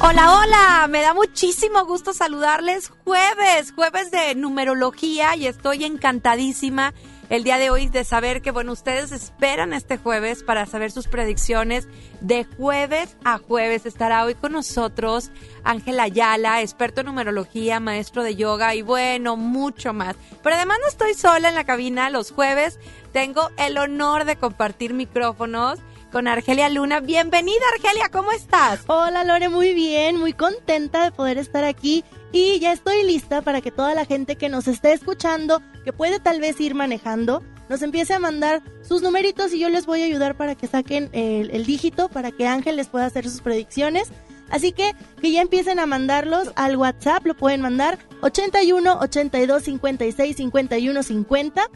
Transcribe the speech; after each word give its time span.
Hola, 0.00 0.34
hola, 0.34 0.88
me 0.88 1.02
da 1.02 1.14
muchísimo 1.14 1.86
gusto 1.86 2.12
saludarles 2.12 2.90
jueves, 3.04 3.72
jueves 3.72 4.10
de 4.10 4.34
numerología 4.34 5.36
y 5.36 5.46
estoy 5.46 5.84
encantadísima 5.84 6.92
el 7.30 7.44
día 7.44 7.58
de 7.58 7.70
hoy 7.70 7.88
de 7.88 8.04
saber 8.04 8.42
que, 8.42 8.50
bueno, 8.50 8.72
ustedes 8.72 9.12
esperan 9.12 9.72
este 9.72 9.96
jueves 9.96 10.42
para 10.42 10.66
saber 10.66 10.90
sus 10.90 11.06
predicciones. 11.06 11.86
De 12.20 12.44
jueves 12.44 13.16
a 13.24 13.38
jueves 13.38 13.86
estará 13.86 14.24
hoy 14.24 14.34
con 14.34 14.52
nosotros 14.52 15.30
Ángela 15.62 16.02
Ayala, 16.02 16.60
experto 16.60 17.00
en 17.00 17.06
numerología, 17.06 17.78
maestro 17.78 18.24
de 18.24 18.34
yoga 18.34 18.74
y 18.74 18.82
bueno, 18.82 19.36
mucho 19.36 19.92
más. 19.92 20.16
Pero 20.42 20.56
además 20.56 20.78
no 20.82 20.88
estoy 20.88 21.14
sola 21.14 21.48
en 21.48 21.54
la 21.54 21.64
cabina 21.64 22.10
los 22.10 22.32
jueves, 22.32 22.80
tengo 23.12 23.50
el 23.56 23.78
honor 23.78 24.24
de 24.24 24.36
compartir 24.36 24.92
micrófonos 24.92 25.78
con 26.14 26.28
Argelia 26.28 26.70
Luna. 26.70 27.00
Bienvenida 27.00 27.64
Argelia, 27.74 28.08
¿cómo 28.08 28.30
estás? 28.30 28.84
Hola 28.86 29.24
Lore, 29.24 29.48
muy 29.48 29.74
bien, 29.74 30.16
muy 30.16 30.32
contenta 30.32 31.02
de 31.02 31.10
poder 31.10 31.38
estar 31.38 31.64
aquí 31.64 32.04
y 32.30 32.60
ya 32.60 32.72
estoy 32.72 33.02
lista 33.02 33.42
para 33.42 33.60
que 33.60 33.72
toda 33.72 33.96
la 33.96 34.04
gente 34.04 34.36
que 34.36 34.48
nos 34.48 34.68
esté 34.68 34.92
escuchando, 34.92 35.60
que 35.84 35.92
puede 35.92 36.20
tal 36.20 36.38
vez 36.38 36.60
ir 36.60 36.76
manejando, 36.76 37.42
nos 37.68 37.82
empiece 37.82 38.14
a 38.14 38.20
mandar 38.20 38.62
sus 38.82 39.02
numeritos 39.02 39.52
y 39.54 39.58
yo 39.58 39.68
les 39.70 39.86
voy 39.86 40.02
a 40.02 40.04
ayudar 40.04 40.36
para 40.36 40.54
que 40.54 40.68
saquen 40.68 41.10
el, 41.10 41.50
el 41.50 41.66
dígito 41.66 42.08
para 42.08 42.30
que 42.30 42.46
Ángel 42.46 42.76
les 42.76 42.86
pueda 42.86 43.06
hacer 43.06 43.28
sus 43.28 43.40
predicciones. 43.40 44.12
Así 44.50 44.70
que 44.70 44.94
que 45.20 45.32
ya 45.32 45.42
empiecen 45.42 45.80
a 45.80 45.86
mandarlos 45.86 46.52
al 46.54 46.76
WhatsApp, 46.76 47.26
lo 47.26 47.34
pueden 47.34 47.60
mandar 47.60 47.98
81 48.20 49.00
82 49.00 49.64
56 49.64 50.36
51 50.36 51.02
50 51.02 51.70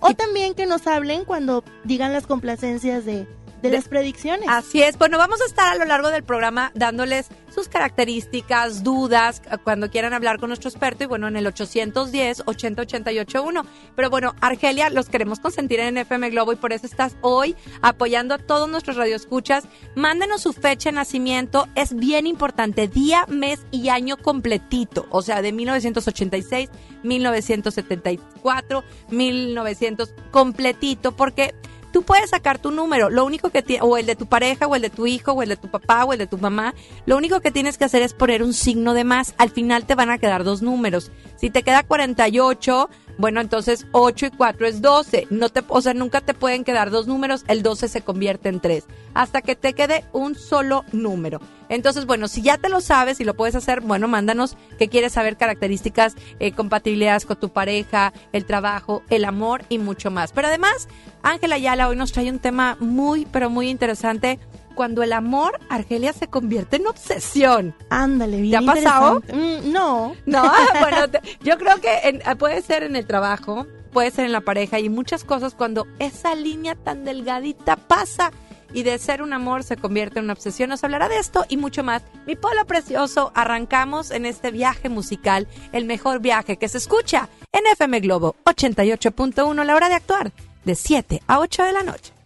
o 0.00 0.12
también 0.12 0.52
que 0.52 0.66
nos 0.66 0.86
hablen 0.86 1.24
cuando 1.24 1.64
digan 1.84 2.12
las 2.12 2.26
complacencias 2.26 3.06
de, 3.06 3.26
de, 3.62 3.70
las 3.70 3.88
predicciones. 3.88 4.48
Así 4.48 4.82
es. 4.82 4.98
Bueno, 4.98 5.18
vamos 5.18 5.40
a 5.40 5.44
estar 5.44 5.72
a 5.72 5.76
lo 5.76 5.84
largo 5.84 6.10
del 6.10 6.22
programa 6.22 6.70
dándoles 6.74 7.28
sus 7.54 7.68
características, 7.68 8.84
dudas, 8.84 9.42
cuando 9.64 9.90
quieran 9.90 10.12
hablar 10.12 10.38
con 10.38 10.48
nuestro 10.48 10.70
experto 10.70 11.04
y 11.04 11.06
bueno, 11.06 11.28
en 11.28 11.36
el 11.36 11.46
810 11.46 12.42
80881 12.46 13.66
Pero 13.96 14.10
bueno, 14.10 14.34
Argelia, 14.40 14.90
los 14.90 15.08
queremos 15.08 15.40
consentir 15.40 15.80
en 15.80 15.98
FM 15.98 16.30
Globo 16.30 16.52
y 16.52 16.56
por 16.56 16.72
eso 16.72 16.86
estás 16.86 17.16
hoy 17.20 17.56
apoyando 17.82 18.34
a 18.34 18.38
todos 18.38 18.68
nuestros 18.68 18.96
radioescuchas. 18.96 19.64
Mándenos 19.94 20.42
su 20.42 20.52
fecha 20.52 20.90
de 20.90 20.96
nacimiento, 20.96 21.68
es 21.74 21.94
bien 21.94 22.26
importante, 22.26 22.86
día, 22.86 23.26
mes 23.28 23.60
y 23.70 23.88
año 23.88 24.16
completito, 24.16 25.06
o 25.10 25.22
sea, 25.22 25.42
de 25.42 25.52
1986, 25.52 26.70
1974, 27.02 28.84
1900 29.10 30.14
completito, 30.30 31.16
porque 31.16 31.54
tú 31.98 32.04
puedes 32.04 32.30
sacar 32.30 32.60
tu 32.60 32.70
número, 32.70 33.10
lo 33.10 33.24
único 33.24 33.50
que 33.50 33.64
o 33.80 33.96
el 33.96 34.06
de 34.06 34.14
tu 34.14 34.26
pareja, 34.26 34.68
o 34.68 34.76
el 34.76 34.82
de 34.82 34.88
tu 34.88 35.08
hijo, 35.08 35.32
o 35.32 35.42
el 35.42 35.48
de 35.48 35.56
tu 35.56 35.68
papá, 35.68 36.04
o 36.04 36.12
el 36.12 36.20
de 36.20 36.28
tu 36.28 36.38
mamá, 36.38 36.72
lo 37.06 37.16
único 37.16 37.40
que 37.40 37.50
tienes 37.50 37.76
que 37.76 37.86
hacer 37.86 38.02
es 38.02 38.14
poner 38.14 38.44
un 38.44 38.54
signo 38.54 38.94
de 38.94 39.02
más. 39.02 39.34
Al 39.36 39.50
final 39.50 39.84
te 39.84 39.96
van 39.96 40.08
a 40.08 40.18
quedar 40.18 40.44
dos 40.44 40.62
números. 40.62 41.10
Si 41.34 41.50
te 41.50 41.64
queda 41.64 41.82
48, 41.82 42.88
bueno, 43.18 43.40
entonces 43.40 43.88
8 43.90 44.26
y 44.26 44.30
4 44.30 44.68
es 44.68 44.80
12. 44.80 45.26
No 45.30 45.48
te, 45.48 45.64
o 45.66 45.80
sea, 45.80 45.92
nunca 45.92 46.20
te 46.20 46.34
pueden 46.34 46.62
quedar 46.62 46.92
dos 46.92 47.08
números, 47.08 47.44
el 47.48 47.64
12 47.64 47.88
se 47.88 48.02
convierte 48.02 48.48
en 48.48 48.60
3, 48.60 48.84
hasta 49.14 49.42
que 49.42 49.56
te 49.56 49.72
quede 49.72 50.04
un 50.12 50.36
solo 50.36 50.84
número. 50.92 51.40
Entonces, 51.68 52.06
bueno, 52.06 52.28
si 52.28 52.42
ya 52.42 52.58
te 52.58 52.68
lo 52.68 52.80
sabes 52.80 53.20
y 53.20 53.24
lo 53.24 53.34
puedes 53.34 53.54
hacer, 53.54 53.80
bueno, 53.80 54.08
mándanos 54.08 54.56
que 54.78 54.88
quieres 54.88 55.12
saber 55.12 55.36
características, 55.36 56.14
eh, 56.40 56.52
compatibilidades 56.52 57.26
con 57.26 57.38
tu 57.38 57.50
pareja, 57.50 58.12
el 58.32 58.44
trabajo, 58.44 59.02
el 59.10 59.24
amor 59.24 59.64
y 59.68 59.78
mucho 59.78 60.10
más. 60.10 60.32
Pero 60.32 60.48
además, 60.48 60.88
Ángela 61.22 61.56
Ayala 61.56 61.88
hoy 61.88 61.96
nos 61.96 62.12
trae 62.12 62.30
un 62.30 62.38
tema 62.38 62.76
muy, 62.80 63.26
pero 63.26 63.50
muy 63.50 63.68
interesante 63.68 64.38
cuando 64.78 65.02
el 65.02 65.12
amor, 65.12 65.58
Argelia, 65.68 66.12
se 66.12 66.28
convierte 66.28 66.76
en 66.76 66.86
obsesión. 66.86 67.74
Ándale, 67.90 68.40
bien. 68.40 68.64
¿Te 68.64 68.70
ha 68.70 68.74
pasado? 68.74 69.22
Mm, 69.32 69.72
no. 69.72 70.14
No, 70.24 70.52
bueno, 70.80 71.08
te, 71.10 71.20
yo 71.42 71.58
creo 71.58 71.80
que 71.80 71.98
en, 72.04 72.38
puede 72.38 72.62
ser 72.62 72.84
en 72.84 72.94
el 72.94 73.04
trabajo, 73.04 73.66
puede 73.92 74.12
ser 74.12 74.26
en 74.26 74.32
la 74.32 74.40
pareja 74.40 74.78
y 74.78 74.88
muchas 74.88 75.24
cosas 75.24 75.54
cuando 75.54 75.88
esa 75.98 76.36
línea 76.36 76.76
tan 76.76 77.04
delgadita 77.04 77.74
pasa 77.74 78.30
y 78.72 78.82
de 78.82 78.98
ser 78.98 79.22
un 79.22 79.32
amor 79.32 79.64
se 79.64 79.76
convierte 79.76 80.18
en 80.18 80.26
una 80.26 80.34
obsesión. 80.34 80.70
Nos 80.70 80.84
hablará 80.84 81.08
de 81.08 81.18
esto 81.18 81.44
y 81.48 81.56
mucho 81.56 81.82
más. 81.82 82.02
Mi 82.26 82.36
polo 82.36 82.64
precioso, 82.66 83.32
arrancamos 83.34 84.10
en 84.10 84.26
este 84.26 84.50
viaje 84.50 84.88
musical, 84.88 85.48
el 85.72 85.84
mejor 85.84 86.20
viaje 86.20 86.56
que 86.56 86.68
se 86.68 86.78
escucha 86.78 87.28
en 87.52 87.66
FM 87.72 88.00
Globo 88.00 88.36
88.1, 88.44 89.64
la 89.64 89.74
hora 89.74 89.88
de 89.88 89.94
actuar, 89.94 90.32
de 90.64 90.74
7 90.74 91.22
a 91.26 91.40
8 91.40 91.64
de 91.64 91.72
la 91.72 91.82
noche. 91.82 92.17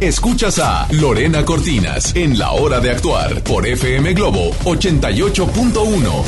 Escuchas 0.00 0.58
a 0.58 0.88
Lorena 0.92 1.44
Cortinas 1.44 2.16
en 2.16 2.38
La 2.38 2.52
Hora 2.52 2.80
de 2.80 2.90
Actuar 2.90 3.44
por 3.44 3.66
FM 3.66 4.14
Globo 4.14 4.52
88.1. 4.64 6.24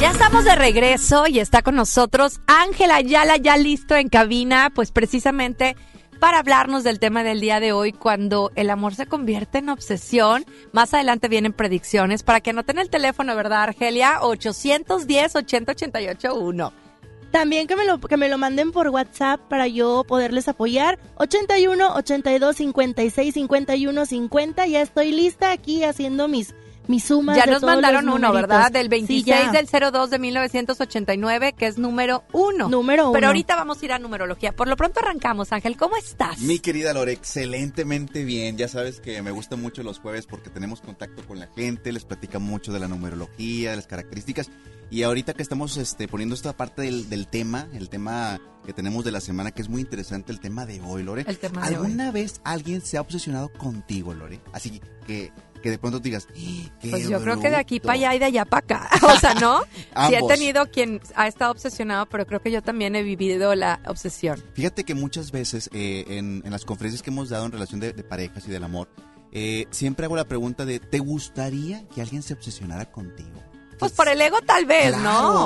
Ya 0.00 0.12
estamos 0.12 0.44
de 0.44 0.54
regreso 0.54 1.26
y 1.26 1.40
está 1.40 1.62
con 1.62 1.74
nosotros 1.74 2.38
Ángela 2.46 2.94
Ayala, 2.94 3.36
ya 3.36 3.56
listo 3.56 3.96
en 3.96 4.10
cabina, 4.10 4.70
pues 4.72 4.92
precisamente 4.92 5.74
para 6.20 6.38
hablarnos 6.38 6.84
del 6.84 7.00
tema 7.00 7.24
del 7.24 7.40
día 7.40 7.58
de 7.58 7.72
hoy, 7.72 7.92
cuando 7.92 8.52
el 8.54 8.70
amor 8.70 8.94
se 8.94 9.06
convierte 9.06 9.58
en 9.58 9.70
obsesión. 9.70 10.44
Más 10.70 10.94
adelante 10.94 11.26
vienen 11.26 11.52
predicciones 11.52 12.22
para 12.22 12.40
que 12.40 12.50
anoten 12.50 12.78
el 12.78 12.90
teléfono, 12.90 13.34
¿verdad, 13.34 13.64
Argelia? 13.64 14.20
810-80881. 14.20 16.85
También 17.30 17.66
que 17.66 17.76
me 17.76 17.84
lo 17.84 18.00
que 18.00 18.16
me 18.16 18.28
lo 18.28 18.38
manden 18.38 18.72
por 18.72 18.88
WhatsApp 18.88 19.40
para 19.48 19.66
yo 19.66 20.04
poderles 20.04 20.48
apoyar. 20.48 20.98
81 21.16 21.94
82 21.94 22.56
56 22.56 23.34
51 23.34 24.06
50. 24.06 24.66
Ya 24.66 24.82
estoy 24.82 25.12
lista 25.12 25.50
aquí 25.50 25.84
haciendo 25.84 26.28
mis 26.28 26.54
mis 26.88 27.04
sumas. 27.04 27.36
Ya 27.36 27.44
de 27.44 27.52
nos 27.52 27.60
todos 27.60 27.74
mandaron 27.74 28.06
los 28.06 28.14
uno, 28.14 28.28
numeritos. 28.28 28.48
¿verdad? 28.56 28.72
Del 28.72 28.88
26 28.88 29.24
Sí, 29.24 29.52
del 29.52 29.92
02 29.92 30.10
de 30.10 30.18
1989, 30.18 31.52
que 31.54 31.66
es 31.66 31.78
número 31.78 32.24
uno. 32.32 32.68
Número 32.68 33.04
uno. 33.04 33.12
Pero 33.12 33.28
ahorita 33.28 33.56
vamos 33.56 33.80
a 33.80 33.84
ir 33.84 33.92
a 33.92 33.98
numerología. 33.98 34.52
Por 34.52 34.68
lo 34.68 34.76
pronto 34.76 35.00
arrancamos, 35.00 35.52
Ángel. 35.52 35.76
¿Cómo 35.76 35.96
estás? 35.96 36.38
Mi 36.40 36.58
querida 36.58 36.92
Lore, 36.92 37.12
excelentemente 37.12 38.24
bien. 38.24 38.56
Ya 38.56 38.68
sabes 38.68 39.00
que 39.00 39.22
me 39.22 39.30
gustan 39.30 39.60
mucho 39.60 39.82
los 39.82 39.98
jueves 39.98 40.26
porque 40.26 40.50
tenemos 40.50 40.80
contacto 40.80 41.24
con 41.26 41.38
la 41.38 41.48
gente, 41.48 41.92
les 41.92 42.04
platicamos 42.04 42.48
mucho 42.48 42.72
de 42.72 42.80
la 42.80 42.88
numerología, 42.88 43.70
de 43.70 43.76
las 43.76 43.86
características. 43.86 44.50
Y 44.90 45.02
ahorita 45.02 45.34
que 45.34 45.42
estamos 45.42 45.76
este, 45.78 46.06
poniendo 46.06 46.34
esta 46.34 46.56
parte 46.56 46.82
del, 46.82 47.08
del 47.08 47.26
tema, 47.26 47.66
el 47.72 47.88
tema 47.88 48.40
que 48.64 48.72
tenemos 48.72 49.04
de 49.04 49.12
la 49.12 49.20
semana, 49.20 49.52
que 49.52 49.62
es 49.62 49.68
muy 49.68 49.80
interesante, 49.80 50.32
el 50.32 50.40
tema 50.40 50.66
de 50.66 50.80
hoy, 50.80 51.02
Lore. 51.02 51.24
El 51.26 51.38
tema 51.38 51.68
de 51.68 51.76
¿Alguna 51.76 52.10
vez 52.10 52.40
alguien 52.44 52.80
se 52.80 52.96
ha 52.96 53.00
obsesionado 53.00 53.48
contigo, 53.52 54.12
Lore? 54.12 54.40
Así 54.52 54.80
que, 55.06 55.32
que 55.62 55.70
de 55.70 55.78
pronto 55.78 55.98
digas, 56.00 56.26
"¡Ah, 56.30 56.70
qué 56.80 56.90
Pues 56.90 57.08
yo 57.08 57.20
creo 57.22 57.40
que 57.40 57.50
de 57.50 57.56
aquí 57.56 57.76
bruto"? 57.78 57.86
para 57.88 57.98
allá 57.98 58.14
y 58.14 58.18
de 58.18 58.24
allá 58.26 58.44
para 58.44 58.64
acá. 58.64 58.90
O 59.16 59.18
sea, 59.18 59.34
¿no? 59.34 59.60
sí 60.08 60.14
he 60.14 60.26
tenido 60.26 60.66
quien 60.70 61.00
ha 61.14 61.26
estado 61.28 61.52
obsesionado, 61.52 62.06
pero 62.06 62.26
creo 62.26 62.40
que 62.40 62.50
yo 62.50 62.62
también 62.62 62.94
he 62.96 63.02
vivido 63.02 63.54
la 63.54 63.80
obsesión. 63.86 64.42
Fíjate 64.54 64.84
que 64.84 64.94
muchas 64.94 65.30
veces 65.32 65.68
eh, 65.72 66.04
en, 66.08 66.42
en 66.44 66.50
las 66.50 66.64
conferencias 66.64 67.02
que 67.02 67.10
hemos 67.10 67.28
dado 67.28 67.46
en 67.46 67.52
relación 67.52 67.80
de, 67.80 67.92
de 67.92 68.02
parejas 68.04 68.46
y 68.46 68.50
del 68.50 68.64
amor, 68.64 68.88
eh, 69.32 69.66
siempre 69.70 70.06
hago 70.06 70.16
la 70.16 70.24
pregunta 70.24 70.64
de, 70.64 70.80
¿te 70.80 70.98
gustaría 70.98 71.86
que 71.88 72.00
alguien 72.00 72.22
se 72.22 72.34
obsesionara 72.34 72.90
contigo? 72.90 73.42
Pues 73.78 73.92
por 73.92 74.08
el 74.08 74.18
ego 74.22 74.38
tal 74.46 74.64
vez, 74.64 74.94
Claro, 74.96 75.02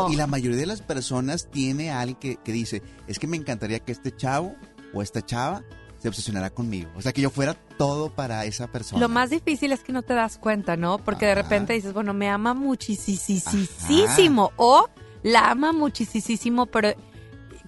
¿no? 0.07 0.11
Y 0.13 0.15
la 0.17 0.29
mayoría 0.29 0.57
de 0.59 0.67
las 0.67 0.83
personas 0.83 1.49
tiene 1.51 1.91
a 1.91 2.01
alguien 2.01 2.19
que, 2.21 2.37
que 2.37 2.53
dice, 2.53 2.81
es 3.09 3.19
que 3.19 3.27
me 3.27 3.37
encantaría 3.37 3.81
que 3.81 3.91
este 3.91 4.15
chavo 4.15 4.55
o 4.95 5.03
esta 5.03 5.21
chava 5.25 5.65
se 6.01 6.09
obsesionara 6.09 6.51
conmigo. 6.51 6.91
O 6.97 7.03
sea, 7.03 7.13
que 7.13 7.21
yo 7.21 7.31
fuera 7.31 7.55
todo 7.55 8.11
para 8.11 8.45
esa 8.47 8.67
persona. 8.67 9.01
Lo 9.01 9.09
más 9.09 9.31
difícil 9.31 9.71
es 9.73 9.81
que 9.85 9.93
no 9.93 10.03
te 10.03 10.15
das 10.15 10.39
cuenta, 10.39 10.77
¿no? 10.77 10.99
Porque 10.99 11.27
de 11.27 11.35
repente 11.35 11.73
dices, 11.75 11.93
bueno, 11.93 12.13
me 12.15 12.29
ama 12.29 12.55
muchísimo 12.55 14.53
o 14.57 14.89
la 15.23 15.51
ama 15.51 15.73
muchísimo, 15.73 16.67
pero 16.67 16.93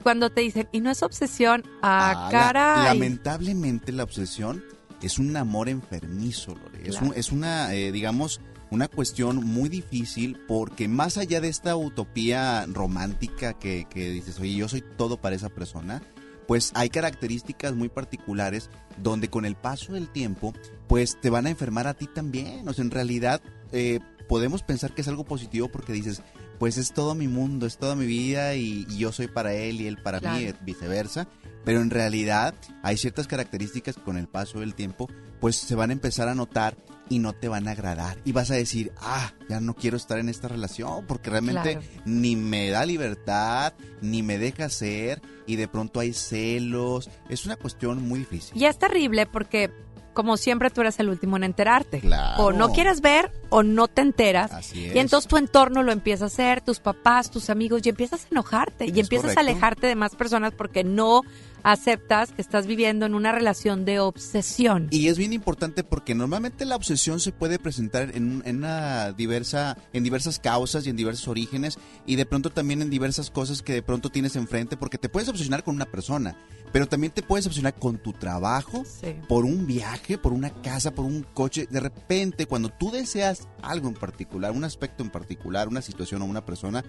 cuando 0.02 0.30
te 0.30 0.40
dicen, 0.40 0.68
y 0.72 0.80
no 0.80 0.90
es 0.90 1.02
obsesión, 1.02 1.62
ah, 1.82 2.10
Ah, 2.10 2.24
la- 2.24 2.30
caray. 2.30 2.84
lamentablemente 2.84 3.92
la 3.92 4.02
obsesión 4.04 4.64
es 5.02 5.18
un 5.18 5.36
amor 5.36 5.68
enfermizo, 5.68 6.54
Lore. 6.54 6.88
Es, 6.88 7.00
un- 7.00 7.12
es 7.14 7.30
una, 7.32 7.72
eh, 7.74 7.92
digamos, 7.92 8.40
una 8.70 8.88
cuestión 8.88 9.44
muy 9.44 9.68
difícil 9.68 10.38
porque 10.48 10.88
más 10.88 11.18
allá 11.18 11.40
de 11.42 11.48
esta 11.48 11.76
utopía 11.76 12.64
romántica 12.68 13.52
que, 13.52 13.86
que 13.90 14.08
dices, 14.10 14.40
oye, 14.40 14.54
yo 14.54 14.68
soy 14.68 14.82
todo 14.96 15.18
para 15.18 15.36
esa 15.36 15.50
persona, 15.50 16.02
pues 16.46 16.72
hay 16.74 16.88
características 16.90 17.74
muy 17.74 17.88
particulares 17.88 18.70
donde 19.02 19.28
con 19.28 19.44
el 19.44 19.54
paso 19.56 19.92
del 19.94 20.08
tiempo, 20.08 20.52
pues 20.88 21.18
te 21.20 21.30
van 21.30 21.46
a 21.46 21.50
enfermar 21.50 21.86
a 21.86 21.94
ti 21.94 22.06
también. 22.06 22.68
O 22.68 22.72
sea, 22.72 22.84
en 22.84 22.90
realidad 22.90 23.40
eh, 23.72 24.00
podemos 24.28 24.62
pensar 24.62 24.94
que 24.94 25.02
es 25.02 25.08
algo 25.08 25.24
positivo 25.24 25.68
porque 25.68 25.92
dices, 25.92 26.22
pues 26.58 26.78
es 26.78 26.92
todo 26.92 27.14
mi 27.14 27.26
mundo, 27.28 27.66
es 27.66 27.78
toda 27.78 27.94
mi 27.96 28.06
vida 28.06 28.54
y, 28.54 28.86
y 28.88 28.98
yo 28.98 29.12
soy 29.12 29.26
para 29.28 29.54
él 29.54 29.80
y 29.80 29.86
él 29.86 29.98
para 30.02 30.18
mí, 30.18 30.22
Claro. 30.24 30.40
eh, 30.40 30.54
viceversa. 30.64 31.28
Pero 31.64 31.80
en 31.80 31.90
realidad 31.90 32.54
hay 32.82 32.96
ciertas 32.96 33.26
características 33.28 33.94
que 33.96 34.02
con 34.02 34.16
el 34.16 34.26
paso 34.28 34.60
del 34.60 34.74
tiempo, 34.74 35.08
pues 35.42 35.56
se 35.56 35.74
van 35.74 35.90
a 35.90 35.92
empezar 35.92 36.28
a 36.28 36.34
notar 36.34 36.76
y 37.08 37.18
no 37.18 37.32
te 37.34 37.48
van 37.48 37.66
a 37.68 37.72
agradar. 37.72 38.16
Y 38.24 38.30
vas 38.32 38.50
a 38.52 38.54
decir, 38.54 38.92
ah, 39.00 39.32
ya 39.48 39.60
no 39.60 39.74
quiero 39.74 39.96
estar 39.96 40.18
en 40.20 40.28
esta 40.30 40.46
relación 40.48 41.04
porque 41.06 41.28
realmente 41.30 41.72
Claro. 41.72 41.86
ni 42.06 42.36
me 42.36 42.70
da 42.70 42.86
libertad, 42.86 43.74
ni 44.00 44.22
me 44.22 44.38
deja 44.38 44.68
ser 44.70 45.20
y 45.46 45.56
de 45.56 45.66
pronto 45.68 45.98
hay 46.00 46.12
celos. 46.14 47.10
Es 47.28 47.44
una 47.44 47.56
cuestión 47.56 48.06
muy 48.08 48.20
difícil. 48.20 48.56
Y 48.56 48.64
es 48.66 48.78
terrible 48.78 49.26
porque, 49.26 49.70
como 50.14 50.36
siempre, 50.36 50.70
tú 50.70 50.80
eres 50.82 51.00
el 51.00 51.08
último 51.10 51.36
en 51.36 51.42
enterarte. 51.44 51.98
Claro. 52.00 52.44
O 52.44 52.52
no 52.52 52.72
quieres 52.72 53.00
ver 53.00 53.32
o 53.50 53.62
no 53.64 53.88
te 53.88 54.00
enteras. 54.00 54.52
Así 54.52 54.86
es. 54.86 54.94
Y 54.94 54.98
entonces 55.00 55.28
tu 55.28 55.36
entorno 55.36 55.82
lo 55.82 55.90
empieza 55.92 56.24
a 56.24 56.26
hacer, 56.28 56.60
tus 56.62 56.78
papás, 56.78 57.30
tus 57.32 57.50
amigos, 57.50 57.82
y 57.84 57.88
empiezas 57.90 58.24
a 58.24 58.28
enojarte 58.30 58.86
y 58.86 59.00
empiezas 59.00 59.32
correcto. 59.34 59.40
a 59.40 59.42
alejarte 59.42 59.86
de 59.88 59.96
más 59.96 60.14
personas 60.14 60.54
porque 60.56 60.84
no 60.84 61.22
aceptas 61.62 62.30
que 62.32 62.42
estás 62.42 62.66
viviendo 62.66 63.06
en 63.06 63.14
una 63.14 63.32
relación 63.32 63.84
de 63.84 64.00
obsesión. 64.00 64.88
Y 64.90 65.08
es 65.08 65.18
bien 65.18 65.32
importante 65.32 65.84
porque 65.84 66.14
normalmente 66.14 66.64
la 66.64 66.76
obsesión 66.76 67.20
se 67.20 67.32
puede 67.32 67.58
presentar 67.58 68.10
en, 68.14 68.42
en 68.44 68.56
una 68.58 69.12
diversa, 69.12 69.76
en 69.92 70.04
diversas 70.04 70.38
causas 70.38 70.86
y 70.86 70.90
en 70.90 70.96
diversos 70.96 71.28
orígenes 71.28 71.78
y 72.06 72.16
de 72.16 72.26
pronto 72.26 72.50
también 72.50 72.82
en 72.82 72.90
diversas 72.90 73.30
cosas 73.30 73.62
que 73.62 73.72
de 73.74 73.82
pronto 73.82 74.10
tienes 74.10 74.36
enfrente 74.36 74.76
porque 74.76 74.98
te 74.98 75.08
puedes 75.08 75.28
obsesionar 75.28 75.64
con 75.64 75.74
una 75.74 75.86
persona, 75.86 76.36
pero 76.72 76.86
también 76.86 77.12
te 77.12 77.22
puedes 77.22 77.46
obsesionar 77.46 77.74
con 77.74 77.98
tu 77.98 78.12
trabajo, 78.12 78.84
Sí. 78.84 79.14
por 79.28 79.44
un 79.44 79.66
viaje, 79.66 80.18
por 80.18 80.32
una 80.32 80.50
casa, 80.62 80.92
por 80.94 81.04
un 81.04 81.22
coche. 81.34 81.66
De 81.70 81.80
repente, 81.80 82.46
cuando 82.46 82.70
tú 82.70 82.90
deseas 82.90 83.48
algo 83.62 83.88
en 83.88 83.94
particular, 83.94 84.52
un 84.52 84.64
aspecto 84.64 85.02
en 85.02 85.10
particular, 85.10 85.68
una 85.68 85.82
situación 85.82 86.22
o 86.22 86.24
una 86.24 86.44
persona, 86.44 86.84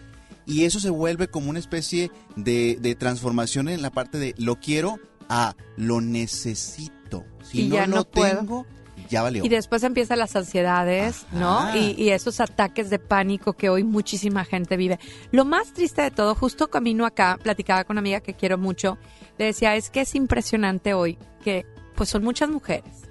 y 0.46 0.66
eso 0.66 0.80
se 0.80 0.90
vuelve 0.90 1.28
como 1.28 1.50
una 1.50 1.60
especie 1.60 2.12
de, 2.36 2.78
de 2.80 2.96
transformación 2.96 3.70
en 3.70 3.82
la 3.82 3.92
parte 3.92 4.18
de 4.18 4.36
lo 4.38 4.60
quiero 4.60 5.00
a 5.30 5.56
lo 5.78 6.02
necesito. 6.02 7.26
Si 7.44 7.64
Y 7.64 7.68
no 7.70 7.76
ya 7.76 7.88
lo 7.88 7.96
no 7.98 8.04
tengo, 8.06 8.66
ya 9.10 9.22
valió. 9.22 9.44
Y 9.46 9.50
después 9.50 9.84
empiezan 9.84 10.20
las 10.20 10.36
ansiedades, 10.36 11.26
¿no? 11.32 11.76
Y, 11.76 11.96
y 11.98 12.10
esos 12.10 12.40
ataques 12.40 12.90
de 12.90 13.00
pánico 13.00 13.54
que 13.54 13.70
hoy 13.70 13.84
muchísima 13.84 14.46
gente 14.46 14.78
vive. 14.78 15.00
Lo 15.32 15.46
más 15.46 15.74
triste 15.74 16.02
de 16.02 16.12
todo, 16.12 16.36
justo 16.36 16.70
camino 16.70 17.06
acá, 17.06 17.40
platicaba 17.42 17.84
con 17.84 17.96
una 17.96 18.02
amiga 18.02 18.20
que 18.22 18.34
quiero 18.34 18.58
mucho, 18.58 18.98
le 19.38 19.46
decía, 19.46 19.76
es 19.76 19.90
que 19.90 20.02
es 20.02 20.16
impresionante 20.16 20.94
hoy 20.94 21.18
que 21.44 21.66
pues 21.96 22.10
son 22.10 22.24
muchas 22.24 22.50
mujeres, 22.50 23.03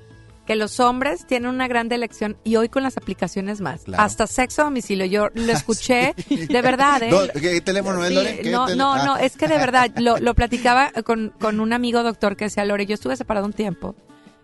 que 0.47 0.57
los 0.57 0.81
hombres 0.81 1.27
tienen 1.27 1.49
una 1.51 1.69
gran 1.69 1.91
elección 1.93 2.37
y 2.45 2.57
hoy 2.57 2.69
con 2.69 2.83
las 2.83 2.97
aplicaciones 2.97 3.61
más, 3.61 3.85
Claro. 3.85 4.03
hasta 4.03 4.27
sexo 4.27 4.63
a 4.63 4.65
domicilio, 4.65 5.07
yo 5.07 5.29
lo 5.35 5.53
escuché, 5.53 6.15
de 6.29 6.63
verdad, 6.63 7.03
¿eh? 7.03 7.11
Do- 7.11 7.29
¿Qué 7.41 7.61
teléfono 7.61 7.99
no, 8.01 8.05
tele- 8.09 8.51
no, 8.77 8.95
Ah. 8.95 9.05
no, 9.05 9.17
es 9.17 9.37
que 9.37 9.47
de 9.49 9.57
verdad, 9.59 9.91
lo, 9.99 10.19
lo 10.19 10.35
platicaba 10.35 10.91
con, 11.05 11.33
con 11.41 11.61
un 11.61 11.73
amigo 11.73 12.03
doctor 12.03 12.37
que 12.37 12.47
decía, 12.47 12.65
Lore, 12.65 12.87
yo 12.87 12.95
estuve 12.95 13.17
separado 13.17 13.47
un 13.47 13.53
tiempo 13.53 13.95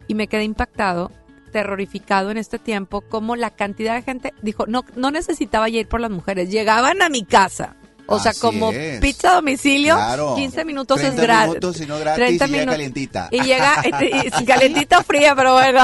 y 0.06 0.14
me 0.14 0.28
quedé 0.28 0.44
impactado, 0.44 1.10
terrorificado 1.52 2.30
en 2.30 2.36
este 2.38 2.58
tiempo, 2.58 3.00
como 3.00 3.34
la 3.34 3.50
cantidad 3.50 3.94
de 3.94 4.02
gente 4.02 4.34
dijo, 4.42 4.66
no, 4.66 4.84
no 4.96 5.10
necesitaba 5.10 5.68
ya 5.68 5.80
ir 5.80 5.88
por 5.88 6.00
las 6.00 6.10
mujeres, 6.10 6.50
llegaban 6.50 7.00
a 7.02 7.08
mi 7.08 7.24
casa. 7.24 7.74
O 8.10 8.18
sea, 8.18 8.30
Así 8.30 8.40
como 8.40 8.72
es. 8.72 9.00
pizza 9.00 9.32
a 9.32 9.34
domicilio, 9.34 9.94
Claro. 9.94 10.34
15 10.34 10.64
minutos 10.64 10.96
30 10.98 11.14
es 11.16 11.22
gratis. 11.22 11.48
minutos 11.48 11.80
y 11.82 11.86
no 11.86 11.98
gratis 11.98 12.24
y 12.40 12.46
llega 12.48 12.64
calientita. 12.66 13.28
Y 13.30 13.40
llega 13.42 13.82
y 14.40 14.44
calientita 14.46 14.98
o 15.00 15.02
fría, 15.02 15.34
pero 15.36 15.52
bueno. 15.52 15.80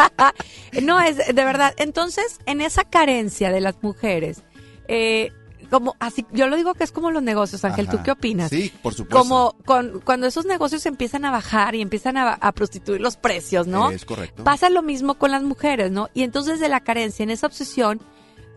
no, 0.82 1.00
es 1.00 1.16
de 1.16 1.32
verdad. 1.32 1.74
Entonces, 1.78 2.38
en 2.46 2.60
esa 2.60 2.84
carencia 2.84 3.50
de 3.50 3.60
las 3.60 3.76
mujeres, 3.82 4.42
eh, 4.88 5.32
como 5.70 5.96
así, 5.98 6.24
yo 6.30 6.46
lo 6.46 6.56
digo 6.56 6.74
que 6.74 6.84
es 6.84 6.92
como 6.92 7.10
los 7.10 7.22
negocios, 7.22 7.64
Ángel, 7.64 7.88
¿tú 7.88 7.96
Ajá. 7.96 8.04
qué 8.04 8.10
opinas? 8.12 8.50
Sí, 8.50 8.72
por 8.82 8.94
supuesto. 8.94 9.18
Como 9.18 9.56
con- 9.64 10.00
cuando 10.04 10.26
esos 10.26 10.44
negocios 10.46 10.86
empiezan 10.86 11.24
a 11.24 11.30
bajar 11.30 11.74
y 11.74 11.80
empiezan 11.82 12.16
a, 12.16 12.34
a 12.34 12.52
prostituir 12.52 13.00
los 13.00 13.16
precios, 13.16 13.66
¿no? 13.66 13.90
Es 13.90 14.04
correcto. 14.04 14.44
Pasa 14.44 14.70
lo 14.70 14.82
mismo 14.82 15.14
con 15.14 15.30
las 15.32 15.42
mujeres, 15.42 15.90
¿no? 15.90 16.08
Y 16.14 16.22
entonces 16.22 16.60
de 16.60 16.68
la 16.68 16.80
carencia, 16.80 17.22
en 17.24 17.30
esa 17.30 17.46
obsesión, 17.48 18.00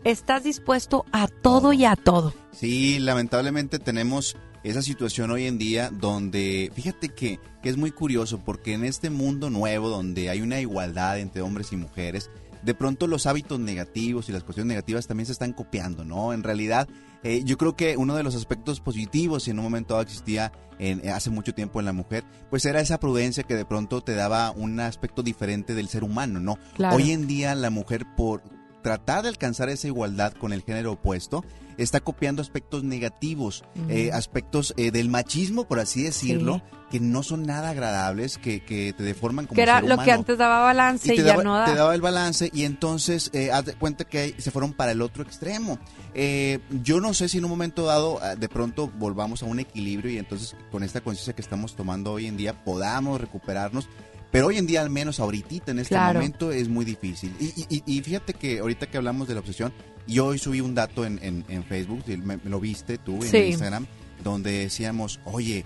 estás 0.04 0.44
dispuesto 0.44 1.04
a 1.12 1.28
todo 1.28 1.72
y 1.72 1.84
a 1.84 1.96
todo. 1.96 2.34
Sí, 2.52 2.98
lamentablemente 2.98 3.78
tenemos 3.78 4.36
esa 4.62 4.82
situación 4.82 5.30
hoy 5.30 5.46
en 5.46 5.58
día 5.58 5.90
donde, 5.90 6.70
fíjate 6.74 7.08
que, 7.08 7.38
que 7.62 7.68
es 7.70 7.76
muy 7.76 7.90
curioso 7.90 8.38
porque 8.44 8.74
en 8.74 8.84
este 8.84 9.08
mundo 9.10 9.48
nuevo 9.50 9.88
donde 9.88 10.28
hay 10.30 10.42
una 10.42 10.60
igualdad 10.60 11.18
entre 11.18 11.42
hombres 11.42 11.72
y 11.72 11.76
mujeres, 11.76 12.30
de 12.62 12.74
pronto 12.74 13.06
los 13.06 13.24
hábitos 13.26 13.58
negativos 13.58 14.28
y 14.28 14.32
las 14.32 14.44
cuestiones 14.44 14.68
negativas 14.68 15.06
también 15.06 15.24
se 15.26 15.32
están 15.32 15.54
copiando, 15.54 16.04
¿no? 16.04 16.34
En 16.34 16.42
realidad, 16.42 16.88
eh, 17.22 17.40
yo 17.44 17.56
creo 17.56 17.74
que 17.74 17.96
uno 17.96 18.14
de 18.16 18.22
los 18.22 18.34
aspectos 18.34 18.80
positivos, 18.80 19.48
y 19.48 19.50
en 19.50 19.58
un 19.58 19.64
momento 19.64 19.94
dado 19.94 20.02
existía 20.02 20.52
en- 20.78 21.08
hace 21.08 21.30
mucho 21.30 21.54
tiempo 21.54 21.80
en 21.80 21.86
la 21.86 21.94
mujer, 21.94 22.24
pues 22.50 22.66
era 22.66 22.82
esa 22.82 23.00
prudencia 23.00 23.44
que 23.44 23.54
de 23.56 23.64
pronto 23.64 24.02
te 24.02 24.14
daba 24.14 24.50
un 24.50 24.78
aspecto 24.80 25.22
diferente 25.22 25.74
del 25.74 25.88
ser 25.88 26.04
humano, 26.04 26.38
¿no? 26.38 26.58
Claro. 26.76 26.96
Hoy 26.96 27.12
en 27.12 27.26
día 27.26 27.54
la 27.54 27.70
mujer 27.70 28.04
por 28.14 28.42
tratar 28.82 29.22
de 29.22 29.28
alcanzar 29.28 29.68
esa 29.68 29.86
igualdad 29.86 30.32
con 30.32 30.52
el 30.52 30.62
género 30.62 30.92
opuesto, 30.92 31.44
está 31.76 32.00
copiando 32.00 32.42
aspectos 32.42 32.84
negativos, 32.84 33.64
eh, 33.88 34.10
aspectos 34.12 34.74
eh, 34.76 34.90
del 34.90 35.08
machismo, 35.08 35.64
por 35.64 35.80
así 35.80 36.02
decirlo, 36.02 36.62
que 36.90 37.00
no 37.00 37.22
son 37.22 37.44
nada 37.44 37.70
agradables, 37.70 38.36
que, 38.36 38.60
que 38.64 38.92
te 38.92 39.02
deforman 39.04 39.46
como 39.46 39.54
Que 39.56 39.62
era 39.62 39.80
ser 39.80 39.88
lo 39.88 39.98
que 39.98 40.10
antes 40.10 40.36
daba 40.36 40.60
balance 40.60 41.14
y, 41.14 41.16
te 41.16 41.22
ya 41.22 41.28
daba, 41.28 41.44
no 41.44 41.56
da. 41.56 41.64
te 41.64 41.74
daba 41.74 41.94
el 41.94 42.00
balance 42.00 42.50
y 42.52 42.64
entonces 42.64 43.30
eh, 43.32 43.52
haz 43.52 43.64
de 43.64 43.74
cuenta 43.74 44.04
que 44.04 44.34
se 44.38 44.50
fueron 44.50 44.72
para 44.72 44.92
el 44.92 45.00
otro 45.00 45.22
extremo. 45.22 45.78
Eh, 46.14 46.58
yo 46.82 47.00
no 47.00 47.14
sé 47.14 47.28
si 47.28 47.38
en 47.38 47.44
un 47.44 47.50
momento 47.50 47.86
dado 47.86 48.18
ah, 48.20 48.34
de 48.34 48.48
pronto 48.48 48.90
volvamos 48.98 49.42
a 49.44 49.46
un 49.46 49.60
equilibrio 49.60 50.10
y 50.10 50.18
entonces 50.18 50.56
con 50.72 50.82
esta 50.82 51.00
conciencia 51.00 51.32
que 51.32 51.42
estamos 51.42 51.76
tomando 51.76 52.12
hoy 52.12 52.26
en 52.26 52.36
día 52.36 52.64
podamos 52.64 53.20
recuperarnos. 53.20 53.88
Pero 54.30 54.46
hoy 54.46 54.58
en 54.58 54.66
día, 54.66 54.80
al 54.80 54.90
menos 54.90 55.18
ahorita, 55.20 55.72
en 55.72 55.80
este 55.80 55.94
Claro. 55.94 56.20
momento, 56.20 56.52
es 56.52 56.68
muy 56.68 56.84
difícil. 56.84 57.34
Y, 57.40 57.46
y- 57.68 57.82
y- 57.84 58.00
fíjate 58.00 58.34
que 58.34 58.60
ahorita 58.60 58.86
que 58.88 58.96
hablamos 58.96 59.26
de 59.28 59.34
la 59.34 59.40
obsesión, 59.40 59.72
yo 60.06 60.26
hoy 60.26 60.38
subí 60.38 60.60
un 60.60 60.74
dato 60.74 61.04
en, 61.04 61.18
en- 61.22 61.44
en 61.48 61.64
Facebook, 61.64 62.04
me, 62.06 62.36
me 62.36 62.50
lo 62.50 62.60
viste 62.60 62.98
tú 62.98 63.16
en 63.16 63.30
Sí. 63.30 63.36
Instagram, 63.38 63.86
donde 64.22 64.52
decíamos, 64.52 65.18
oye, 65.24 65.64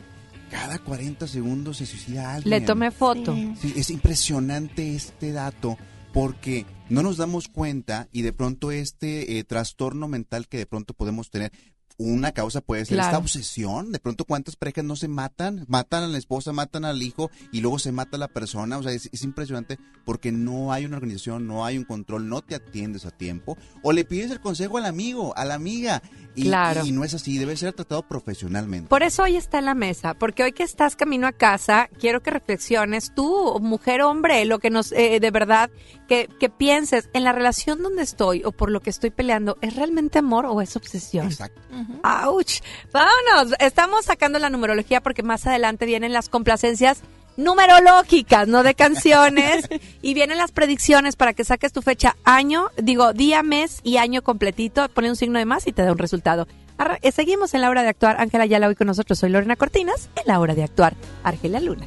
cada 0.50 0.78
40 0.78 1.26
segundos 1.26 1.78
se 1.78 1.87
suicida 1.87 2.35
alguien. 2.35 2.50
Le 2.50 2.61
tomé 2.66 2.90
foto. 2.90 3.35
Sí. 3.35 3.54
Sí, 3.61 3.75
es 3.76 3.90
impresionante 3.90 4.94
este 4.94 5.33
dato 5.33 5.76
porque 6.12 6.64
no 6.88 7.02
nos 7.02 7.16
damos 7.16 7.49
cuenta 7.49 8.09
y 8.12 8.23
de 8.23 8.33
pronto 8.33 8.71
este 8.71 9.38
eh, 9.38 9.44
trastorno 9.44 10.06
mental 10.09 10.47
que 10.49 10.59
de 10.59 10.66
pronto 10.66 10.94
podemos 10.94 11.28
tener, 11.30 11.50
una 11.96 12.32
causa 12.32 12.60
puede 12.60 12.84
ser 12.84 12.98
esta 12.98 13.18
obsesión, 13.18 13.92
de 13.92 14.00
pronto 14.00 14.24
cuántas 14.24 14.56
parejas 14.56 14.84
no 14.84 14.96
se 14.96 15.08
matan, 15.08 15.64
matan 15.68 16.02
a 16.02 16.08
la 16.08 16.18
esposa, 16.18 16.52
matan 16.52 16.84
al 16.84 17.02
hijo 17.02 17.30
y 17.52 17.60
luego 17.60 17.78
se 17.78 17.92
mata 17.92 18.16
a 18.16 18.20
la 18.20 18.28
persona, 18.28 18.78
o 18.78 18.82
sea, 18.82 18.92
es, 18.92 19.08
es 19.12 19.22
impresionante 19.22 19.78
porque 20.04 20.32
no 20.32 20.72
hay 20.72 20.84
una 20.84 20.96
organización, 20.96 21.46
no 21.46 21.64
hay 21.64 21.78
un 21.78 21.84
control, 21.84 22.28
no 22.28 22.42
te 22.42 22.54
atiendes 22.54 23.06
a 23.06 23.10
tiempo. 23.10 23.56
O 23.82 23.92
le 23.92 24.04
pides 24.04 24.30
el 24.30 24.40
consejo 24.40 24.78
al 24.78 24.86
amigo, 24.86 25.36
a 25.36 25.44
la 25.44 25.54
amiga 25.54 26.02
y, 26.34 26.42
Claro. 26.44 26.84
y 26.84 26.92
no 26.92 27.04
es 27.04 27.14
así, 27.14 27.38
debe 27.38 27.56
ser 27.56 27.72
tratado 27.72 28.02
profesionalmente. 28.06 28.88
Por 28.88 29.02
eso 29.02 29.22
hoy 29.22 29.36
está 29.36 29.58
en 29.60 29.66
la 29.66 29.74
mesa, 29.74 30.14
porque 30.14 30.42
hoy 30.42 30.52
que 30.52 30.62
estás 30.64 30.96
camino 30.96 31.26
a 31.26 31.32
casa, 31.32 31.88
quiero 31.98 32.22
que 32.22 32.30
reflexiones 32.30 33.14
tú, 33.14 33.58
mujer, 33.60 34.02
hombre, 34.02 34.44
lo 34.44 34.58
que 34.58 34.70
nos, 34.70 34.92
eh, 34.92 35.20
de 35.20 35.30
verdad, 35.30 35.70
que, 36.08 36.28
que 36.40 36.49
pienses 36.50 37.08
en 37.12 37.25
la 37.25 37.32
relación 37.32 37.82
donde 37.82 38.02
estoy 38.02 38.42
o 38.44 38.52
por 38.52 38.70
lo 38.70 38.80
que 38.80 38.90
estoy 38.90 39.11
peleando, 39.11 39.56
¿es 39.61 39.75
realmente 39.76 40.18
amor 40.18 40.46
o 40.46 40.61
es 40.61 40.76
obsesión? 40.76 41.26
Exacto. 41.26 41.61
¡Auch! 42.02 42.61
Vámonos, 42.92 43.54
estamos 43.58 44.04
sacando 44.04 44.38
la 44.38 44.50
numerología 44.50 45.00
porque 45.02 45.23
más 45.23 45.46
adelante 45.46 45.87
vienen 45.87 46.12
las 46.12 46.28
complacencias 46.28 47.02
numerológicas, 47.37 48.46
no 48.49 48.62
de 48.62 48.75
canciones, 48.75 49.68
y 50.02 50.14
vienen 50.14 50.38
las 50.38 50.52
predicciones 50.52 51.16
para 51.16 51.32
que 51.32 51.44
saques 51.44 51.73
tu 51.73 51.82
fecha, 51.82 52.16
año, 52.25 52.68
digo, 52.76 53.12
día, 53.12 53.42
mes 53.42 53.80
y 53.82 53.96
año 53.96 54.23
completito, 54.23 54.88
pone 54.88 55.11
un 55.11 55.16
signo 55.16 55.38
de 55.38 55.44
más 55.44 55.66
y 55.66 55.73
te 55.73 55.82
da 55.82 55.92
un 55.92 55.99
resultado. 55.99 56.46
Arra- 56.78 56.99
eh, 57.02 57.12
seguimos 57.12 57.54
en 57.54 57.61
la 57.61 57.70
hora 57.70 57.82
de 57.82 57.88
actuar. 57.88 58.16
Ángela 58.20 58.46
Yala 58.46 58.66
hoy 58.68 58.75
con 58.75 58.88
nosotros. 58.88 59.18
Soy 59.18 59.30
Lorena 59.30 59.54
Cortinas 59.56 60.08
en 60.16 60.25
la 60.26 60.40
hora 60.40 60.54
de 60.56 60.64
actuar. 60.64 60.94
Argelia 61.23 61.61
Luna. 61.61 61.87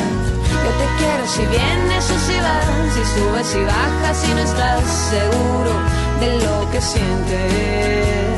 Te 0.81 0.87
quiero 0.97 1.27
si 1.27 1.45
vienes 1.45 2.09
o 2.09 2.17
si 2.25 2.37
vas, 2.39 2.65
si 2.95 3.03
subes 3.13 3.55
y 3.55 3.63
bajas 3.65 4.27
y 4.27 4.33
no 4.33 4.39
estás 4.39 4.83
seguro 5.11 5.73
de 6.19 6.39
lo 6.43 6.71
que 6.71 6.81
sientes. 6.81 8.30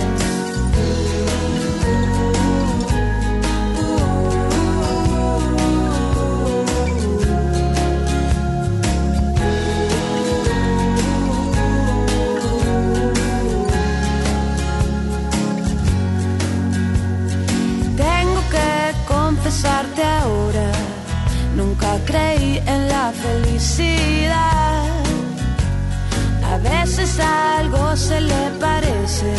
Veces 27.13 27.25
algo 27.25 27.95
se 27.95 28.21
le 28.21 28.49
parece, 28.59 29.33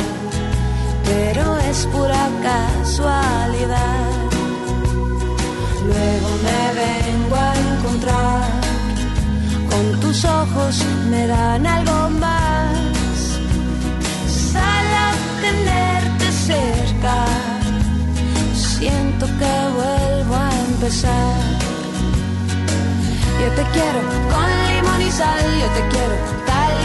pero 1.04 1.58
es 1.58 1.86
pura 1.86 2.28
casualidad. 2.42 4.10
Luego 5.86 6.28
me 6.46 6.62
vengo 6.82 7.36
a 7.36 7.54
encontrar, 7.54 8.50
con 9.70 10.00
tus 10.00 10.24
ojos 10.24 10.84
me 11.10 11.26
dan 11.26 11.66
algo 11.66 12.10
más. 12.10 12.76
Solo 14.52 15.04
tenerte 15.40 16.32
cerca 16.32 17.24
siento 18.54 19.26
que 19.26 19.54
vuelvo 19.78 20.34
a 20.34 20.50
empezar. 20.68 21.36
Yo 23.40 23.50
te 23.56 23.62
quiero 23.72 24.00
con 24.32 24.74
limón 24.74 25.02
y 25.02 25.10
sal, 25.10 25.44
yo 25.60 25.66
te 25.68 25.88
quiero 25.88 26.43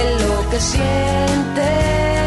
de 0.00 0.26
lo 0.26 0.50
que 0.50 0.60
sientes. 0.60 2.19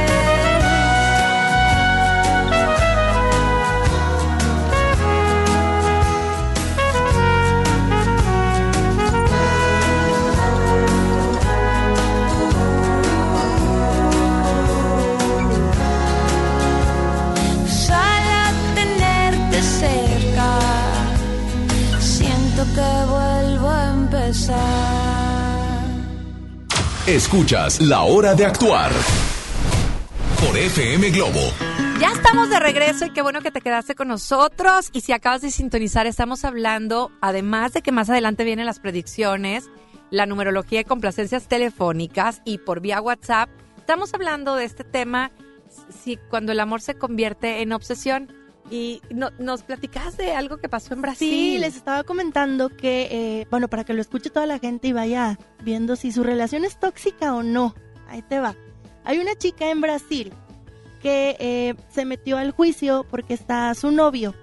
Escuchas 27.07 27.81
La 27.81 28.03
Hora 28.03 28.33
de 28.33 28.45
Actuar 28.45 28.89
por 30.39 30.57
FM 30.57 31.10
Globo. 31.10 31.51
Ya 32.00 32.13
estamos 32.13 32.50
de 32.50 32.62
regreso 32.62 33.05
y 33.05 33.10
qué 33.10 33.22
bueno 33.22 33.41
que 33.41 33.51
te 33.51 33.60
quedaste 33.60 33.93
con 33.93 34.07
nosotros. 34.07 34.89
Y 34.93 35.01
si 35.01 35.12
acabas 35.12 35.41
de 35.41 35.51
sintonizar, 35.51 36.07
estamos 36.07 36.45
hablando, 36.45 37.12
además 37.19 37.74
de 37.74 37.81
que 37.81 37.91
más 37.91 38.10
adelante 38.10 38.45
vienen 38.45 38.65
las 38.65 38.79
predicciones, 38.79 39.69
la 40.12 40.25
numerología 40.25 40.79
de 40.79 40.86
complacencias 40.86 41.50
telefónicas 41.50 42.41
y 42.45 42.60
por 42.60 42.79
vía 42.79 43.01
WhatsApp. 43.01 43.50
Estamos 43.77 44.13
hablando 44.13 44.55
de 44.55 44.63
este 44.63 44.86
tema, 44.86 45.33
si 45.89 46.15
cuando 46.29 46.53
el 46.53 46.62
amor 46.62 46.79
se 46.79 46.95
convierte 46.95 47.62
en 47.62 47.74
obsesión. 47.74 48.31
Y 48.72 49.01
no- 49.10 49.29
nos 49.39 49.62
platicabas 49.63 50.17
de 50.17 50.34
algo 50.34 50.58
que 50.58 50.70
pasó 50.70 50.93
en 50.93 51.01
Brasil. 51.01 51.29
Sí, 51.29 51.58
les 51.60 51.75
estaba 51.75 52.03
comentando 52.03 52.70
que, 52.70 53.08
eh, 53.41 53.48
bueno, 53.51 53.67
para 53.67 53.84
que 53.84 53.93
lo 53.93 54.01
escuche 54.01 54.29
toda 54.29 54.46
la 54.46 54.60
gente 54.60 54.88
y 54.88 54.93
vaya 54.93 55.38
viendo 55.63 55.96
si 55.96 56.12
su 56.12 56.24
relación 56.24 56.63
es 56.65 56.79
tóxica 56.79 57.36
o 57.36 57.43
no. 57.43 57.75
Ahí 58.08 58.22
te 58.22 58.39
va. 58.39 58.55
Hay 59.03 59.20
una 59.20 59.36
chica 59.36 59.70
en 59.70 59.82
Brasil 59.82 60.32
que 61.01 61.36
eh, 61.39 61.75
se 61.89 62.05
metió 62.05 62.38
al 62.38 62.51
juicio 62.51 63.05
porque 63.10 63.34
está 63.34 63.74
su 63.75 63.91
novio. 63.91 64.34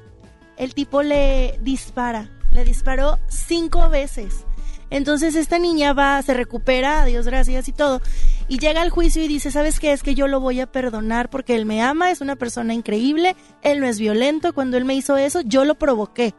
El 0.59 0.75
tipo 0.75 1.03
le 1.03 1.59
dispara, 1.62 2.29
le 2.53 2.65
disparó 2.65 3.19
cinco 3.29 3.89
veces. 3.89 4.45
Entonces 4.90 5.37
esta 5.37 5.59
niña 5.59 5.92
va, 5.92 6.20
se 6.23 6.35
recupera, 6.35 7.04
Dios 7.04 7.25
gracias 7.26 7.68
y 7.68 7.73
todo, 7.73 8.00
y 8.49 8.58
llega 8.58 8.82
al 8.82 8.91
juicio 8.91 9.23
y 9.23 9.28
dice, 9.28 9.50
¿sabes 9.52 9.78
qué? 9.78 9.93
Es 9.93 10.02
que 10.02 10.15
yo 10.17 10.26
lo 10.26 10.41
voy 10.41 10.60
a 10.60 10.71
perdonar 10.71 11.30
porque 11.30 11.54
él 11.54 11.65
me 11.65 11.80
ama, 11.80 12.10
es 12.10 12.21
una 12.21 12.36
persona 12.36 12.75
increíble, 12.75 13.36
él 13.62 13.78
no 13.80 13.86
es 13.86 13.99
violento, 14.00 14.52
cuando 14.52 14.76
él 14.76 14.84
me 14.84 14.95
hizo 14.95 15.17
eso, 15.17 15.41
yo 15.43 15.65
lo 15.65 15.76
provoqué. 15.78 16.34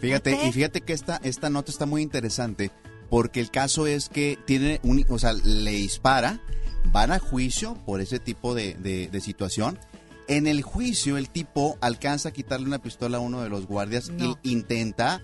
Fíjate, 0.00 0.46
y 0.46 0.52
fíjate 0.52 0.80
que 0.80 0.92
esta, 0.92 1.20
esta 1.22 1.48
nota 1.50 1.70
está 1.70 1.86
muy 1.86 2.02
interesante 2.02 2.70
porque 3.08 3.40
el 3.40 3.50
caso 3.50 3.86
es 3.86 4.08
que 4.08 4.38
tiene 4.46 4.80
un, 4.82 5.04
o 5.08 5.18
sea, 5.18 5.32
le 5.34 5.70
dispara, 5.72 6.40
van 6.86 7.12
a 7.12 7.18
juicio 7.18 7.74
por 7.84 8.00
ese 8.00 8.18
tipo 8.18 8.54
de, 8.54 8.74
de- 8.74 9.08
de 9.08 9.20
situación. 9.20 9.78
En 10.28 10.46
el 10.46 10.62
juicio 10.62 11.18
el 11.18 11.28
tipo 11.28 11.76
alcanza 11.80 12.30
a 12.30 12.32
quitarle 12.32 12.66
una 12.66 12.80
pistola 12.80 13.18
a 13.18 13.20
uno 13.20 13.42
de 13.42 13.50
los 13.50 13.66
guardias 13.66 14.08
No. 14.08 14.38
y 14.42 14.50
intenta, 14.52 15.20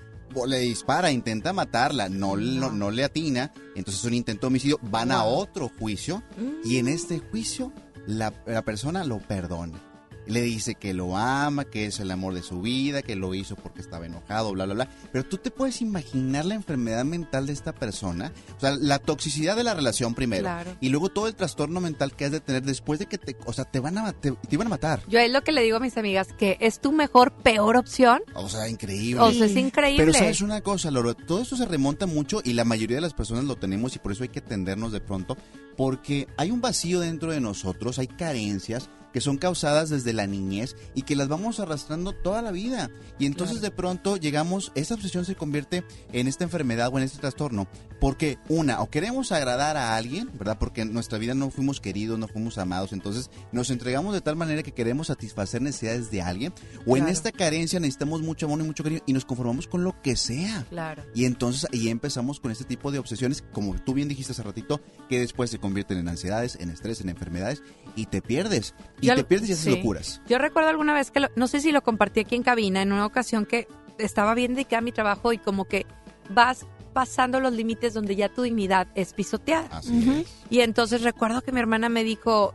le 0.46 0.58
dispara, 0.60 1.10
intenta 1.10 1.52
matarla, 1.52 2.08
no, 2.08 2.36
no. 2.36 2.70
no 2.70 2.90
le 2.90 3.04
atina, 3.04 3.52
entonces 3.74 4.02
es 4.02 4.04
un 4.06 4.14
intento 4.14 4.42
de 4.42 4.46
homicidio, 4.48 4.78
van 4.82 5.10
a 5.12 5.24
otro 5.24 5.70
juicio 5.78 6.22
Mm. 6.36 6.68
y 6.68 6.76
en 6.78 6.88
este 6.88 7.18
juicio 7.18 7.72
la, 8.06 8.32
la 8.46 8.62
persona 8.62 9.04
lo 9.04 9.18
perdona. 9.18 9.80
Le 10.28 10.42
dice 10.42 10.74
que 10.74 10.94
lo 10.94 11.16
ama, 11.16 11.64
que 11.64 11.86
es 11.86 12.00
el 12.00 12.10
amor 12.10 12.34
de 12.34 12.42
su 12.42 12.60
vida, 12.60 13.02
que 13.02 13.16
lo 13.16 13.34
hizo 13.34 13.56
porque 13.56 13.80
estaba 13.80 14.06
enojado, 14.06 14.52
bla, 14.52 14.66
bla, 14.66 14.74
bla. 14.74 14.88
Pero 15.10 15.24
tú 15.24 15.38
te 15.38 15.50
puedes 15.50 15.80
imaginar 15.80 16.44
la 16.44 16.54
enfermedad 16.54 17.04
mental 17.04 17.46
de 17.46 17.54
esta 17.54 17.74
persona. 17.74 18.32
O 18.56 18.60
sea, 18.60 18.72
la 18.72 18.98
toxicidad 18.98 19.56
de 19.56 19.64
la 19.64 19.74
relación 19.74 20.14
primero. 20.14 20.42
Claro. 20.42 20.76
Y 20.80 20.90
luego 20.90 21.08
todo 21.08 21.26
el 21.28 21.34
trastorno 21.34 21.80
mental 21.80 22.14
que 22.14 22.26
has 22.26 22.32
de 22.32 22.40
tener 22.40 22.62
después 22.62 22.98
de 22.98 23.06
que 23.06 23.18
te... 23.18 23.36
O 23.46 23.52
sea, 23.52 23.64
te 23.64 23.80
van 23.80 23.98
a, 23.98 24.12
te, 24.12 24.32
te 24.32 24.54
iban 24.54 24.66
a 24.66 24.70
matar. 24.70 25.02
Yo 25.08 25.18
es 25.18 25.32
lo 25.32 25.42
que 25.42 25.52
le 25.52 25.62
digo 25.62 25.78
a 25.78 25.80
mis 25.80 25.96
amigas, 25.96 26.28
que 26.38 26.58
es 26.60 26.80
tu 26.80 26.92
mejor, 26.92 27.32
peor 27.32 27.76
opción. 27.76 28.20
O 28.34 28.48
sea, 28.48 28.68
increíble. 28.68 29.22
O 29.22 29.32
sea, 29.32 29.46
es 29.46 29.56
increíble. 29.56 30.04
Pero 30.04 30.12
sabes 30.12 30.42
una 30.42 30.60
cosa, 30.60 30.90
Loro, 30.90 31.14
todo 31.14 31.40
esto 31.40 31.56
se 31.56 31.66
remonta 31.66 32.06
mucho 32.06 32.40
y 32.44 32.52
la 32.52 32.64
mayoría 32.64 32.98
de 32.98 33.02
las 33.02 33.14
personas 33.14 33.44
lo 33.44 33.56
tenemos 33.56 33.96
y 33.96 33.98
por 33.98 34.12
eso 34.12 34.22
hay 34.22 34.28
que 34.28 34.40
atendernos 34.40 34.92
de 34.92 35.00
pronto, 35.00 35.36
porque 35.76 36.28
hay 36.36 36.50
un 36.50 36.60
vacío 36.60 37.00
dentro 37.00 37.32
de 37.32 37.40
nosotros, 37.40 37.98
hay 37.98 38.08
carencias 38.08 38.90
que 39.12 39.20
son 39.20 39.38
causadas 39.38 39.90
desde 39.90 40.12
la 40.12 40.26
niñez 40.26 40.76
y 40.94 41.02
que 41.02 41.16
las 41.16 41.28
vamos 41.28 41.60
arrastrando 41.60 42.12
toda 42.12 42.42
la 42.42 42.50
vida. 42.50 42.90
Y 43.18 43.26
entonces 43.26 43.60
de 43.60 43.70
pronto 43.70 44.16
llegamos, 44.16 44.72
esa 44.74 44.94
obsesión 44.94 45.24
se 45.24 45.34
convierte 45.34 45.84
en 46.12 46.28
esta 46.28 46.44
enfermedad 46.44 46.90
o 46.92 46.98
en 46.98 47.04
este 47.04 47.18
trastorno, 47.18 47.68
porque 48.00 48.38
una, 48.48 48.80
o 48.80 48.90
queremos 48.90 49.32
agradar 49.32 49.76
a 49.76 49.96
alguien, 49.96 50.30
¿verdad? 50.38 50.58
Porque 50.58 50.82
en 50.82 50.92
nuestra 50.92 51.18
vida 51.18 51.34
no 51.34 51.50
fuimos 51.50 51.80
queridos, 51.80 52.18
no 52.18 52.28
fuimos 52.28 52.58
amados, 52.58 52.92
entonces 52.92 53.30
nos 53.52 53.70
entregamos 53.70 54.14
de 54.14 54.20
tal 54.20 54.36
manera 54.36 54.62
que 54.62 54.72
queremos 54.72 55.08
satisfacer 55.08 55.62
necesidades 55.62 56.10
de 56.10 56.22
alguien, 56.22 56.52
o 56.86 56.96
en 56.96 57.08
esta 57.08 57.32
carencia 57.32 57.80
necesitamos 57.80 58.22
mucho 58.22 58.46
amor 58.46 58.60
y 58.60 58.64
mucho 58.64 58.82
cariño 58.82 59.02
y 59.06 59.12
nos 59.12 59.24
conformamos 59.24 59.66
con 59.66 59.84
lo 59.84 60.00
que 60.02 60.16
sea. 60.16 60.64
Claro. 60.68 61.04
Y 61.14 61.24
entonces 61.24 61.66
ahí 61.72 61.88
empezamos 61.88 62.40
con 62.40 62.50
este 62.50 62.64
tipo 62.64 62.90
de 62.90 62.98
obsesiones, 62.98 63.42
como 63.52 63.74
tú 63.82 63.94
bien 63.94 64.08
dijiste 64.08 64.32
hace 64.32 64.42
ratito, 64.42 64.80
que 65.08 65.20
después 65.20 65.50
se 65.50 65.58
convierten 65.58 65.98
en 65.98 66.08
ansiedades, 66.08 66.56
en 66.60 66.70
estrés, 66.70 67.00
en 67.00 67.08
enfermedades 67.08 67.62
y 67.96 68.06
te 68.06 68.22
pierdes. 68.22 68.74
Y 69.00 69.06
Yo- 69.08 69.14
te 69.16 69.24
pierdes 69.24 69.48
y 69.48 69.52
haces 69.52 69.64
sí. 69.64 69.70
locuras. 69.76 70.20
Yo 70.28 70.38
recuerdo 70.38 70.68
alguna 70.70 70.94
vez 70.94 71.10
que, 71.10 71.20
lo- 71.20 71.28
no 71.36 71.46
sé 71.48 71.60
si 71.60 71.72
lo 71.72 71.82
compartí 71.82 72.20
aquí 72.20 72.34
en 72.34 72.42
cabina, 72.42 72.82
en 72.82 72.92
una 72.92 73.06
ocasión 73.06 73.46
que 73.46 73.68
estaba 73.98 74.34
bien 74.34 74.54
dedicada 74.54 74.78
a 74.78 74.82
mi 74.82 74.92
trabajo 74.92 75.32
y 75.32 75.38
como 75.38 75.64
que 75.66 75.86
vas 76.30 76.66
pasando 76.92 77.38
los 77.40 77.52
límites 77.52 77.94
donde 77.94 78.16
ya 78.16 78.28
tu 78.28 78.42
dignidad 78.42 78.88
es 78.94 79.12
pisoteada. 79.12 79.68
Así 79.78 79.96
Ujú. 79.98 80.12
es. 80.20 80.26
Y 80.50 80.60
entonces 80.60 81.02
recuerdo 81.02 81.42
que 81.42 81.52
mi 81.52 81.60
hermana 81.60 81.88
me 81.88 82.02
dijo, 82.04 82.54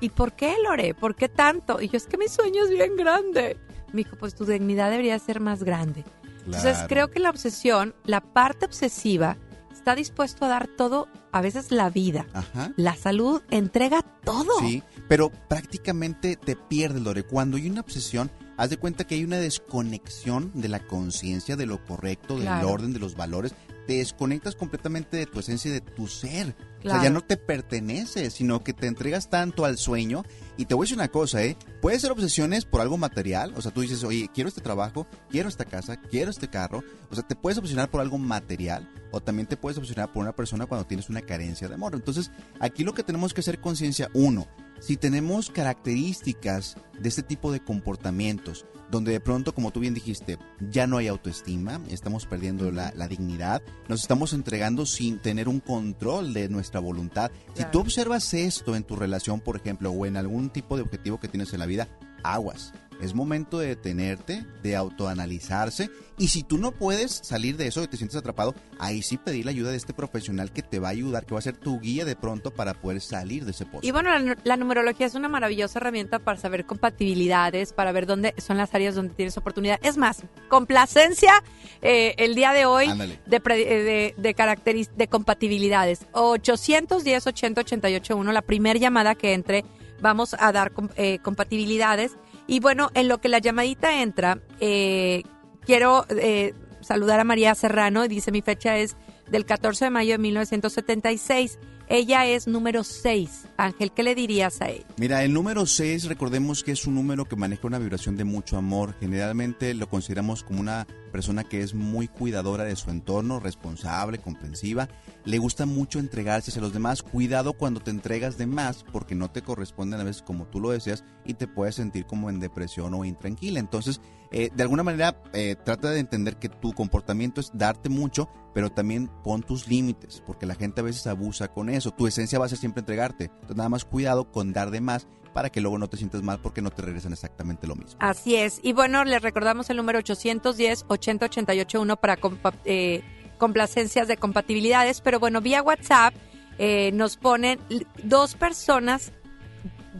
¿y 0.00 0.10
por 0.10 0.32
qué, 0.32 0.54
Lore? 0.64 0.94
¿Por 0.94 1.16
qué 1.16 1.28
tanto? 1.28 1.80
Y 1.80 1.88
yo, 1.88 1.96
es 1.96 2.06
que 2.06 2.16
mi 2.18 2.28
sueño 2.28 2.62
es 2.64 2.70
bien 2.70 2.96
grande. 2.96 3.56
Me 3.92 4.04
dijo, 4.04 4.16
pues 4.16 4.34
tu 4.36 4.44
dignidad 4.44 4.90
debería 4.90 5.18
ser 5.18 5.40
más 5.40 5.64
grande. 5.64 6.04
Entonces 6.46 6.78
creo 6.88 7.10
que 7.10 7.18
la 7.20 7.30
obsesión, 7.30 7.94
la 8.04 8.20
parte 8.20 8.64
obsesiva, 8.66 9.36
está 9.72 9.94
dispuesto 9.94 10.44
a 10.44 10.48
dar 10.48 10.68
todo, 10.68 11.08
a 11.32 11.40
veces 11.40 11.70
la 11.72 11.90
vida. 11.90 12.26
Ajá. 12.32 12.72
La 12.76 12.94
salud 12.96 13.42
entrega 13.50 14.02
todo. 14.24 14.58
Sí, 14.60 14.82
pero 15.10 15.28
prácticamente 15.48 16.36
te 16.36 16.54
pierdes, 16.54 17.02
Lore. 17.02 17.24
Cuando 17.24 17.56
hay 17.56 17.68
una 17.68 17.80
obsesión, 17.80 18.30
haz 18.56 18.70
de 18.70 18.76
cuenta 18.76 19.02
que 19.08 19.16
hay 19.16 19.24
una 19.24 19.38
desconexión 19.38 20.52
de 20.54 20.68
la 20.68 20.78
conciencia, 20.78 21.56
de 21.56 21.66
lo 21.66 21.84
correcto, 21.84 22.34
del 22.34 22.44
Claro. 22.44 22.70
orden, 22.70 22.92
de 22.92 23.00
los 23.00 23.16
valores. 23.16 23.52
Te 23.88 23.94
desconectas 23.94 24.54
completamente 24.54 25.16
de 25.16 25.26
tu 25.26 25.40
esencia 25.40 25.68
y 25.68 25.72
de 25.72 25.80
tu 25.80 26.06
ser. 26.06 26.54
O 26.84 26.88
sea, 26.88 27.02
ya 27.02 27.10
no 27.10 27.22
te 27.22 27.36
pertenece, 27.36 28.30
sino 28.30 28.62
que 28.62 28.72
te 28.72 28.86
entregas 28.86 29.28
tanto 29.28 29.64
al 29.64 29.78
sueño. 29.78 30.22
Y 30.56 30.66
te 30.66 30.74
voy 30.74 30.84
a 30.84 30.86
decir 30.86 30.96
una 30.98 31.08
cosa, 31.08 31.42
¿eh? 31.42 31.56
Puede 31.82 31.98
ser 31.98 32.12
obsesiones 32.12 32.64
por 32.64 32.80
algo 32.80 32.96
material. 32.96 33.52
O 33.56 33.62
sea, 33.62 33.72
tú 33.72 33.80
dices, 33.80 34.04
oye, 34.04 34.30
quiero 34.32 34.46
este 34.46 34.60
trabajo, 34.60 35.08
quiero 35.28 35.48
esta 35.48 35.64
casa, 35.64 35.96
quiero 35.96 36.30
este 36.30 36.46
carro. 36.48 36.84
O 37.10 37.16
sea, 37.16 37.26
te 37.26 37.34
puedes 37.34 37.58
obsesionar 37.58 37.90
por 37.90 38.00
algo 38.00 38.16
material 38.16 38.88
o 39.10 39.20
también 39.20 39.48
te 39.48 39.56
puedes 39.56 39.76
obsesionar 39.76 40.12
por 40.12 40.22
una 40.22 40.36
persona 40.36 40.66
cuando 40.66 40.86
tienes 40.86 41.10
una 41.10 41.22
carencia 41.22 41.66
de 41.66 41.74
amor. 41.74 41.96
Entonces, 41.96 42.30
aquí 42.60 42.84
lo 42.84 42.94
que 42.94 43.02
tenemos 43.02 43.34
que 43.34 43.40
hacer 43.40 43.60
conciencia, 43.60 44.08
uno, 44.14 44.46
si 44.80 44.96
tenemos 44.96 45.50
características 45.50 46.76
de 46.98 47.08
este 47.08 47.22
tipo 47.22 47.52
de 47.52 47.60
comportamientos, 47.60 48.66
donde 48.90 49.12
de 49.12 49.20
pronto, 49.20 49.54
como 49.54 49.70
tú 49.70 49.80
bien 49.80 49.94
dijiste, 49.94 50.38
ya 50.70 50.86
no 50.86 50.96
hay 50.96 51.06
autoestima, 51.06 51.80
estamos 51.88 52.26
perdiendo 52.26 52.72
la, 52.72 52.92
la 52.96 53.06
dignidad, 53.06 53.62
nos 53.88 54.02
estamos 54.02 54.32
entregando 54.32 54.86
sin 54.86 55.18
tener 55.20 55.48
un 55.48 55.60
control 55.60 56.32
de 56.32 56.48
nuestra 56.48 56.80
voluntad. 56.80 57.30
Si 57.54 57.64
tú 57.66 57.80
observas 57.80 58.34
esto 58.34 58.74
en 58.74 58.82
tu 58.82 58.96
relación, 58.96 59.40
por 59.40 59.56
ejemplo, 59.56 59.90
o 59.90 60.06
en 60.06 60.16
algún 60.16 60.50
tipo 60.50 60.76
de 60.76 60.82
objetivo 60.82 61.20
que 61.20 61.28
tienes 61.28 61.52
en 61.52 61.60
la 61.60 61.66
vida, 61.66 61.88
aguas. 62.24 62.72
Es 63.00 63.14
momento 63.14 63.58
de 63.58 63.68
detenerte, 63.68 64.44
de 64.62 64.76
autoanalizarse. 64.76 65.90
Y 66.18 66.28
si 66.28 66.42
tú 66.42 66.58
no 66.58 66.72
puedes 66.72 67.10
salir 67.24 67.56
de 67.56 67.66
eso 67.66 67.82
y 67.82 67.86
te 67.88 67.96
sientes 67.96 68.16
atrapado, 68.16 68.54
ahí 68.78 69.00
sí 69.00 69.16
pedir 69.16 69.46
la 69.46 69.52
ayuda 69.52 69.70
de 69.70 69.78
este 69.78 69.94
profesional 69.94 70.52
que 70.52 70.62
te 70.62 70.78
va 70.78 70.88
a 70.88 70.90
ayudar, 70.90 71.24
que 71.24 71.32
va 71.32 71.38
a 71.38 71.42
ser 71.42 71.56
tu 71.56 71.80
guía 71.80 72.04
de 72.04 72.14
pronto 72.14 72.50
para 72.50 72.74
poder 72.74 73.00
salir 73.00 73.46
de 73.46 73.52
ese 73.52 73.64
pozo. 73.64 73.86
Y 73.86 73.90
bueno, 73.90 74.10
la, 74.10 74.18
nu- 74.18 74.34
la 74.44 74.56
numerología 74.58 75.06
es 75.06 75.14
una 75.14 75.28
maravillosa 75.30 75.78
herramienta 75.78 76.18
para 76.18 76.38
saber 76.38 76.66
compatibilidades, 76.66 77.72
para 77.72 77.90
ver 77.92 78.04
dónde 78.04 78.34
son 78.36 78.58
las 78.58 78.74
áreas 78.74 78.94
donde 78.94 79.14
tienes 79.14 79.38
oportunidad. 79.38 79.78
Es 79.82 79.96
más, 79.96 80.22
complacencia 80.50 81.32
eh, 81.80 82.14
el 82.18 82.34
día 82.34 82.52
de 82.52 82.66
hoy 82.66 82.86
Ándale. 82.86 83.18
de, 83.26 83.36
eh, 83.36 83.82
de, 83.82 84.14
de, 84.18 84.36
caracteris- 84.36 84.90
de 84.94 85.08
compatibilidades. 85.08 86.06
810 86.12 87.26
80 87.26 87.60
88 87.62 88.16
1, 88.16 88.32
la 88.32 88.42
primera 88.42 88.78
llamada 88.78 89.14
que 89.14 89.32
entre, 89.32 89.64
vamos 90.02 90.36
a 90.38 90.52
dar 90.52 90.70
eh, 90.96 91.18
compatibilidades. 91.22 92.12
Y 92.50 92.58
bueno, 92.58 92.90
en 92.94 93.06
lo 93.06 93.20
que 93.20 93.28
la 93.28 93.38
llamadita 93.38 94.02
entra, 94.02 94.40
eh, 94.58 95.22
quiero 95.64 96.04
eh, 96.08 96.52
saludar 96.80 97.20
a 97.20 97.24
María 97.24 97.54
Serrano 97.54 98.08
dice 98.08 98.32
mi 98.32 98.42
fecha 98.42 98.76
es 98.76 98.96
del 99.30 99.44
14 99.44 99.84
de 99.84 99.90
mayo 99.92 100.12
de 100.14 100.18
1976. 100.18 101.60
Ella 101.92 102.24
es 102.24 102.46
número 102.46 102.84
6. 102.84 103.48
Ángel, 103.56 103.90
¿qué 103.90 104.04
le 104.04 104.14
dirías 104.14 104.62
a 104.62 104.68
ella? 104.68 104.86
Mira, 104.96 105.24
el 105.24 105.32
número 105.32 105.66
6, 105.66 106.04
recordemos 106.04 106.62
que 106.62 106.70
es 106.70 106.86
un 106.86 106.94
número 106.94 107.24
que 107.24 107.34
maneja 107.34 107.66
una 107.66 107.80
vibración 107.80 108.16
de 108.16 108.22
mucho 108.22 108.56
amor. 108.56 108.94
Generalmente 109.00 109.74
lo 109.74 109.88
consideramos 109.88 110.44
como 110.44 110.60
una 110.60 110.86
persona 111.10 111.42
que 111.42 111.62
es 111.62 111.74
muy 111.74 112.06
cuidadora 112.06 112.62
de 112.62 112.76
su 112.76 112.90
entorno, 112.90 113.40
responsable, 113.40 114.18
comprensiva. 114.18 114.88
Le 115.24 115.38
gusta 115.38 115.66
mucho 115.66 115.98
entregarse 115.98 116.56
a 116.56 116.62
los 116.62 116.72
demás. 116.72 117.02
Cuidado 117.02 117.54
cuando 117.54 117.80
te 117.80 117.90
entregas 117.90 118.38
de 118.38 118.46
más 118.46 118.84
porque 118.92 119.16
no 119.16 119.32
te 119.32 119.42
corresponden 119.42 119.98
a 119.98 120.04
veces 120.04 120.22
como 120.22 120.46
tú 120.46 120.60
lo 120.60 120.70
deseas 120.70 121.02
y 121.24 121.34
te 121.34 121.48
puedes 121.48 121.74
sentir 121.74 122.06
como 122.06 122.30
en 122.30 122.38
depresión 122.38 122.94
o 122.94 123.04
intranquila. 123.04 123.58
Entonces, 123.58 124.00
eh, 124.32 124.50
de 124.54 124.62
alguna 124.62 124.84
manera, 124.84 125.20
eh, 125.32 125.56
trata 125.64 125.90
de 125.90 125.98
entender 125.98 126.36
que 126.36 126.48
tu 126.48 126.72
comportamiento 126.72 127.40
es 127.40 127.50
darte 127.52 127.88
mucho, 127.88 128.28
pero 128.54 128.70
también 128.70 129.10
pon 129.24 129.42
tus 129.42 129.66
límites, 129.66 130.22
porque 130.24 130.46
la 130.46 130.54
gente 130.54 130.80
a 130.80 130.84
veces 130.84 131.06
abusa 131.06 131.48
con 131.48 131.68
eso. 131.68 131.79
Tu 131.80 132.06
esencia 132.06 132.38
va 132.38 132.46
a 132.46 132.48
ser 132.48 132.58
siempre 132.58 132.80
entregarte. 132.80 133.24
Entonces, 133.24 133.56
nada 133.56 133.68
más 133.68 133.84
cuidado 133.84 134.30
con 134.30 134.52
dar 134.52 134.70
de 134.70 134.80
más 134.80 135.06
para 135.32 135.48
que 135.50 135.60
luego 135.60 135.78
no 135.78 135.88
te 135.88 135.96
sientas 135.96 136.22
mal 136.22 136.40
porque 136.42 136.60
no 136.60 136.70
te 136.70 136.82
regresan 136.82 137.12
exactamente 137.12 137.66
lo 137.66 137.76
mismo. 137.76 137.96
Así 138.00 138.36
es. 138.36 138.58
Y 138.62 138.72
bueno, 138.72 139.04
les 139.04 139.22
recordamos 139.22 139.70
el 139.70 139.76
número 139.76 139.98
810 140.00 140.84
80 140.88 141.26
88 141.26 141.80
1 141.80 141.96
para 141.96 142.18
compa- 142.20 142.52
eh, 142.64 143.02
complacencias 143.38 144.08
de 144.08 144.16
compatibilidades. 144.16 145.00
Pero 145.00 145.20
bueno, 145.20 145.40
vía 145.40 145.62
WhatsApp 145.62 146.14
eh, 146.58 146.90
nos 146.92 147.16
ponen 147.16 147.58
dos 148.02 148.34
personas, 148.34 149.12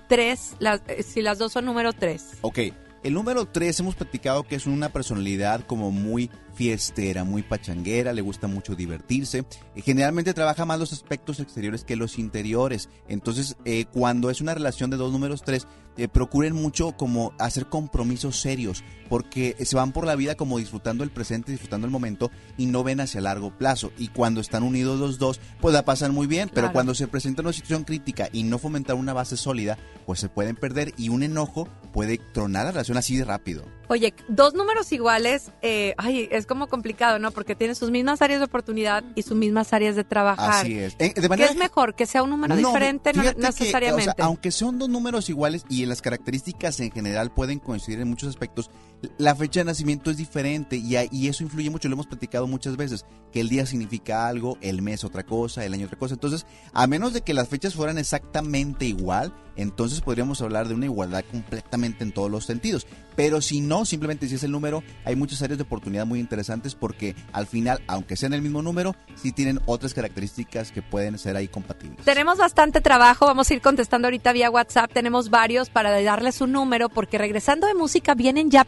tres, 0.09 0.57
las, 0.59 0.83
eh, 0.89 1.03
si 1.03 1.23
las 1.23 1.39
dos 1.39 1.53
son 1.53 1.65
número 1.65 1.93
tres. 1.93 2.33
Ok, 2.43 2.59
el 3.03 3.15
número 3.15 3.47
3 3.47 3.81
hemos 3.81 3.95
platicado 3.95 4.43
que 4.43 4.57
es 4.57 4.67
una 4.67 4.91
personalidad 4.91 5.63
como 5.67 5.91
muy 5.91 6.31
fiestera, 6.61 7.25
muy 7.25 7.43
pachanguera, 7.43 8.13
le 8.13 8.21
gusta 8.21 8.47
mucho 8.47 8.75
divertirse. 8.75 9.47
Eh, 9.75 9.81
generalmente 9.81 10.35
trabaja 10.35 10.67
más 10.67 10.79
los 10.79 10.93
aspectos 10.93 11.41
exteriores 11.41 11.85
que 11.85 11.97
los 11.97 12.19
interiores. 12.19 12.91
Entonces, 13.09 13.57
eh, 13.65 13.87
cuando 13.91 14.29
es 14.29 14.43
una 14.43 14.53
relación 14.53 14.91
de 14.91 14.99
dos 14.99 15.11
números 15.11 15.41
tres, 15.43 15.67
eh, 15.97 16.07
procuren 16.07 16.53
mucho 16.55 16.93
como 16.99 17.33
hacer 17.39 17.71
compromisos 17.71 18.39
serios, 18.39 18.85
porque 19.09 19.57
se 19.65 19.75
van 19.75 19.93
por 19.93 20.05
la 20.05 20.17
vida 20.17 20.35
como 20.35 20.59
disfrutando 20.59 21.03
el 21.03 21.11
presente, 21.11 21.51
disfrutando 21.51 21.87
el 21.87 21.91
momento 21.91 22.31
y 22.59 22.67
no 22.67 22.85
ven 22.85 23.01
hacia 23.01 23.23
largo 23.23 23.57
plazo. 23.57 23.91
Y 23.97 24.09
cuando 24.09 24.43
están 24.43 24.63
unidos 24.63 25.01
los 25.01 25.17
dos, 25.19 25.41
pues 25.63 25.73
la 25.73 25.87
pasan 25.87 26.13
muy 26.13 26.27
bien, 26.27 26.51
pero 26.51 26.67
Claro. 26.67 26.75
cuando 26.75 26.95
se 26.95 27.09
presenta 27.09 27.41
una 27.41 27.55
situación 27.55 27.85
crítica 27.85 28.29
y 28.35 28.43
no 28.43 28.59
fomentar 28.59 28.97
una 28.97 29.15
base 29.15 29.39
sólida, 29.39 29.79
pues 30.05 30.21
se 30.21 30.29
pueden 30.29 30.57
perder 30.57 30.93
y 30.99 31.09
un 31.09 31.23
enojo 31.23 31.67
puede 31.95 32.19
tronar 32.19 32.67
la 32.67 32.73
relación 32.73 32.99
así 32.99 33.17
de 33.17 33.25
rápido. 33.25 33.80
Oye, 33.91 34.15
dos 34.29 34.55
números 34.55 34.93
iguales, 34.93 35.51
eh, 35.63 35.95
ay, 35.99 36.29
es 36.31 36.47
como 36.47 36.69
complicado, 36.69 37.19
¿no? 37.19 37.33
Porque 37.33 37.57
tienen 37.57 37.75
sus 37.75 37.91
mismas 37.91 38.23
áreas 38.23 38.39
de 38.39 38.45
oportunidad 38.45 39.03
y 39.17 39.23
sus 39.23 39.37
mismas 39.37 39.73
áreas 39.73 39.97
de 39.97 40.05
trabajar. 40.05 40.49
Así 40.49 40.79
es. 40.79 40.95
Eh, 41.01 41.13
de 41.17 41.29
¿Qué 41.29 41.43
es 41.43 41.57
mejor? 41.57 41.97
¿Que 41.97 42.07
sea 42.07 42.23
un 42.23 42.31
número 42.31 42.55
No, 42.55 42.69
diferente? 42.69 43.13
No 43.13 43.23
fíjate 43.23 43.41
que, 43.41 43.47
necesariamente. 43.49 44.11
o 44.11 44.15
sea, 44.15 44.25
aunque 44.27 44.53
son 44.53 44.79
dos 44.79 44.89
números 44.89 45.29
iguales 45.29 45.65
y 45.69 45.83
en 45.83 45.89
las 45.89 46.03
características 46.03 46.79
en 46.79 46.93
general 46.93 47.33
pueden 47.33 47.59
coincidir 47.59 48.01
en 48.01 48.07
muchos 48.07 48.29
aspectos, 48.29 48.71
la 49.19 49.35
fecha 49.35 49.61
de 49.61 49.65
nacimiento 49.65 50.11
es 50.11 50.17
diferente 50.17 50.77
y, 50.77 50.97
eso 51.29 51.43
influye 51.43 51.71
mucho, 51.71 51.89
lo 51.89 51.95
hemos 51.95 52.07
platicado 52.07 52.47
muchas 52.47 52.77
veces, 52.77 53.07
que 53.33 53.41
el 53.41 53.49
día 53.49 53.67
significa 53.67 54.29
algo, 54.29 54.59
el 54.61 54.83
mes 54.83 55.05
otra 55.05 55.25
cosa, 55.25 55.65
el 55.65 55.75
año 55.75 55.87
otra 55.87 55.99
cosa. 55.99 56.15
Entonces, 56.15 56.47
a 56.73 56.87
menos 56.87 57.13
de 57.13 57.23
que 57.23 57.35
las 57.35 57.49
fechas 57.49 57.75
fueran 57.75 57.99
exactamente 57.99 58.87
igual, 58.87 59.33
entonces 59.57 60.01
podríamos 60.01 60.41
hablar 60.41 60.69
de 60.69 60.75
una 60.75 60.87
igualdad 60.87 61.25
completamente 61.31 62.05
en 62.05 62.13
todos 62.13 62.31
los 62.31 62.47
sentidos. 62.47 62.87
Pero 63.17 63.43
si 63.43 63.61
no, 63.61 63.85
simplemente 63.85 64.29
si 64.29 64.37
es 64.37 64.45
el 64.45 64.53
número, 64.53 64.83
hay 65.05 65.17
muchas 65.17 65.43
áreas 65.43 65.59
de 65.59 65.65
oportunidad 65.65 66.07
muy 66.07 66.21
interesantes 66.21 66.75
porque 66.75 67.15
al 67.33 67.47
final, 67.47 67.83
aunque 67.87 68.17
sean 68.17 68.33
el 68.33 68.41
mismo 68.41 68.63
número, 68.63 68.95
sí 69.17 69.33
tienen 69.33 69.61
otras 69.67 69.93
características 69.93 70.73
que 70.73 70.81
pueden 70.81 71.19
ser 71.19 71.37
ahí 71.37 71.49
compatibles. 71.49 72.05
Tenemos 72.05 72.39
bastante 72.39 72.81
trabajo, 72.81 73.27
vamos 73.27 73.51
a 73.51 73.55
ir 73.55 73.61
contestando 73.61 74.07
ahorita 74.07 74.33
vía 74.33 74.51
WhatsApp, 74.51 74.91
tenemos 74.93 75.29
varios 75.29 75.69
para 75.69 76.01
darles 76.03 76.41
un 76.41 76.53
número, 76.53 76.89
porque 76.89 77.19
regresando 77.19 77.67
de 77.67 77.75
música 77.75 78.15
vienen 78.15 78.51
ya 78.51 78.65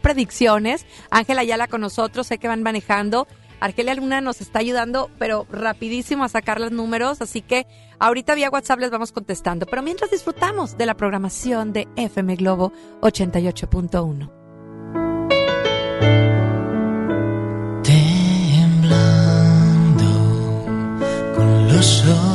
Ángela 1.09 1.41
Ayala 1.41 1.67
con 1.67 1.81
nosotros, 1.81 2.27
sé 2.27 2.37
que 2.37 2.47
van 2.47 2.63
manejando. 2.63 3.27
Argelia 3.59 3.95
Luna 3.95 4.19
nos 4.19 4.41
está 4.41 4.59
ayudando, 4.59 5.09
pero 5.17 5.47
rapidísimo 5.49 6.25
a 6.25 6.29
sacar 6.29 6.59
los 6.59 6.73
números, 6.73 7.21
así 7.21 7.41
que 7.41 7.65
ahorita 7.97 8.35
vía 8.35 8.49
WhatsApp 8.49 8.79
les 8.79 8.91
vamos 8.91 9.13
contestando. 9.13 9.65
Pero 9.65 9.81
mientras 9.81 10.11
disfrutamos 10.11 10.77
de 10.77 10.85
la 10.85 10.95
programación 10.95 11.71
de 11.71 11.87
FM 11.95 12.35
Globo 12.35 12.73
88.1. 13.01 14.29
temblando 17.83 19.03
con 21.35 21.67
los 21.67 22.05
ojos 22.05 22.32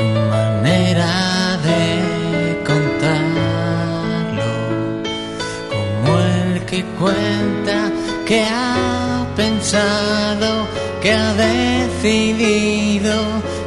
tu 0.00 0.06
manera 0.34 1.58
de 1.68 1.82
contarlo. 2.70 4.52
Como 5.72 6.10
el 6.18 6.64
que 6.64 6.80
cuenta 6.98 7.76
que 8.28 8.38
ha 8.44 9.26
pensado, 9.36 10.50
que 11.02 11.10
ha 11.12 11.34
decidido 11.34 13.14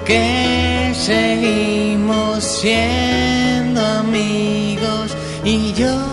que 0.06 0.92
seguimos 0.96 2.44
siendo 2.44 3.80
amigos 4.04 5.16
y 5.44 5.74
yo 5.74 6.13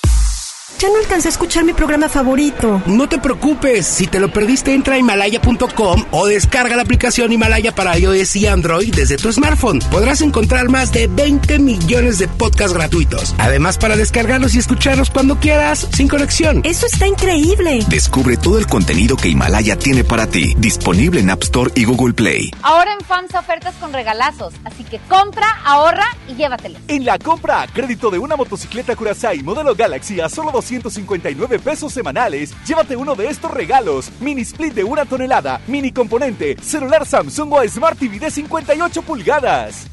Ya 0.81 0.89
no 0.89 0.97
alcancé 0.97 1.27
a 1.27 1.31
escuchar 1.31 1.63
mi 1.63 1.73
programa 1.73 2.09
favorito. 2.09 2.81
No 2.87 3.07
te 3.07 3.19
preocupes, 3.19 3.85
si 3.85 4.07
te 4.07 4.19
lo 4.19 4.33
perdiste 4.33 4.73
entra 4.73 4.95
a 4.95 4.97
himalaya.com 4.97 6.05
o 6.09 6.25
descarga 6.25 6.75
la 6.75 6.81
aplicación 6.81 7.31
Himalaya 7.31 7.75
para 7.75 7.99
iOS 7.99 8.35
y 8.37 8.47
Android 8.47 8.91
desde 8.95 9.17
tu 9.17 9.31
smartphone. 9.31 9.77
Podrás 9.91 10.21
encontrar 10.21 10.69
más 10.69 10.91
de 10.91 11.05
20 11.05 11.59
millones 11.59 12.17
de 12.17 12.27
podcasts 12.27 12.73
gratuitos. 12.73 13.35
Además 13.37 13.77
para 13.77 13.95
descargarlos 13.95 14.55
y 14.55 14.57
escucharlos 14.57 15.11
cuando 15.11 15.39
quieras, 15.39 15.87
sin 15.93 16.07
conexión. 16.07 16.61
Eso 16.63 16.87
está 16.87 17.05
increíble. 17.05 17.85
Descubre 17.87 18.35
todo 18.35 18.57
el 18.57 18.65
contenido 18.65 19.17
que 19.17 19.29
Himalaya 19.29 19.77
tiene 19.77 20.03
para 20.03 20.25
ti, 20.25 20.55
disponible 20.57 21.19
en 21.19 21.29
App 21.29 21.43
Store 21.43 21.71
y 21.75 21.85
Google 21.85 22.15
Play. 22.15 22.55
Ahora 22.63 22.91
en 22.93 23.05
FAMSA 23.05 23.41
ofertas 23.41 23.75
con 23.75 23.93
regalazos, 23.93 24.55
así 24.63 24.83
que 24.85 24.97
compra, 25.07 25.61
ahorra 25.63 26.07
y 26.27 26.33
llévatelo. 26.33 26.79
En 26.87 27.05
la 27.05 27.19
compra, 27.19 27.67
crédito 27.71 28.09
de 28.09 28.17
una 28.17 28.35
motocicleta 28.35 28.95
Curaçao 28.95 29.35
modelo 29.43 29.75
Galaxy 29.75 30.19
a 30.19 30.27
solo 30.27 30.51
259 30.79 31.59
pesos 31.59 31.91
semanales, 31.91 32.53
llévate 32.65 32.95
uno 32.95 33.15
de 33.15 33.27
estos 33.27 33.51
regalos. 33.51 34.11
Mini 34.19 34.41
split 34.41 34.73
de 34.73 34.83
una 34.83 35.05
tonelada, 35.05 35.59
mini 35.67 35.91
componente, 35.91 36.55
celular 36.61 37.05
Samsung 37.05 37.53
o 37.53 37.67
Smart 37.67 37.99
TV 37.99 38.19
de 38.19 38.31
58 38.31 39.01
pulgadas. 39.01 39.87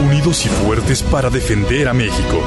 unidos 0.00 0.46
y 0.46 0.48
fuertes 0.48 1.02
para 1.02 1.30
defender 1.30 1.88
a 1.88 1.92
México. 1.92 2.42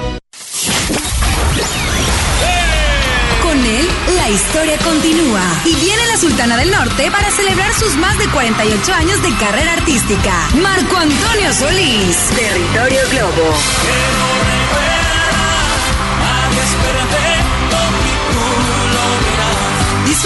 Con 3.41 3.65
él, 3.65 3.87
la 4.15 4.29
historia 4.29 4.77
continúa. 4.77 5.41
Y 5.65 5.75
viene 5.75 6.05
la 6.07 6.17
Sultana 6.17 6.57
del 6.57 6.71
Norte 6.71 7.09
para 7.11 7.31
celebrar 7.31 7.73
sus 7.73 7.95
más 7.97 8.17
de 8.17 8.27
48 8.29 8.93
años 8.93 9.21
de 9.21 9.35
carrera 9.37 9.73
artística. 9.73 10.49
Marco 10.61 10.97
Antonio 10.97 11.53
Solís. 11.53 12.17
Territorio 12.35 13.01
Globo. 13.11 13.55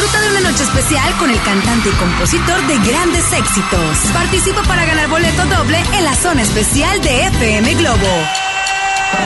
Disfruta 0.04 0.22
de 0.26 0.38
una 0.38 0.50
noche 0.52 0.64
especial 0.64 1.18
con 1.18 1.30
el 1.30 1.42
cantante 1.44 1.88
y 1.88 1.92
compositor 1.94 2.68
de 2.68 2.78
grandes 2.80 3.32
éxitos. 3.32 3.98
Participa 4.12 4.62
para 4.64 4.84
ganar 4.84 5.08
boleto 5.08 5.46
doble 5.46 5.82
en 5.94 6.04
la 6.04 6.14
zona 6.14 6.42
especial 6.42 7.00
de 7.02 7.28
FM 7.28 7.74
Globo. 7.76 8.28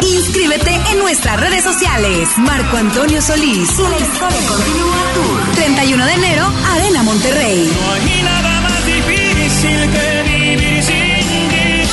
Inscríbete 0.04 0.80
en 0.92 1.00
nuestras 1.00 1.40
redes 1.40 1.64
sociales. 1.64 2.30
Marco 2.38 2.78
Antonio 2.78 3.24
Solís. 3.24 3.80
La 3.80 3.98
historia 3.98 4.48
continúa 4.48 4.98
Tour. 5.16 5.56
31 5.56 6.06
de 6.06 6.14
enero, 6.14 6.54
Arena 6.76 7.02
Monterrey. 7.02 7.72
No 7.74 7.94
hay 7.94 8.22
nada 8.22 8.62
más 8.62 8.86
difícil 8.86 9.90
que 9.90 10.24
vivir 10.28 10.84
sin 10.84 11.50
ti. 11.50 11.90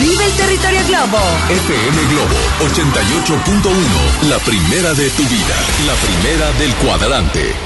Vive 0.00 0.24
el 0.24 0.32
territorio 0.32 0.80
Globo. 0.88 1.18
FM 1.50 2.04
Globo 2.08 2.36
88.1, 2.60 4.28
la 4.30 4.38
primera 4.38 4.94
de 4.94 5.10
tu 5.10 5.24
vida, 5.24 5.56
la 5.86 5.94
primera 5.94 6.52
del 6.52 6.74
cuadrante. 6.76 7.65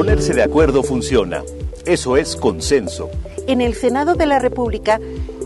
Ponerse 0.00 0.32
de 0.32 0.42
acuerdo 0.42 0.82
funciona. 0.82 1.42
Eso 1.84 2.16
es 2.16 2.34
consenso. 2.34 3.10
En 3.46 3.60
el 3.60 3.74
Senado 3.74 4.14
de 4.14 4.24
la 4.24 4.38
República, 4.38 4.98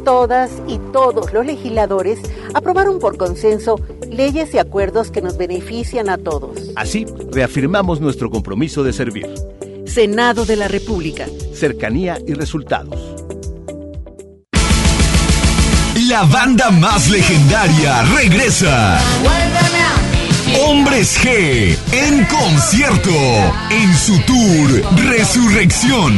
todas 0.04 0.48
y 0.68 0.78
todos 0.92 1.32
los 1.32 1.44
legisladores 1.44 2.20
aprobaron 2.54 3.00
por 3.00 3.16
consenso 3.16 3.80
leyes 4.08 4.54
y 4.54 4.58
acuerdos 4.58 5.10
que 5.10 5.22
nos 5.22 5.36
benefician 5.36 6.08
a 6.08 6.18
todos. 6.18 6.70
Así, 6.76 7.04
reafirmamos 7.32 8.00
nuestro 8.00 8.30
compromiso 8.30 8.84
de 8.84 8.92
servir. 8.92 9.26
Senado 9.86 10.46
de 10.46 10.54
la 10.54 10.68
República. 10.68 11.26
Cercanía 11.52 12.20
y 12.24 12.34
resultados. 12.34 13.16
La 16.08 16.22
banda 16.26 16.70
más 16.70 17.10
legendaria 17.10 18.04
regresa. 18.04 19.00
Hombres 20.60 21.18
G 21.18 21.76
en 21.92 22.24
concierto 22.26 23.10
en 23.70 23.96
su 23.96 24.18
tour 24.20 24.82
Resurrección. 24.96 26.14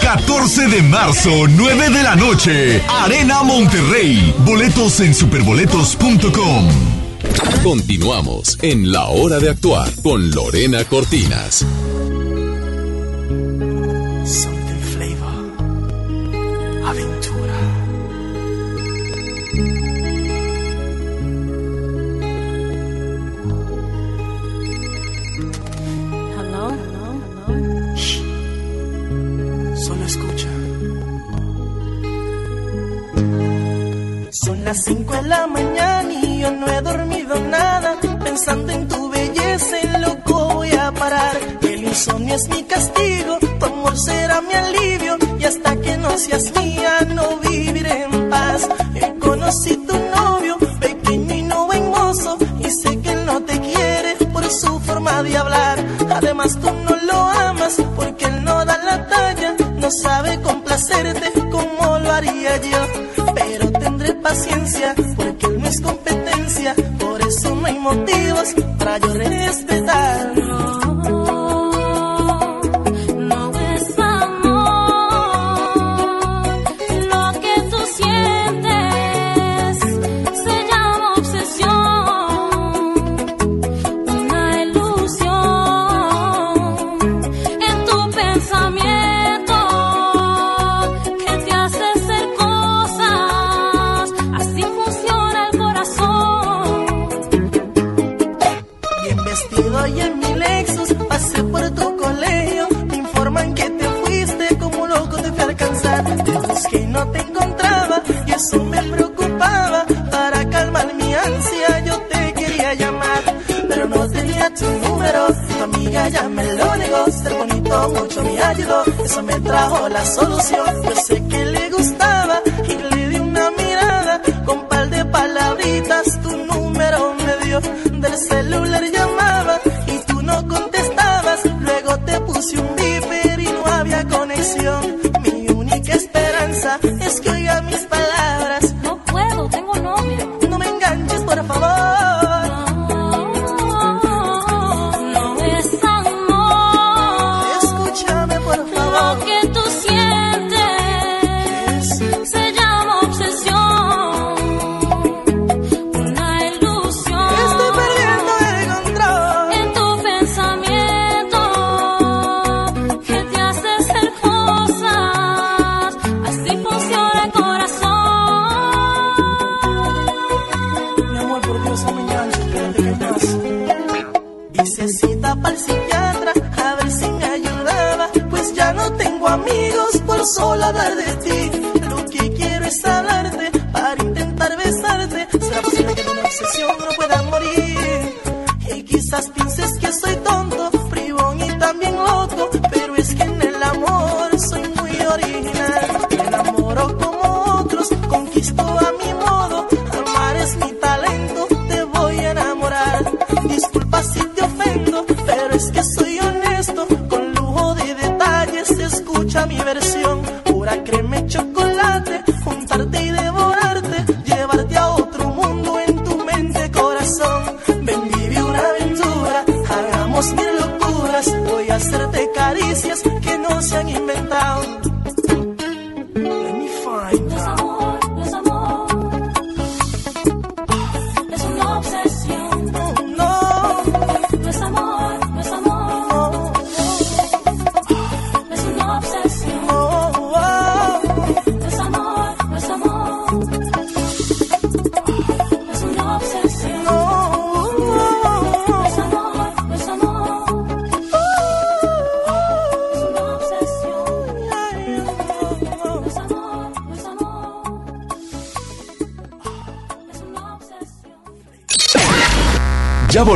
14 0.00 0.68
de 0.68 0.82
marzo, 0.82 1.30
9 1.48 1.90
de 1.90 2.02
la 2.02 2.16
noche, 2.16 2.82
Arena 2.88 3.42
Monterrey. 3.42 4.34
Boletos 4.44 5.00
en 5.00 5.14
superboletos.com. 5.14 6.68
Continuamos 7.62 8.58
en 8.62 8.90
La 8.90 9.06
Hora 9.06 9.38
de 9.38 9.50
Actuar 9.50 9.88
con 10.02 10.30
Lorena 10.30 10.84
Cortinas. 10.84 11.64
5 35.12 35.22
de 35.22 35.28
la 35.28 35.46
mañana 35.46 36.12
y 36.12 36.38
yo 36.40 36.50
no 36.50 36.66
he 36.68 36.80
dormido 36.80 37.34
nada. 37.40 37.98
Pensando 38.24 38.72
en 38.72 38.88
tu 38.88 39.10
belleza, 39.10 39.80
en 39.80 40.02
loco 40.02 40.54
voy 40.54 40.70
a 40.72 40.92
parar. 40.92 41.36
El 41.62 41.84
insomnio 41.84 42.34
es 42.34 42.48
mi 42.48 42.62
castigo, 42.64 43.38
tu 43.58 43.66
amor 43.66 43.96
será 43.98 44.40
mi 44.40 44.54
alivio. 44.54 45.16
Y 45.38 45.44
hasta 45.44 45.76
que 45.76 45.96
no 45.98 46.10
seas 46.18 46.52
mía, 46.56 47.06
no 47.08 47.36
viviré 47.38 48.04
en 48.04 48.30
paz. 48.30 48.68
Eh, 48.94 49.14
conocí 49.20 49.76
tu 49.86 49.96
novio, 50.16 50.56
pequeño 50.80 51.34
y 51.34 51.42
no 51.42 51.66
buen 51.66 51.90
mozo. 51.90 52.38
Y 52.60 52.70
sé 52.70 53.00
que 53.00 53.12
él 53.12 53.26
no 53.26 53.42
te 53.42 53.58
quiere 53.60 54.16
por 54.32 54.44
su 54.50 54.80
forma 54.80 55.22
de 55.22 55.36
hablar. 55.36 55.78
Además, 56.10 56.58
tú 56.60 56.70
no 56.84 56.96
lo 56.96 57.18
amas 57.48 57.76
porque 57.96 58.24
él 58.26 58.44
no 58.44 58.64
da 58.64 58.78
la 58.78 59.06
talla. 59.08 59.54
No 59.76 59.90
sabe 59.90 60.40
complacerte 60.40 61.32
como 61.50 61.98
lo 61.98 62.12
haría 62.12 62.56
yo. 62.58 63.01
Porque 65.16 65.46
él 65.46 65.60
no 65.60 65.68
es 65.68 65.80
competencia. 65.80 66.74
Por 66.98 67.20
eso 67.20 67.54
no 67.54 67.66
hay 67.66 67.78
motivos 67.78 68.54
para 68.78 68.98
yo 68.98 69.12
respetar. 69.12 70.81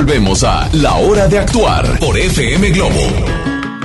Volvemos 0.07 0.45
a 0.45 0.69
La 0.75 0.95
Hora 0.99 1.27
de 1.27 1.37
Actuar 1.37 1.99
por 1.99 2.17
FM 2.17 2.71
Globo. 2.71 3.01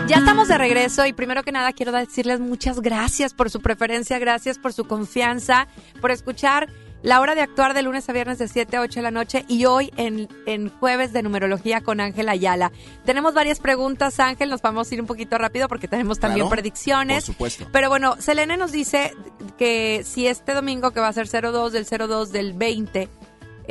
Ya 0.07 0.17
estamos 0.17 0.49
de 0.49 0.57
regreso 0.60 1.03
y 1.07 1.13
primero 1.13 1.41
que 1.41 1.51
nada 1.51 1.73
quiero 1.73 1.91
decirles 1.91 2.39
muchas 2.39 2.79
gracias 2.79 3.34
por 3.34 3.49
su 3.49 3.60
preferencia, 3.60 4.19
gracias 4.19 4.60
por 4.60 4.71
su 4.71 4.86
confianza, 4.86 5.67
por 5.99 6.12
escuchar 6.12 6.69
la 7.01 7.21
hora 7.21 7.34
de 7.34 7.41
actuar 7.41 7.73
de 7.73 7.81
lunes 7.81 8.07
a 8.07 8.13
viernes 8.13 8.38
de 8.38 8.47
7 8.47 8.77
a 8.77 8.81
8 8.81 8.99
de 8.99 9.01
la 9.01 9.10
noche 9.10 9.45
y 9.47 9.65
hoy 9.65 9.91
en, 9.97 10.29
en 10.45 10.69
jueves 10.69 11.12
de 11.12 11.23
numerología 11.23 11.81
con 11.81 11.99
Ángel 11.99 12.29
Ayala. 12.29 12.71
Tenemos 13.03 13.34
varias 13.34 13.60
preguntas, 13.60 14.19
Ángel, 14.19 14.51
nos 14.51 14.62
vamos 14.62 14.91
a 14.91 14.93
ir 14.93 15.01
un 15.01 15.07
poquito 15.07 15.39
rápido 15.39 15.67
porque 15.67 15.88
tenemos 15.88 16.19
también 16.19 16.45
Claro, 16.45 16.51
predicciones. 16.51 17.25
por 17.25 17.34
supuesto. 17.34 17.67
Pero 17.71 17.89
bueno, 17.89 18.17
Selene 18.19 18.57
nos 18.57 18.71
dice 18.71 19.12
que 19.57 20.03
si 20.05 20.27
este 20.27 20.53
domingo 20.53 20.91
que 20.91 20.99
va 20.99 21.07
a 21.07 21.13
ser 21.13 21.27
02 21.27 21.73
del 21.73 21.86
02 21.88 22.31
del 22.31 22.53
20 22.53 23.10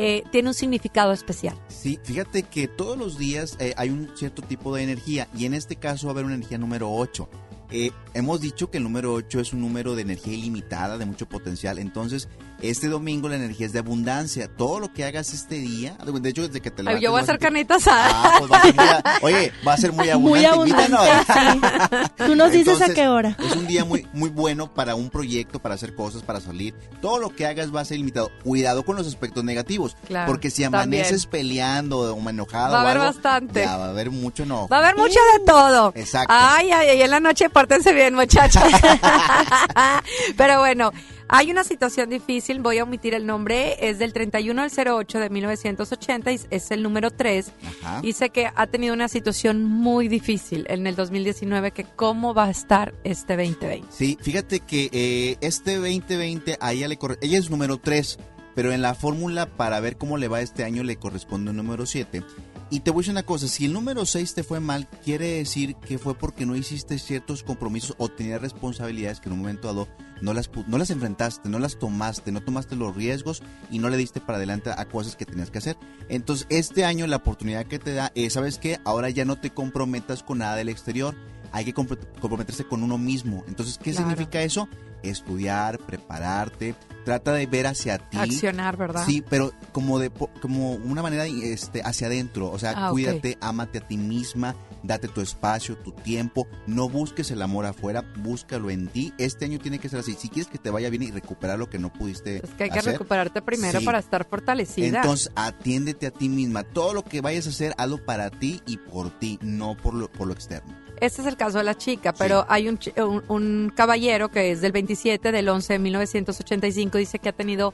eh, 0.03 0.25
tiene 0.33 0.49
un 0.49 0.55
significado 0.55 1.13
especial. 1.13 1.55
Sí, 1.69 2.01
fíjate 2.03 2.45
que 2.45 2.69
todos 2.69 2.97
los 2.97 3.19
días 3.19 3.59
eh, 3.61 3.75
hay 3.77 3.91
un 3.91 4.11
cierto 4.17 4.41
tipo 4.41 4.75
de 4.75 4.83
energía 4.83 5.29
y 5.37 5.45
en 5.45 5.53
este 5.53 5.77
caso 5.77 6.07
va 6.07 6.13
a 6.13 6.15
haber 6.15 6.25
una 6.25 6.37
energía 6.37 6.57
número 6.57 6.91
8. 6.91 7.29
Eh, 7.71 7.91
hemos 8.15 8.41
dicho 8.41 8.71
que 8.71 8.79
el 8.79 8.85
número 8.85 9.13
8 9.13 9.41
es 9.41 9.53
un 9.53 9.61
número 9.61 9.95
de 9.95 10.01
energía 10.01 10.33
ilimitada, 10.33 10.97
de 10.97 11.05
mucho 11.05 11.29
potencial. 11.29 11.79
Entonces, 11.79 12.31
este 12.63 12.89
domingo 12.89 13.29
la 13.29 13.37
energía 13.37 13.67
es 13.67 13.73
de 13.73 13.79
abundancia. 13.79 14.49
Todo 14.49 14.81
lo 14.81 14.93
que 14.93 15.05
hagas 15.05 15.33
este 15.33 15.57
día, 15.57 15.97
de 16.05 16.29
hecho, 16.29 16.47
desde 16.47 16.61
que 16.61 16.71
te 16.71 16.83
Ay, 16.83 16.87
levantes. 16.87 17.03
yo 17.03 17.11
voy 17.11 17.21
a 17.21 17.23
hacer 17.23 17.39
carnitas 17.39 17.87
asadas. 17.87 18.13
Ah, 18.15 18.39
pues 18.41 18.51
va 18.51 18.63
a 18.63 18.67
ser 18.67 18.73
muy 18.73 19.21
oye, 19.35 19.53
va 19.67 19.73
a 19.73 19.77
ser 19.77 19.93
muy 19.93 20.09
abundante. 20.09 20.29
Muy 20.31 20.45
abundante, 20.45 21.33
sí. 21.33 22.13
Tú 22.27 22.37
nos 22.37 22.53
dices 22.53 22.81
a 22.81 22.93
qué 22.93 23.09
hora. 23.09 23.37
Es 23.39 23.57
un 23.57 23.67
día 23.67 23.85
muy, 23.85 24.07
muy 24.13 24.31
bueno 24.31 24.73
para 24.73 24.95
un 24.95 25.11
proyecto, 25.11 25.59
para 25.59 25.75
hacer 25.75 25.95
cosas, 25.95 26.23
para 26.23 26.41
salir. 26.41 26.75
Todo 27.01 27.19
lo 27.19 27.35
que 27.35 27.47
hagas 27.47 27.75
va 27.75 27.81
a 27.81 27.85
ser 27.85 27.99
limitado. 27.99 28.31
Cuidado 28.43 28.85
con 28.85 28.97
los 28.97 29.07
aspectos 29.07 29.45
negativos. 29.45 29.97
Claro, 30.07 30.27
porque 30.31 30.51
si 30.51 30.63
también. 30.63 31.03
amaneces 31.03 31.27
peleando 31.27 31.99
o 32.15 32.29
enojado 32.31 32.73
Va 32.73 32.81
a 32.81 32.85
o 32.85 32.87
haber 32.87 32.97
algo, 33.03 33.05
bastante. 33.13 33.61
ya 33.63 33.77
va 33.77 33.87
a 33.87 33.91
haber 33.91 34.11
mucho 34.11 34.43
enojo. 34.45 34.69
Va 34.69 34.77
a 34.77 34.81
haber 34.81 34.97
mucho 34.97 35.19
de 35.39 35.45
todo. 35.45 35.93
Exacto. 35.95 36.33
Ay, 36.37 36.71
ay, 36.71 36.89
ay, 36.91 37.03
en 37.03 37.11
la 37.11 37.21
noche 37.21 37.49
pórtense 37.51 37.93
bien, 37.93 38.15
muchachos. 38.15 38.63
Pero 40.37 40.59
bueno, 40.61 40.93
hay 41.33 41.53
una 41.53 41.63
situación 41.63 42.11
difícil, 42.11 42.59
voy 42.59 42.79
a 42.79 42.83
omitir 42.83 43.15
el 43.15 43.25
nombre, 43.25 43.89
es 43.89 44.01
del 44.01 44.13
31 44.13 44.63
al 44.63 44.71
08 44.71 45.21
de 45.21 45.31
1980, 45.31 46.33
y 46.33 46.41
es 46.51 46.73
el 46.73 46.83
número 46.83 47.13
3. 47.13 47.53
Ajá. 47.83 48.01
Dice 48.01 48.31
que 48.31 48.51
ha 48.53 48.67
tenido 48.67 48.95
una 48.95 49.07
situación 49.07 49.63
muy 49.63 50.09
difícil 50.09 50.67
en 50.69 50.89
el 50.89 50.97
2019, 50.97 51.71
que 51.71 51.85
cómo 51.85 52.35
va 52.35 52.47
a 52.47 52.51
estar 52.51 52.95
este 53.05 53.37
2020. 53.37 53.87
Sí, 53.91 54.19
fíjate 54.21 54.59
que 54.59 54.91
eh, 54.93 55.37
este 55.41 55.77
2020 55.77 56.59
a 56.61 56.73
ella 56.73 56.89
le 56.89 56.97
corre, 56.97 57.17
ella 57.23 57.39
es 57.39 57.49
número 57.49 57.77
3, 57.77 58.19
pero 58.57 58.73
en 58.73 58.83
la 58.83 58.97
fórmula 58.97 59.47
para 59.47 59.79
ver 59.79 59.97
cómo 59.97 60.19
le 60.19 60.27
va 60.27 60.41
este 60.41 60.65
año 60.65 60.83
le 60.83 60.97
corresponde 60.97 61.53
un 61.53 61.59
número 61.59 61.87
7. 61.87 62.25
Y 62.73 62.81
te 62.81 62.91
voy 62.93 63.01
a 63.01 63.03
decir 63.03 63.13
una 63.13 63.25
cosa, 63.25 63.49
si 63.49 63.65
el 63.65 63.73
número 63.73 64.07
6 64.07 64.33
te 64.35 64.45
fue 64.45 64.61
mal, 64.61 64.87
quiere 65.05 65.27
decir 65.39 65.75
que 65.75 65.99
fue 65.99 66.15
porque 66.15 66.47
no 66.47 66.55
hiciste 66.55 66.99
ciertos 67.01 67.43
compromisos 67.43 67.97
o 67.99 68.09
tenías 68.09 68.41
responsabilidades 68.41 69.19
que 69.21 69.29
en 69.29 69.33
un 69.33 69.41
momento 69.41 69.67
dado 69.67 69.89
no 70.23 70.35
las, 70.35 70.49
no 70.69 70.79
las 70.79 70.91
enfrentaste, 70.91 71.49
no 71.49 71.59
las 71.59 71.79
tomaste, 71.81 72.31
no 72.31 72.43
tomaste 72.43 72.77
los 72.77 72.95
riesgos 72.95 73.43
y 73.73 73.81
no 73.81 73.89
le 73.89 73.97
diste 73.97 74.21
para 74.21 74.37
adelante 74.37 74.71
a 74.71 74.85
cosas 74.85 75.17
que 75.17 75.27
tenías 75.27 75.51
que 75.51 75.59
hacer. 75.59 75.77
Entonces, 76.09 76.47
este 76.49 76.85
año 76.85 77.09
la 77.09 77.17
oportunidad 77.17 77.67
que 77.67 77.81
te 77.81 77.93
da 77.93 78.13
es, 78.15 78.35
¿sabes 78.35 78.59
qué? 78.59 78.79
Ahora 78.85 79.11
ya 79.11 79.25
no 79.25 79.37
te 79.41 79.51
comprometas 79.51 80.23
con 80.23 80.39
nada 80.39 80.55
del 80.55 80.69
exterior, 80.69 81.17
hay 81.51 81.65
que 81.65 81.75
compro- 81.75 81.99
comprometerse 82.21 82.63
con 82.65 82.85
uno 82.85 82.99
mismo. 82.99 83.43
Entonces, 83.49 83.79
¿qué 83.79 83.91
Claro. 83.91 84.09
significa 84.11 84.43
eso? 84.43 84.69
Estudiar, 85.03 85.79
prepararte, 85.79 86.75
trata 87.05 87.33
de 87.33 87.47
ver 87.47 87.67
hacia 87.67 87.99
ti. 87.99 88.19
Accionar, 88.19 88.77
¿verdad? 88.77 89.05
Sí, 89.07 89.23
pero 89.29 89.53
como 89.73 89.99
de 89.99 90.11
po- 90.11 90.31
como 90.41 90.73
una 90.75 91.03
manera 91.03 91.27
este 91.27 91.83
hacia 91.83 92.07
adentro, 92.09 92.51
o 92.51 92.59
sea, 92.59 92.75
Ah, 92.77 92.91
cuídate, 92.91 93.39
ámate 93.41 93.79
a 93.79 93.81
ti 93.89 93.97
misma, 93.97 94.55
date 94.83 95.09
tu 95.09 95.21
espacio, 95.21 95.77
tu 95.79 95.93
tiempo, 95.93 96.47
no 96.67 96.89
busques 96.89 97.31
el 97.31 97.43
amor 97.43 97.67
afuera, 97.67 98.05
búscalo 98.19 98.71
en 98.71 98.89
ti. 98.89 99.13
Este 99.19 99.45
año 99.47 99.59
tiene 99.59 99.79
que 99.79 99.89
ser 99.89 100.01
así. 100.01 100.15
Si 100.19 100.29
quieres 100.29 100.51
que 100.51 100.59
te 100.59 100.71
vaya 100.71 100.91
bien 100.91 101.03
y 101.03 101.11
recuperar 101.11 101.59
lo 101.59 101.69
que 101.71 101.79
no 101.79 101.93
pudiste 101.93 102.37
Es 102.45 102.51
que 102.51 102.65
hay 102.65 102.71
que 102.71 102.79
hacer, 102.79 102.93
recuperarte 102.93 103.43
primero 103.43 103.81
Sí. 103.81 103.85
para 103.87 103.99
estar 103.99 104.27
fortalecida. 104.29 104.87
entonces, 105.01 105.31
atiéndete 105.35 106.07
a 106.07 106.11
ti 106.11 106.29
misma. 106.29 106.63
Todo 106.65 106.95
lo 106.95 107.03
que 107.05 107.21
vayas 107.21 107.47
a 107.47 107.51
hacer, 107.51 107.75
hazlo 107.79 108.05
para 108.05 108.31
ti 108.31 108.63
y 108.67 108.77
por 108.77 109.11
ti, 109.19 109.39
no 109.43 109.77
por 109.77 109.95
lo, 109.95 110.11
por 110.11 110.27
lo 110.27 110.33
externo. 110.35 110.75
Este 111.01 111.23
es 111.23 111.27
el 111.27 111.37
caso 111.37 111.59
de 111.59 111.65
la 111.65 111.77
chica, 111.77 112.13
pero 112.13 112.45
hay 112.49 112.69
un, 112.69 112.79
un, 112.99 113.23
un 113.29 113.73
caballero 113.75 114.31
que 114.31 114.51
es 114.51 114.61
del 114.61 114.73
27 114.73 115.33
del 115.33 115.49
11 115.49 115.73
de 115.73 115.79
1985, 115.79 116.99
dice 116.99 117.19
que 117.19 117.31
ha 117.31 117.33
tenido 117.33 117.73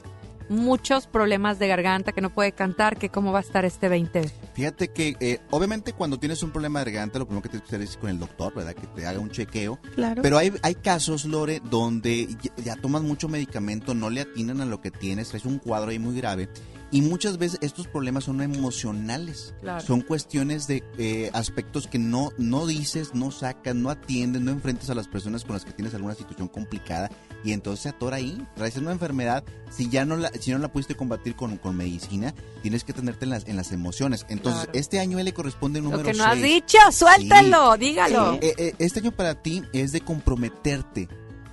muchos 0.49 1.07
problemas 1.07 1.59
de 1.59 1.67
garganta, 1.67 2.11
que 2.11 2.21
no 2.21 2.29
puede 2.29 2.51
cantar, 2.51 2.97
que 2.97 3.09
cómo 3.09 3.31
va 3.31 3.39
a 3.39 3.41
estar 3.41 3.65
este 3.65 3.89
20. 3.89 4.31
Fíjate 4.53 4.89
que 4.89 5.15
eh, 5.19 5.39
obviamente 5.51 5.93
cuando 5.93 6.17
tienes 6.17 6.41
un 6.43 6.51
problema 6.51 6.79
de 6.79 6.91
garganta, 6.91 7.19
lo 7.19 7.25
primero 7.25 7.41
que 7.43 7.49
tienes 7.49 7.67
que 7.67 7.75
hacer 7.75 7.81
es 7.81 7.93
ir 7.93 7.99
con 7.99 8.09
el 8.09 8.19
doctor, 8.19 8.53
¿verdad? 8.53 8.73
Que 8.73 8.87
te 8.87 9.05
haga 9.05 9.19
un 9.19 9.29
chequeo. 9.29 9.79
Claro. 9.95 10.21
Pero 10.21 10.37
hay, 10.37 10.53
hay 10.61 10.75
casos, 10.75 11.25
Lore, 11.25 11.61
donde 11.63 12.27
ya, 12.41 12.51
ya 12.63 12.75
tomas 12.75 13.01
mucho 13.01 13.27
medicamento, 13.27 13.93
no 13.93 14.09
le 14.09 14.21
atinan 14.21 14.61
a 14.61 14.65
lo 14.65 14.81
que 14.81 14.91
tienes, 14.91 15.33
es 15.33 15.45
un 15.45 15.59
cuadro 15.59 15.91
ahí 15.91 15.99
muy 15.99 16.15
grave. 16.15 16.49
Y 16.89 17.01
muchas 17.01 17.37
veces 17.37 17.59
estos 17.61 17.85
problemas 17.87 18.23
son 18.23 18.41
emocionales. 18.41 19.53
Claro. 19.61 19.85
Son 19.85 20.01
cuestiones 20.01 20.67
de 20.67 20.83
eh, 20.97 21.29
aspectos 21.33 21.85
que 21.87 21.99
no, 21.99 22.31
no 22.37 22.65
dices, 22.65 23.13
no 23.13 23.29
sacas, 23.31 23.75
no 23.75 23.89
atiendes, 23.89 24.41
no 24.41 24.51
enfrentas 24.51 24.89
a 24.89 24.95
las 24.95 25.07
personas 25.07 25.43
con 25.43 25.53
las 25.53 25.65
que 25.65 25.71
tienes 25.73 25.93
alguna 25.93 26.15
situación 26.15 26.47
complicada 26.47 27.09
y 27.43 27.51
entonces 27.51 27.83
se 27.83 27.89
atora 27.89 28.17
ahí. 28.17 28.41
Traes 28.55 28.77
una 28.77 28.91
enfermedad, 28.93 29.43
si 29.69 29.89
ya 29.89 30.05
no 30.05 30.15
la, 30.15 30.31
si 30.39 30.51
no 30.51 30.59
la 30.59 30.71
pudiste 30.71 30.95
combatir 30.95 31.35
con, 31.35 31.57
con 31.57 31.75
medicina, 31.75 32.33
tienes 32.61 32.83
que 32.85 32.93
tenerte 32.93 33.25
en 33.25 33.31
las, 33.31 33.47
en 33.47 33.57
las 33.57 33.71
emociones. 33.73 34.25
Entonces, 34.29 34.63
Claro. 34.63 34.79
este 34.79 34.99
año 34.99 35.17
le 35.21 35.33
corresponde 35.33 35.81
Lo 35.81 35.89
número 35.89 36.03
que 36.09 36.13
no 36.17 36.23
has 36.23 36.39
seis. 36.39 36.53
dicho, 36.63 36.77
suéltalo, 36.91 37.75
dígalo. 37.77 38.35
Eh, 38.41 38.53
eh, 38.57 38.75
este 38.79 38.99
año 39.01 39.11
para 39.11 39.41
ti 39.41 39.61
es 39.73 39.91
de 39.91 39.99
comprometerte. 40.01 41.07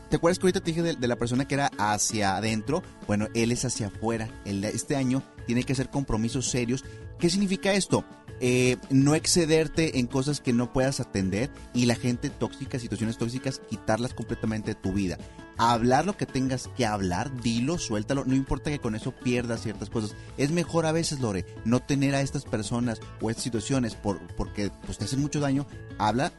¿Te 0.08 0.16
acuerdas 0.16 0.38
que 0.38 0.46
ahorita 0.46 0.60
te 0.60 0.72
dije 0.72 0.82
de, 0.82 1.08
la 1.08 1.16
persona 1.16 1.46
que 1.46 1.54
era 1.54 1.70
hacia 1.78 2.36
adentro? 2.36 2.82
Bueno, 3.06 3.28
él 3.34 3.52
es 3.52 3.64
hacia 3.64 3.88
afuera. 3.88 4.28
Este 4.44 4.96
año 4.96 5.22
tiene 5.46 5.64
que 5.64 5.72
hacer 5.72 5.90
compromisos 5.90 6.48
serios. 6.48 6.84
¿Qué 7.18 7.30
significa 7.30 7.72
esto? 7.72 8.04
Eh, 8.40 8.76
no 8.90 9.14
excederte 9.14 9.98
en 9.98 10.06
cosas 10.06 10.40
que 10.40 10.52
no 10.52 10.72
puedas 10.72 11.00
atender 11.00 11.50
y 11.72 11.86
la 11.86 11.94
gente 11.94 12.30
tóxica, 12.30 12.78
situaciones 12.78 13.16
tóxicas, 13.16 13.60
quitarlas 13.70 14.12
completamente 14.12 14.74
de 14.74 14.80
tu 14.80 14.92
vida. 14.92 15.18
Hablar 15.56 16.04
lo 16.04 16.16
que 16.16 16.26
tengas 16.26 16.68
que 16.76 16.84
hablar, 16.84 17.30
dilo, 17.40 17.78
suéltalo, 17.78 18.24
no 18.24 18.34
importa 18.34 18.70
que 18.70 18.80
con 18.80 18.96
eso 18.96 19.12
pierdas 19.12 19.62
ciertas 19.62 19.88
cosas. 19.88 20.16
Es 20.36 20.50
mejor 20.50 20.84
a 20.84 20.92
veces, 20.92 21.20
Lore, 21.20 21.46
no 21.64 21.80
tener 21.80 22.14
a 22.16 22.22
estas 22.22 22.44
personas 22.44 23.00
o 23.20 23.30
estas 23.30 23.44
situaciones 23.44 23.94
por, 23.94 24.18
porque 24.34 24.70
pues, 24.84 24.98
te 24.98 25.04
hacen 25.04 25.20
mucho 25.20 25.38
daño. 25.38 25.66
Habla, 25.98 26.32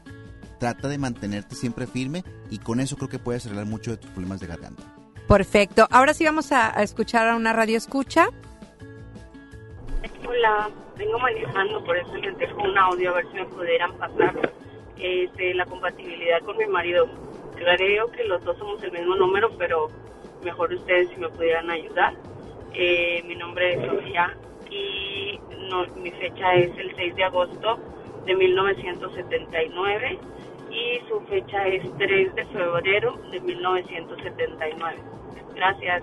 trata 0.58 0.88
de 0.88 0.98
mantenerte 0.98 1.54
siempre 1.54 1.86
firme 1.86 2.24
y 2.50 2.58
con 2.58 2.80
eso 2.80 2.96
creo 2.96 3.08
que 3.08 3.18
puedes 3.18 3.46
arreglar 3.46 3.66
mucho 3.66 3.92
de 3.92 3.96
tus 3.98 4.10
problemas 4.10 4.40
de 4.40 4.46
garganta. 4.46 4.82
Perfecto. 5.28 5.86
Ahora 5.90 6.14
sí 6.14 6.24
vamos 6.24 6.52
a, 6.52 6.78
a 6.78 6.82
escuchar 6.82 7.28
a 7.28 7.36
una 7.36 7.52
radio 7.52 7.76
escucha. 7.76 8.28
Hola, 10.28 10.70
vengo 10.96 11.18
manejando, 11.18 11.84
por 11.84 11.96
eso 11.96 12.14
les 12.16 12.36
dejo 12.38 12.62
un 12.62 12.76
audio 12.76 13.10
a 13.10 13.14
ver 13.14 13.26
si 13.30 13.34
me 13.34 13.44
pudieran 13.46 13.96
pasar 13.98 14.52
este, 14.98 15.54
la 15.54 15.66
compatibilidad 15.66 16.40
con 16.40 16.56
mi 16.56 16.66
marido. 16.66 17.08
Creo 17.56 18.10
que 18.12 18.24
los 18.24 18.42
dos 18.44 18.56
somos 18.58 18.82
el 18.82 18.92
mismo 18.92 19.16
número, 19.16 19.50
pero 19.58 19.88
mejor 20.44 20.72
ustedes 20.72 21.08
si 21.10 21.16
me 21.16 21.28
pudieran 21.28 21.70
ayudar. 21.70 22.14
Eh, 22.74 23.22
mi 23.26 23.34
nombre 23.36 23.74
es 23.74 23.86
Sofía 23.86 24.36
y 24.70 25.40
no, 25.70 25.86
mi 25.96 26.10
fecha 26.12 26.54
es 26.54 26.76
el 26.78 26.94
6 26.94 27.16
de 27.16 27.24
agosto 27.24 27.78
de 28.26 28.34
1979 28.34 30.18
y 30.76 31.08
su 31.08 31.20
fecha 31.26 31.66
es 31.66 31.82
3 31.98 32.34
de 32.34 32.44
febrero 32.46 33.16
de 33.32 33.40
1979. 33.40 35.02
Gracias. 35.54 36.02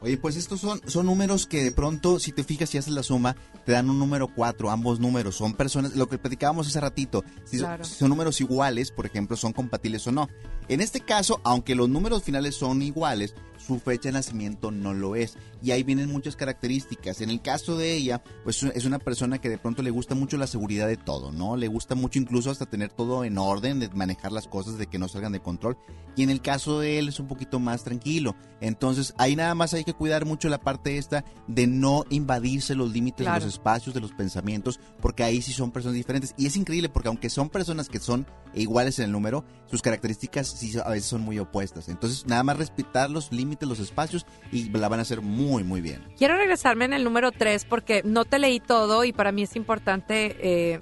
Oye, 0.00 0.16
pues 0.16 0.34
estos 0.36 0.58
son, 0.60 0.80
son 0.88 1.06
números 1.06 1.46
que 1.46 1.62
de 1.62 1.70
pronto, 1.70 2.18
si 2.18 2.32
te 2.32 2.42
fijas 2.42 2.74
y 2.74 2.78
haces 2.78 2.92
la 2.92 3.04
suma, 3.04 3.36
te 3.64 3.70
dan 3.70 3.88
un 3.88 4.00
número 4.00 4.26
4, 4.26 4.68
ambos 4.68 4.98
números. 4.98 5.36
Son 5.36 5.54
personas, 5.54 5.94
lo 5.94 6.08
que 6.08 6.18
platicábamos 6.18 6.66
hace 6.66 6.80
ratito, 6.80 7.22
si, 7.44 7.58
son- 7.58 7.66
Claro. 7.68 7.84
si 7.84 7.94
son 7.94 8.08
números 8.08 8.40
iguales, 8.40 8.90
por 8.90 9.06
ejemplo, 9.06 9.36
son 9.36 9.52
compatibles 9.52 10.04
o 10.08 10.12
no. 10.12 10.28
En 10.68 10.80
este 10.80 11.00
caso, 11.00 11.40
aunque 11.44 11.76
los 11.76 11.88
números 11.88 12.24
finales 12.24 12.56
son 12.56 12.82
iguales, 12.82 13.36
su 13.66 13.78
fecha 13.78 14.08
de 14.08 14.12
nacimiento 14.12 14.70
no 14.70 14.94
lo 14.94 15.16
es. 15.16 15.36
Y 15.62 15.70
ahí 15.70 15.82
vienen 15.82 16.10
muchas 16.10 16.36
características. 16.36 17.20
En 17.20 17.30
el 17.30 17.40
caso 17.40 17.76
de 17.76 17.94
ella, 17.94 18.22
pues 18.44 18.62
es 18.62 18.84
una 18.84 18.98
persona 18.98 19.38
que 19.38 19.48
de 19.48 19.58
pronto 19.58 19.82
le 19.82 19.90
gusta 19.90 20.14
mucho 20.14 20.36
la 20.36 20.46
seguridad 20.46 20.88
de 20.88 20.96
todo, 20.96 21.32
¿no? 21.32 21.56
Le 21.56 21.68
gusta 21.68 21.94
mucho 21.94 22.18
incluso 22.18 22.50
hasta 22.50 22.66
tener 22.66 22.90
todo 22.90 23.24
en 23.24 23.38
orden, 23.38 23.78
de 23.80 23.88
manejar 23.90 24.32
las 24.32 24.48
cosas, 24.48 24.78
de 24.78 24.86
que 24.86 24.98
no 24.98 25.08
salgan 25.08 25.32
de 25.32 25.40
control. 25.40 25.76
Y 26.16 26.22
en 26.22 26.30
el 26.30 26.42
caso 26.42 26.80
de 26.80 26.98
él 26.98 27.08
es 27.08 27.20
un 27.20 27.28
poquito 27.28 27.60
más 27.60 27.84
tranquilo. 27.84 28.34
Entonces, 28.60 29.14
ahí 29.18 29.36
nada 29.36 29.54
más 29.54 29.74
hay 29.74 29.84
que 29.84 29.94
cuidar 29.94 30.26
mucho 30.26 30.48
la 30.48 30.60
parte 30.60 30.98
esta 30.98 31.24
de 31.46 31.66
no 31.66 32.04
invadirse 32.10 32.74
los 32.74 32.92
límites 32.92 33.26
de 33.26 33.32
los 33.32 33.44
espacios, 33.44 33.94
de 33.94 34.00
los 34.00 34.12
pensamientos, 34.12 34.80
porque 35.00 35.24
ahí 35.24 35.40
sí 35.42 35.52
son 35.52 35.70
personas 35.70 35.96
diferentes. 35.96 36.34
Y 36.36 36.46
es 36.46 36.56
increíble 36.56 36.88
porque 36.88 37.08
aunque 37.08 37.30
son 37.30 37.48
personas 37.48 37.88
que 37.88 37.98
son 37.98 38.26
iguales 38.54 38.98
en 38.98 39.06
el 39.06 39.12
número, 39.12 39.44
sus 39.66 39.82
características 39.82 40.48
sí 40.48 40.72
a 40.78 40.90
veces 40.90 41.06
son 41.06 41.22
muy 41.22 41.38
opuestas. 41.38 41.88
Entonces, 41.88 42.26
nada 42.26 42.42
más 42.42 42.56
respetar 42.56 43.10
los 43.10 43.32
límites, 43.32 43.51
los 43.66 43.78
espacios 43.80 44.26
y 44.50 44.68
la 44.70 44.88
van 44.88 44.98
a 44.98 45.02
hacer 45.02 45.20
muy, 45.22 45.62
muy 45.64 45.80
bien. 45.80 46.02
Quiero 46.18 46.36
regresarme 46.36 46.84
en 46.86 46.92
el 46.92 47.04
número 47.04 47.30
3 47.32 47.64
porque 47.66 48.02
no 48.04 48.24
te 48.24 48.38
leí 48.38 48.60
todo 48.60 49.04
y 49.04 49.12
para 49.12 49.32
mí 49.32 49.42
es 49.42 49.56
importante 49.56 50.36
eh, 50.40 50.80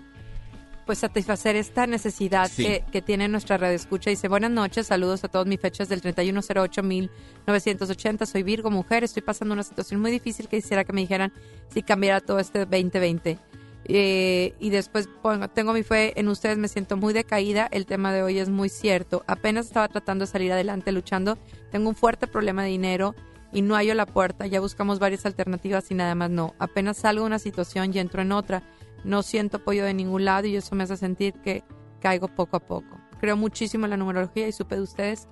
pues 0.87 0.99
satisfacer 0.99 1.57
esta 1.57 1.87
necesidad 1.87 2.49
Sí. 2.51 2.65
que, 2.65 2.85
que 2.91 3.01
tiene 3.03 3.29
nuestra 3.29 3.57
radio 3.59 3.77
escucha. 3.77 4.11
Dice, 4.11 4.29
buenas 4.29 4.51
noches, 4.51 4.87
saludos 4.89 5.23
a 5.25 5.29
todos 5.29 5.47
mis 5.47 5.61
fechas 5.61 5.89
del 5.89 6.03
3108-1980. 6.03 8.27
Soy 8.27 8.43
Virgo, 8.43 8.71
mujer, 8.71 9.05
estoy 9.05 9.23
pasando 9.23 9.55
una 9.55 9.63
situación 9.63 10.01
muy 10.01 10.11
difícil 10.11 10.49
que 10.49 10.61
quisiera 10.61 10.85
que 10.85 10.93
me 10.93 11.03
dijeran 11.03 11.33
si 11.73 11.83
cambiara 11.83 12.21
todo 12.21 12.39
este 12.41 12.61
2020. 12.67 13.39
Eh, 13.85 14.55
y 14.61 14.71
después 14.71 15.09
pongo, 15.23 15.49
tengo 15.49 15.73
mi 15.73 15.83
fe 15.83 16.19
en 16.19 16.29
ustedes, 16.29 16.59
me 16.59 16.69
siento 16.69 16.97
muy 16.97 17.13
decaída, 17.13 17.69
el 17.71 17.87
tema 17.87 18.13
de 18.13 18.23
hoy 18.23 18.39
es 18.39 18.49
muy 18.49 18.69
cierto. 18.69 19.25
Apenas 19.27 19.67
estaba 19.67 19.89
tratando 19.89 20.25
de 20.25 20.31
salir 20.31 20.53
adelante 20.53 20.93
luchando, 20.93 21.39
tengo 21.71 21.89
un 21.89 21.95
fuerte 21.95 22.27
problema 22.27 22.63
de 22.63 22.69
dinero 22.71 23.15
y 23.53 23.63
no 23.63 23.75
hallo 23.75 23.95
la 23.95 24.07
puerta, 24.07 24.47
ya 24.47 24.61
buscamos 24.61 24.99
varias 24.99 25.27
alternativas 25.27 25.91
y 25.91 25.95
nada 25.95 26.15
más 26.15 26.31
no. 26.31 26.55
Apenas 26.59 26.99
salgo 26.99 27.23
de 27.23 27.27
una 27.27 27.39
situación 27.39 27.93
y 27.93 27.99
entro 27.99 28.23
en 28.23 28.33
otra, 28.33 28.63
no 29.05 29.23
siento 29.23 29.57
apoyo 29.57 29.85
de 29.85 29.95
ningún 29.95 30.25
lado 30.25 30.47
y 30.47 30.57
eso 30.57 30.77
me 30.77 30.85
hace 30.85 30.97
sentir 30.97 31.35
que 31.43 31.65
caigo 32.01 32.29
poco 32.29 32.57
a 32.57 32.61
poco. 32.61 33.01
Creo 33.21 33.37
muchísimo 33.37 33.87
en 33.87 33.91
la 33.91 33.97
numerología 33.97 34.47
y 34.47 34.53
supe 34.53 34.77
de 34.77 34.83
ustedes 34.83 35.29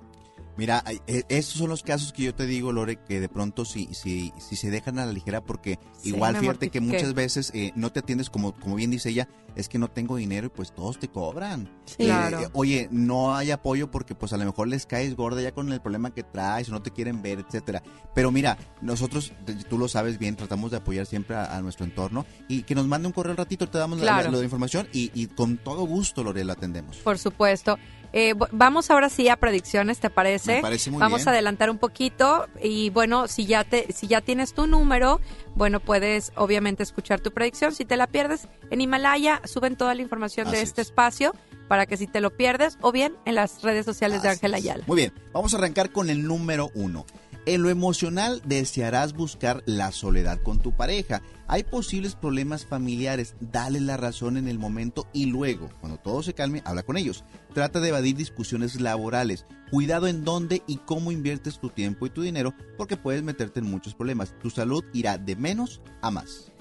Mira, 0.59 0.83
eh, 1.07 1.23
estos 1.29 1.57
son 1.57 1.69
los 1.69 1.83
casos 1.83 2.11
que 2.11 2.23
yo 2.23 2.35
te 2.35 2.45
digo, 2.45 2.73
Lore, 2.73 2.97
que 2.97 3.21
de 3.21 3.29
pronto 3.29 3.63
si, 3.63 3.85
si, 3.93 4.33
si 4.39 4.57
se 4.57 4.69
dejan 4.69 4.99
a 4.99 5.05
la 5.05 5.13
ligera, 5.13 5.39
porque 5.41 5.79
Sí, 6.01 6.09
igual 6.09 6.35
fíjate 6.35 6.69
que 6.69 6.81
muchas 6.81 7.13
veces 7.13 7.51
eh, 7.53 7.71
no 7.75 7.91
te 7.93 8.01
atiendes 8.01 8.29
como, 8.29 8.53
como 8.53 8.75
bien 8.75 8.91
dice 8.91 9.09
ella, 9.09 9.29
es 9.55 9.69
que 9.69 9.79
no 9.79 9.87
tengo 9.89 10.17
dinero 10.17 10.47
y 10.47 10.49
pues 10.49 10.73
todos 10.75 10.99
te 10.99 11.07
cobran. 11.07 11.69
Sí. 11.85 11.95
Claro. 12.03 12.41
Eh, 12.41 12.49
oye, 12.53 12.89
no 12.91 13.35
hay 13.35 13.51
apoyo 13.51 13.89
porque 13.89 14.15
pues 14.15 14.33
a 14.33 14.37
lo 14.37 14.43
mejor 14.45 14.67
les 14.67 14.85
caes 14.85 15.15
gorda 15.15 15.41
ya 15.41 15.53
con 15.53 15.71
el 15.71 15.79
problema 15.81 16.13
que 16.13 16.23
traes 16.23 16.67
o 16.67 16.73
no 16.73 16.81
te 16.81 16.91
quieren 16.91 17.21
ver, 17.21 17.39
etcétera. 17.39 17.81
Pero 18.13 18.29
mira, 18.31 18.57
nosotros, 18.81 19.31
tú 19.69 19.77
lo 19.77 19.87
sabes 19.87 20.19
bien, 20.19 20.35
tratamos 20.35 20.71
de 20.71 20.77
apoyar 20.77 21.05
siempre 21.05 21.37
a, 21.37 21.55
a 21.55 21.61
nuestro 21.61 21.85
entorno 21.85 22.25
y 22.49 22.63
que 22.63 22.75
nos 22.75 22.85
mande 22.85 23.07
un 23.07 23.13
correo 23.13 23.31
al 23.31 23.37
ratito, 23.37 23.67
te 23.69 23.77
damos 23.77 23.99
la- 23.99 24.05
la, 24.05 24.21
Claro. 24.23 24.31
la 24.37 24.43
información 24.43 24.89
y, 24.91 25.09
y 25.13 25.27
con 25.27 25.57
todo 25.57 25.83
gusto, 25.85 26.21
Lore, 26.21 26.43
lo 26.43 26.51
atendemos. 26.51 26.97
Por 26.97 27.17
supuesto. 27.17 27.77
Eh, 28.13 28.33
vamos 28.51 28.89
ahora 28.89 29.09
sí 29.09 29.29
a 29.29 29.35
predicciones, 29.37 29.99
¿te 29.99 30.09
parece? 30.09 30.55
Me 30.55 30.61
parece 30.61 30.91
muy 30.91 30.99
vamos 30.99 31.19
bien. 31.19 31.29
a 31.29 31.31
adelantar 31.31 31.69
un 31.69 31.77
poquito 31.77 32.47
y 32.61 32.89
bueno, 32.89 33.27
si 33.27 33.45
ya 33.45 33.63
te 33.63 33.91
si 33.93 34.07
ya 34.07 34.21
tienes 34.21 34.53
tu 34.53 34.65
número, 34.67 35.21
bueno, 35.55 35.79
puedes 35.79 36.31
obviamente 36.35 36.83
escuchar 36.83 37.19
tu 37.19 37.31
predicción. 37.31 37.73
Si 37.73 37.85
te 37.85 37.97
la 37.97 38.07
pierdes 38.07 38.47
en 38.71 38.81
Himalaya, 38.81 39.41
suben 39.45 39.75
toda 39.75 39.93
la 39.95 40.01
información 40.01 40.49
de 40.49 40.61
este 40.61 40.81
espacio 40.81 41.35
para 41.67 41.85
que 41.85 41.97
si 41.97 42.07
te 42.07 42.19
lo 42.19 42.35
pierdes 42.35 42.77
o 42.81 42.91
bien 42.91 43.15
en 43.25 43.35
las 43.35 43.61
redes 43.61 43.85
sociales 43.85 44.23
de 44.23 44.29
Ángela 44.29 44.57
Ayala. 44.57 44.83
Muy 44.87 44.97
bien, 44.97 45.13
vamos 45.31 45.53
a 45.53 45.57
arrancar 45.57 45.91
con 45.91 46.09
el 46.09 46.23
número 46.23 46.71
uno. 46.73 47.05
En 47.45 47.63
lo 47.63 47.69
emocional 47.69 48.41
desearás 48.45 49.13
buscar 49.13 49.63
la 49.65 49.91
soledad 49.91 50.41
con 50.41 50.59
tu 50.59 50.75
pareja. 50.75 51.21
Hay 51.47 51.63
posibles 51.63 52.15
problemas 52.15 52.65
familiares, 52.65 53.35
dale 53.39 53.79
la 53.79 53.97
razón 53.97 54.37
en 54.37 54.47
el 54.47 54.59
momento 54.59 55.07
y 55.13 55.25
luego, 55.25 55.69
cuando 55.79 55.97
todo 55.97 56.21
se 56.21 56.33
calme, 56.33 56.61
habla 56.65 56.83
con 56.83 56.97
ellos. 56.97 57.23
Trata 57.53 57.79
de 57.79 57.89
evadir 57.89 58.15
discusiones 58.15 58.79
laborales. 58.79 59.45
Cuidado 59.71 60.07
en 60.07 60.23
dónde 60.23 60.61
y 60.67 60.77
cómo 60.77 61.11
inviertes 61.11 61.59
tu 61.59 61.69
tiempo 61.69 62.05
y 62.05 62.09
tu 62.09 62.21
dinero 62.21 62.53
porque 62.77 62.97
puedes 62.97 63.23
meterte 63.23 63.59
en 63.59 63.69
muchos 63.69 63.95
problemas. 63.95 64.35
Tu 64.41 64.49
salud 64.49 64.83
irá 64.93 65.17
de 65.17 65.35
menos 65.35 65.81
a 66.01 66.11
más. 66.11 66.51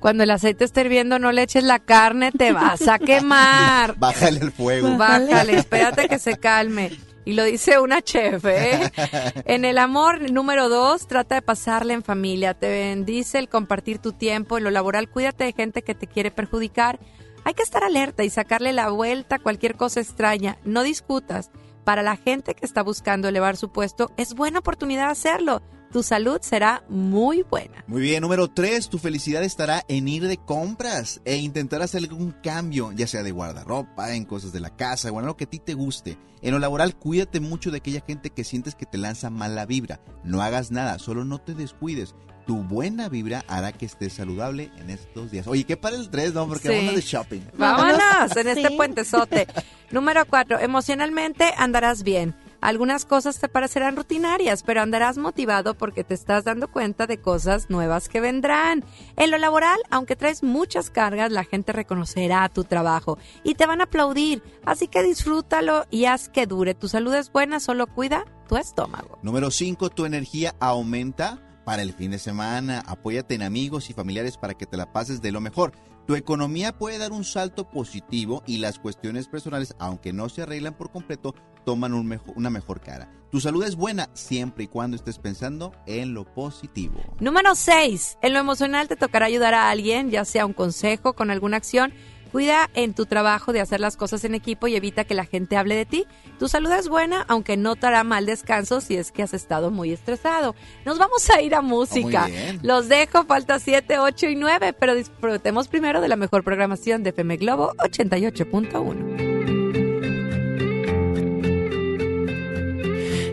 Cuando 0.00 0.22
el 0.22 0.30
aceite 0.30 0.64
esté 0.64 0.82
hirviendo, 0.82 1.18
no 1.18 1.32
le 1.32 1.42
eches 1.42 1.64
la 1.64 1.78
carne, 1.78 2.32
te 2.32 2.52
vas 2.52 2.86
a 2.88 2.98
quemar. 2.98 3.98
Bájale 3.98 4.40
el 4.40 4.52
fuego. 4.52 4.96
Bájale, 4.96 5.54
espérate 5.58 6.08
que 6.08 6.18
se 6.18 6.36
calme. 6.36 6.90
Y 7.28 7.34
lo 7.34 7.44
dice 7.44 7.78
una 7.78 8.00
chef, 8.00 8.42
¿eh? 8.46 8.90
En 9.44 9.66
el 9.66 9.76
amor, 9.76 10.32
número 10.32 10.70
dos, 10.70 11.06
trata 11.06 11.34
de 11.34 11.42
pasarle 11.42 11.92
en 11.92 12.02
familia. 12.02 12.54
Te 12.54 12.70
bendice 12.70 13.38
el 13.38 13.50
compartir 13.50 13.98
tu 13.98 14.14
tiempo. 14.14 14.56
En 14.56 14.64
lo 14.64 14.70
laboral, 14.70 15.10
cuídate 15.10 15.44
de 15.44 15.52
gente 15.52 15.82
que 15.82 15.94
te 15.94 16.06
quiere 16.06 16.30
perjudicar. 16.30 16.98
Hay 17.44 17.52
que 17.52 17.62
estar 17.62 17.84
alerta 17.84 18.24
y 18.24 18.30
sacarle 18.30 18.72
la 18.72 18.88
vuelta 18.88 19.36
a 19.36 19.38
cualquier 19.40 19.76
cosa 19.76 20.00
extraña. 20.00 20.56
No 20.64 20.82
discutas. 20.82 21.50
Para 21.84 22.02
la 22.02 22.16
gente 22.16 22.54
que 22.54 22.64
está 22.64 22.82
buscando 22.82 23.28
elevar 23.28 23.58
su 23.58 23.70
puesto, 23.72 24.10
es 24.16 24.32
buena 24.32 24.60
oportunidad 24.60 25.10
hacerlo. 25.10 25.60
Tu 25.92 26.02
salud 26.02 26.38
será 26.42 26.82
muy 26.88 27.42
buena. 27.42 27.84
Muy 27.86 28.02
bien, 28.02 28.22
número 28.22 28.48
3, 28.48 28.88
tu 28.88 28.98
felicidad 28.98 29.42
estará 29.42 29.82
en 29.88 30.08
ir 30.08 30.26
de 30.26 30.36
compras 30.36 31.20
e 31.24 31.36
intentar 31.36 31.82
hacer 31.82 32.02
algún 32.02 32.32
cambio, 32.42 32.92
ya 32.92 33.06
sea 33.06 33.22
de 33.22 33.30
guardarropa, 33.32 34.14
en 34.14 34.24
cosas 34.24 34.52
de 34.52 34.60
la 34.60 34.74
casa 34.76 35.10
o 35.10 35.18
en 35.18 35.24
algo 35.24 35.36
que 35.36 35.44
a 35.44 35.50
ti 35.50 35.58
te 35.58 35.74
guste. 35.74 36.18
En 36.42 36.52
lo 36.52 36.58
laboral, 36.58 36.94
cuídate 36.96 37.40
mucho 37.40 37.70
de 37.70 37.78
aquella 37.78 38.02
gente 38.06 38.30
que 38.30 38.44
sientes 38.44 38.74
que 38.74 38.86
te 38.86 38.98
lanza 38.98 39.30
mala 39.30 39.66
vibra. 39.66 40.00
No 40.24 40.42
hagas 40.42 40.70
nada, 40.70 40.98
solo 40.98 41.24
no 41.24 41.38
te 41.38 41.54
descuides. 41.54 42.14
Tu 42.46 42.56
buena 42.62 43.10
vibra 43.10 43.44
hará 43.46 43.72
que 43.72 43.84
estés 43.84 44.14
saludable 44.14 44.70
en 44.78 44.88
estos 44.88 45.30
días. 45.30 45.46
Oye, 45.46 45.64
¿qué 45.64 45.76
para 45.76 45.96
el 45.96 46.08
3, 46.08 46.32
no? 46.32 46.48
Porque 46.48 46.68
Sí. 46.68 46.74
vamos 46.76 46.94
de 46.94 47.00
shopping. 47.02 47.40
Vámonos 47.58 48.36
en 48.36 48.48
este 48.48 48.68
Sí. 48.68 48.76
puentezote. 48.76 49.46
Número 49.90 50.24
cuatro, 50.26 50.58
emocionalmente 50.58 51.52
andarás 51.58 52.02
bien. 52.02 52.34
Algunas 52.60 53.04
cosas 53.04 53.38
te 53.38 53.48
parecerán 53.48 53.96
rutinarias, 53.96 54.62
pero 54.62 54.82
andarás 54.82 55.16
motivado 55.18 55.74
porque 55.74 56.04
te 56.04 56.14
estás 56.14 56.44
dando 56.44 56.68
cuenta 56.68 57.06
de 57.06 57.20
cosas 57.20 57.70
nuevas 57.70 58.08
que 58.08 58.20
vendrán. 58.20 58.84
En 59.16 59.30
lo 59.30 59.38
laboral, 59.38 59.78
aunque 59.90 60.16
traes 60.16 60.42
muchas 60.42 60.90
cargas, 60.90 61.30
la 61.30 61.44
gente 61.44 61.72
reconocerá 61.72 62.48
tu 62.48 62.64
trabajo 62.64 63.18
y 63.44 63.54
te 63.54 63.66
van 63.66 63.80
a 63.80 63.84
aplaudir. 63.84 64.42
Así 64.64 64.88
que 64.88 65.02
disfrútalo 65.02 65.86
y 65.90 66.06
haz 66.06 66.28
que 66.28 66.46
dure. 66.46 66.74
Tu 66.74 66.88
salud 66.88 67.14
es 67.14 67.30
buena, 67.32 67.60
solo 67.60 67.86
cuida 67.86 68.24
tu 68.48 68.56
estómago. 68.56 69.18
Número 69.22 69.50
5, 69.50 69.90
tu 69.90 70.04
energía 70.04 70.54
aumenta 70.58 71.47
para 71.68 71.82
el 71.82 71.92
fin 71.92 72.12
de 72.12 72.18
semana. 72.18 72.82
Apóyate 72.86 73.34
en 73.34 73.42
amigos 73.42 73.90
y 73.90 73.92
familiares 73.92 74.38
para 74.38 74.54
que 74.54 74.64
te 74.64 74.78
la 74.78 74.90
pases 74.90 75.20
de 75.20 75.32
lo 75.32 75.42
mejor. 75.42 75.72
Tu 76.06 76.14
economía 76.14 76.72
puede 76.78 76.96
dar 76.96 77.12
un 77.12 77.24
salto 77.24 77.68
positivo 77.68 78.42
y 78.46 78.56
las 78.56 78.78
cuestiones 78.78 79.28
personales, 79.28 79.74
aunque 79.78 80.14
no 80.14 80.30
se 80.30 80.40
arreglan 80.40 80.72
por 80.78 80.90
completo, 80.90 81.34
toman 81.66 81.92
un 81.92 82.06
mejo- 82.06 82.32
una 82.36 82.48
mejor 82.48 82.80
cara. 82.80 83.12
Tu 83.30 83.38
salud 83.42 83.62
es 83.64 83.76
buena 83.76 84.08
siempre 84.14 84.64
y 84.64 84.68
cuando 84.68 84.96
estés 84.96 85.18
pensando 85.18 85.72
en 85.84 86.14
lo 86.14 86.24
positivo. 86.24 87.02
Número 87.20 87.54
6. 87.54 88.16
En 88.22 88.32
lo 88.32 88.38
emocional 88.38 88.88
te 88.88 88.96
tocará 88.96 89.26
ayudar 89.26 89.52
a 89.52 89.68
alguien, 89.68 90.08
ya 90.10 90.24
sea 90.24 90.46
un 90.46 90.54
consejo, 90.54 91.12
con 91.12 91.30
alguna 91.30 91.58
acción. 91.58 91.92
Cuida 92.32 92.68
en 92.74 92.94
tu 92.94 93.06
trabajo 93.06 93.52
de 93.52 93.60
hacer 93.60 93.80
las 93.80 93.96
cosas 93.96 94.24
en 94.24 94.34
equipo 94.34 94.68
y 94.68 94.76
evita 94.76 95.04
que 95.04 95.14
la 95.14 95.24
gente 95.24 95.56
hable 95.56 95.74
de 95.74 95.86
ti. 95.86 96.06
Tu 96.38 96.48
salud 96.48 96.70
es 96.72 96.88
buena, 96.88 97.24
aunque 97.28 97.56
no 97.56 97.76
te 97.76 97.86
hará 97.86 98.04
mal 98.04 98.26
descanso 98.26 98.80
si 98.80 98.96
es 98.96 99.12
que 99.12 99.22
has 99.22 99.34
estado 99.34 99.70
muy 99.70 99.92
estresado. 99.92 100.54
Nos 100.84 100.98
vamos 100.98 101.28
a 101.30 101.40
ir 101.40 101.54
a 101.54 101.62
música. 101.62 102.26
bien. 102.26 102.60
Los 102.62 102.88
dejo, 102.88 103.24
falta 103.24 103.58
7, 103.58 103.98
8 103.98 104.26
y 104.26 104.36
9, 104.36 104.74
pero 104.74 104.94
disfrutemos 104.94 105.68
primero 105.68 106.00
de 106.00 106.08
la 106.08 106.16
mejor 106.16 106.44
programación 106.44 107.02
de 107.02 107.10
FM 107.10 107.36
Globo 107.38 107.72
88.1. 107.78 109.38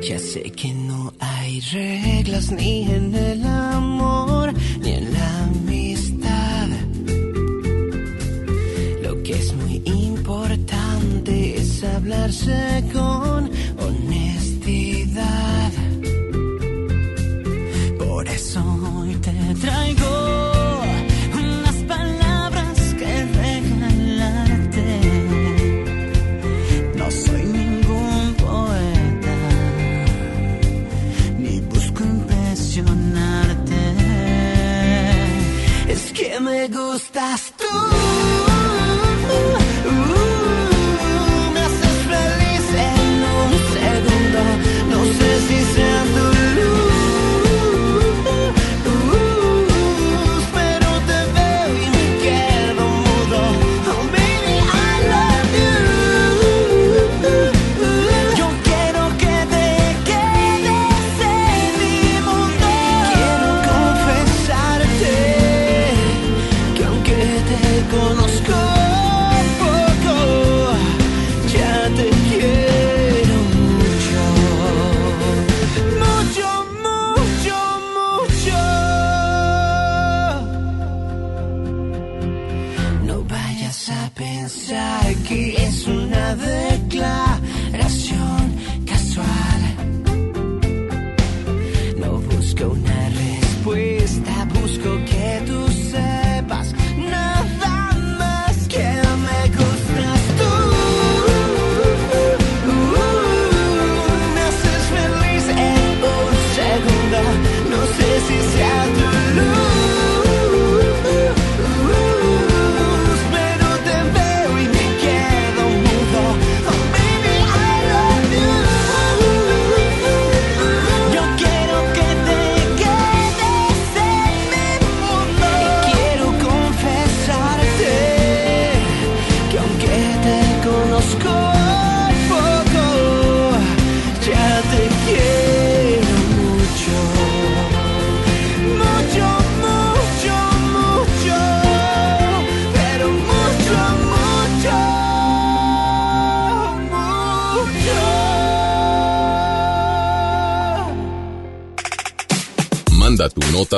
Ya 0.01 0.19
sé 0.19 0.51
que 0.51 0.73
no 0.73 1.13
hay 1.19 1.59
reglas 1.61 2.51
ni 2.51 2.83
en 2.91 3.15
el 3.15 3.45
amor 3.45 4.53
es 9.45 9.53
muy 9.53 9.81
importante 9.85 11.57
es 11.57 11.83
hablarse 11.83 12.83
con 12.93 13.51
honestidad. 13.85 15.71
Por 17.99 18.27
eso 18.27 18.63
hoy 18.97 19.13
te 19.15 19.55
traigo 19.61 20.51
unas 21.33 21.75
palabras 21.87 22.95
que 22.97 23.25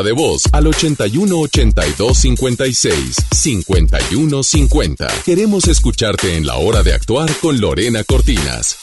de 0.07 0.13
voz 0.13 0.43
al 0.53 0.65
81 0.67 1.37
82 1.37 2.17
56 2.17 3.15
51 3.29 4.43
50. 4.43 5.07
Queremos 5.25 5.67
escucharte 5.67 6.37
en 6.37 6.45
la 6.45 6.55
hora 6.55 6.81
de 6.81 6.93
actuar 6.93 7.29
con 7.41 7.59
Lorena 7.59 8.05
Cortinas. 8.05 8.77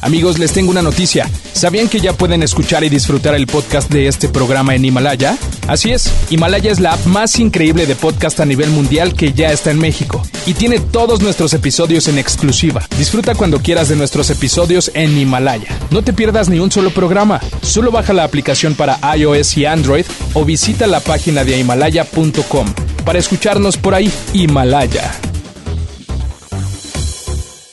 Amigos, 0.00 0.38
les 0.38 0.52
tengo 0.52 0.70
una 0.70 0.80
noticia. 0.80 1.30
¿Sabían 1.52 1.88
que 1.88 2.00
ya 2.00 2.14
pueden 2.14 2.42
escuchar 2.42 2.84
y 2.84 2.88
disfrutar 2.88 3.34
el 3.34 3.46
podcast 3.46 3.90
de 3.90 4.08
este 4.08 4.28
programa 4.28 4.74
en 4.74 4.86
Himalaya? 4.86 5.36
Así 5.68 5.90
es, 5.90 6.12
Himalaya 6.30 6.70
es 6.70 6.80
la 6.80 6.94
app 6.94 7.06
más 7.06 7.38
increíble 7.38 7.86
de 7.86 7.94
podcast 7.94 8.40
a 8.40 8.44
nivel 8.44 8.70
mundial 8.70 9.14
que 9.14 9.32
ya 9.32 9.52
está 9.52 9.70
en 9.70 9.78
México 9.78 10.22
y 10.46 10.54
tiene 10.54 10.80
todos 10.80 11.22
nuestros 11.22 11.54
episodios 11.54 12.08
en 12.08 12.18
exclusiva. 12.18 12.82
Disfruta 12.98 13.34
cuando 13.34 13.60
quieras 13.60 13.88
de 13.88 13.96
nuestros 13.96 14.30
episodios 14.30 14.90
en 14.94 15.16
Himalaya. 15.16 15.78
No 15.90 16.02
te 16.02 16.12
pierdas 16.12 16.48
ni 16.48 16.58
un 16.58 16.72
solo 16.72 16.90
programa. 16.90 17.40
Solo 17.62 17.90
baja 17.90 18.12
la 18.12 18.24
aplicación 18.24 18.74
para 18.74 18.98
iOS 19.16 19.56
y 19.56 19.66
Android 19.66 20.04
o 20.34 20.44
visita 20.44 20.86
la 20.86 21.00
página 21.00 21.44
de 21.44 21.58
himalaya.com 21.58 22.66
para 23.04 23.18
escucharnos 23.18 23.76
por 23.76 23.94
ahí. 23.94 24.12
Himalaya. 24.32 25.12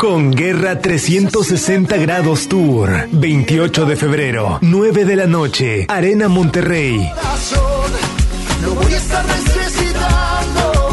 Con 0.00 0.30
Guerra 0.30 0.80
360 0.80 1.98
Grados 1.98 2.48
Tour. 2.48 3.06
28 3.12 3.84
de 3.84 3.96
febrero, 3.96 4.58
9 4.62 5.04
de 5.04 5.14
la 5.14 5.26
noche, 5.26 5.84
Arena 5.88 6.26
Monterrey. 6.26 7.06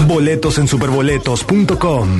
Boletos 0.06 0.58
en 0.58 0.68
superboletos.com. 0.68 2.20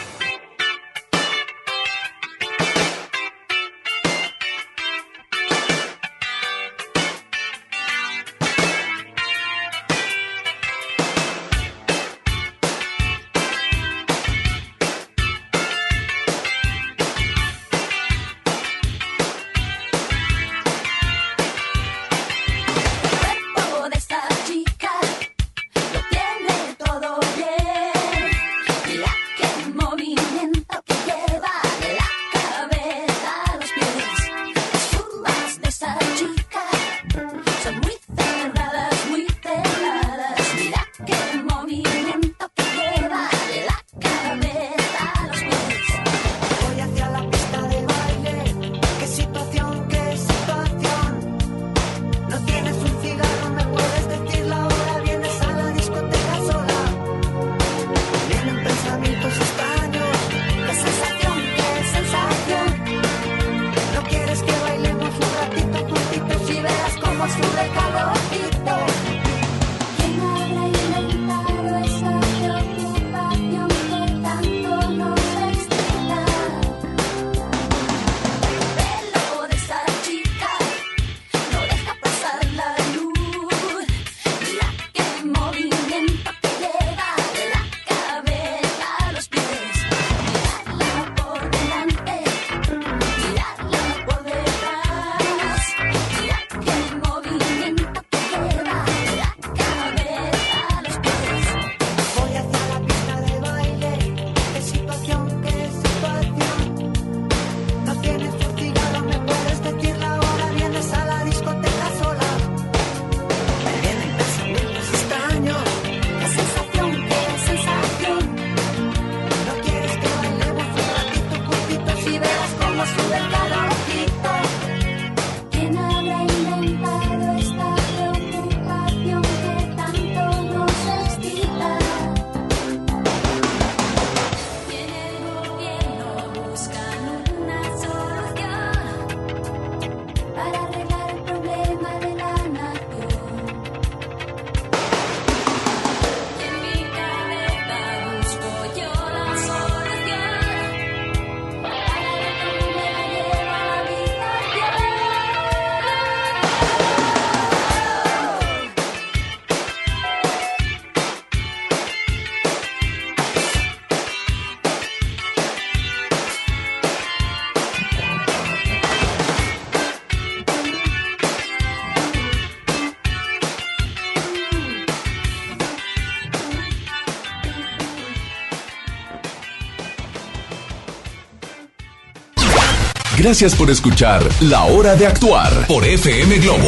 Gracias 183.23 183.55
por 183.55 183.69
escuchar 183.69 184.23
La 184.41 184.63
Hora 184.63 184.95
de 184.95 185.05
Actuar 185.05 185.67
por 185.67 185.85
FM 185.85 186.39
Globo. 186.39 186.67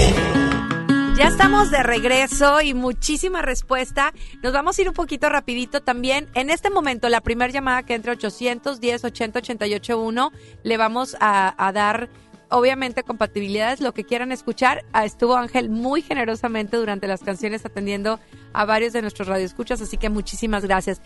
Ya 1.17 1.25
estamos 1.25 1.71
de 1.71 1.81
regreso 1.81 2.61
y 2.61 2.75
muchísima 2.75 3.41
respuesta. 3.41 4.13
Nos 4.43 4.53
vamos 4.53 4.77
a 4.77 4.81
ir 4.83 4.87
un 4.87 4.93
poquito 4.93 5.29
rapidito 5.29 5.81
también. 5.81 6.29
En 6.35 6.51
este 6.51 6.69
momento, 6.69 7.09
la 7.09 7.21
primera 7.21 7.51
llamada 7.51 7.81
que 7.81 7.95
entre 7.95 8.11
810 8.11 9.03
80 9.03 9.39
88 9.39 9.99
1, 9.99 10.31
le 10.61 10.77
vamos 10.77 11.17
a, 11.19 11.55
a 11.57 11.71
dar 11.71 12.07
obviamente 12.53 13.03
compatibilidades, 13.03 13.81
lo 13.81 13.93
que 13.93 14.03
quieran 14.03 14.31
escuchar. 14.31 14.85
Ah, 14.93 15.05
Estuvo 15.05 15.35
Ángel 15.35 15.69
muy 15.69 16.01
generosamente 16.01 16.77
durante 16.77 17.07
las 17.07 17.21
canciones 17.21 17.65
atendiendo 17.65 18.19
a 18.53 18.65
varios 18.65 18.93
de 18.93 19.01
nuestros 19.01 19.27
radioescuchas, 19.27 19.81
así 19.81 19.97
que 19.97 20.09
muchísimas 20.09 20.63
gracias. 20.63 21.01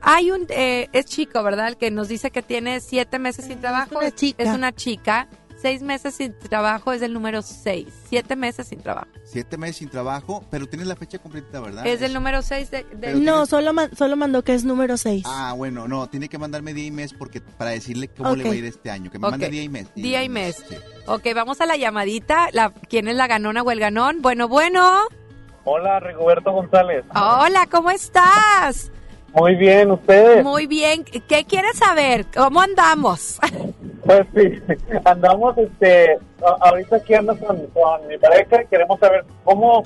Hay 0.00 0.30
un, 0.30 0.46
eh, 0.48 0.88
es 0.92 1.06
chico, 1.06 1.42
¿verdad? 1.42 1.68
El 1.68 1.76
que 1.76 1.90
nos 1.90 2.08
dice 2.08 2.30
que 2.30 2.42
tiene 2.42 2.80
siete 2.80 3.18
meses 3.18 3.46
sin 3.46 3.60
trabajo. 3.60 3.98
una 3.98 4.10
chica. 4.10 4.42
Es 4.42 4.50
una 4.50 4.72
chica. 4.72 5.28
Seis 5.60 5.82
meses 5.82 6.14
sin 6.14 6.38
trabajo 6.38 6.92
es 6.92 7.02
el 7.02 7.12
número 7.12 7.42
seis. 7.42 7.88
Siete 8.08 8.36
meses 8.36 8.68
sin 8.68 8.80
trabajo. 8.80 9.08
Siete 9.24 9.56
meses 9.58 9.76
sin 9.76 9.88
trabajo, 9.88 10.44
pero 10.50 10.66
tienes 10.68 10.86
la 10.86 10.94
fecha 10.94 11.18
completa, 11.18 11.58
¿verdad? 11.60 11.84
Es 11.86 12.00
el 12.00 12.14
número 12.14 12.42
seis 12.42 12.70
de... 12.70 12.84
No, 12.92 12.98
tienes- 13.42 13.48
solo, 13.48 13.72
ma- 13.72 13.90
solo 13.96 14.16
mandó 14.16 14.44
que 14.44 14.54
es 14.54 14.64
número 14.64 14.96
6. 14.96 15.24
Ah, 15.26 15.52
bueno, 15.56 15.88
no, 15.88 16.06
tiene 16.08 16.28
que 16.28 16.38
mandarme 16.38 16.74
día 16.74 16.86
y 16.86 16.90
mes 16.92 17.12
porque 17.12 17.40
para 17.40 17.70
decirle 17.70 18.06
cómo 18.08 18.36
le 18.36 18.44
va 18.44 18.50
a 18.50 18.54
ir 18.54 18.64
este 18.66 18.90
año. 18.90 19.10
Que 19.10 19.18
me 19.18 19.28
mande 19.28 19.48
día 19.48 19.62
y 19.64 19.68
mes. 19.68 19.88
Día 19.96 20.22
y 20.22 20.28
mes. 20.28 20.64
Ok, 21.06 21.26
vamos 21.34 21.60
a 21.60 21.66
la 21.66 21.76
llamadita. 21.76 22.48
La, 22.52 22.70
¿Quién 22.70 23.08
es 23.08 23.16
la 23.16 23.26
ganona 23.26 23.62
o 23.62 23.70
el 23.72 23.80
ganón? 23.80 24.22
Bueno, 24.22 24.46
bueno. 24.46 25.00
Hola, 25.64 25.98
Rigoberto 26.00 26.52
González. 26.52 27.04
Hola, 27.14 27.66
¿cómo 27.70 27.90
estás? 27.90 28.90
Muy 29.38 29.54
bien, 29.54 29.90
¿ustedes? 29.90 30.42
Muy 30.42 30.66
bien. 30.66 31.04
¿Qué 31.04 31.44
quieres 31.44 31.78
saber? 31.78 32.26
¿Cómo 32.34 32.60
andamos? 32.60 33.38
Pues 34.04 34.26
sí, 34.34 34.76
andamos, 35.04 35.56
este, 35.58 36.18
ahorita 36.60 36.96
aquí 36.96 37.14
ando 37.14 37.36
con, 37.38 37.58
con 37.66 38.06
mi 38.08 38.16
pareja 38.16 38.62
y 38.62 38.66
queremos 38.66 38.98
saber 38.98 39.24
cómo, 39.44 39.82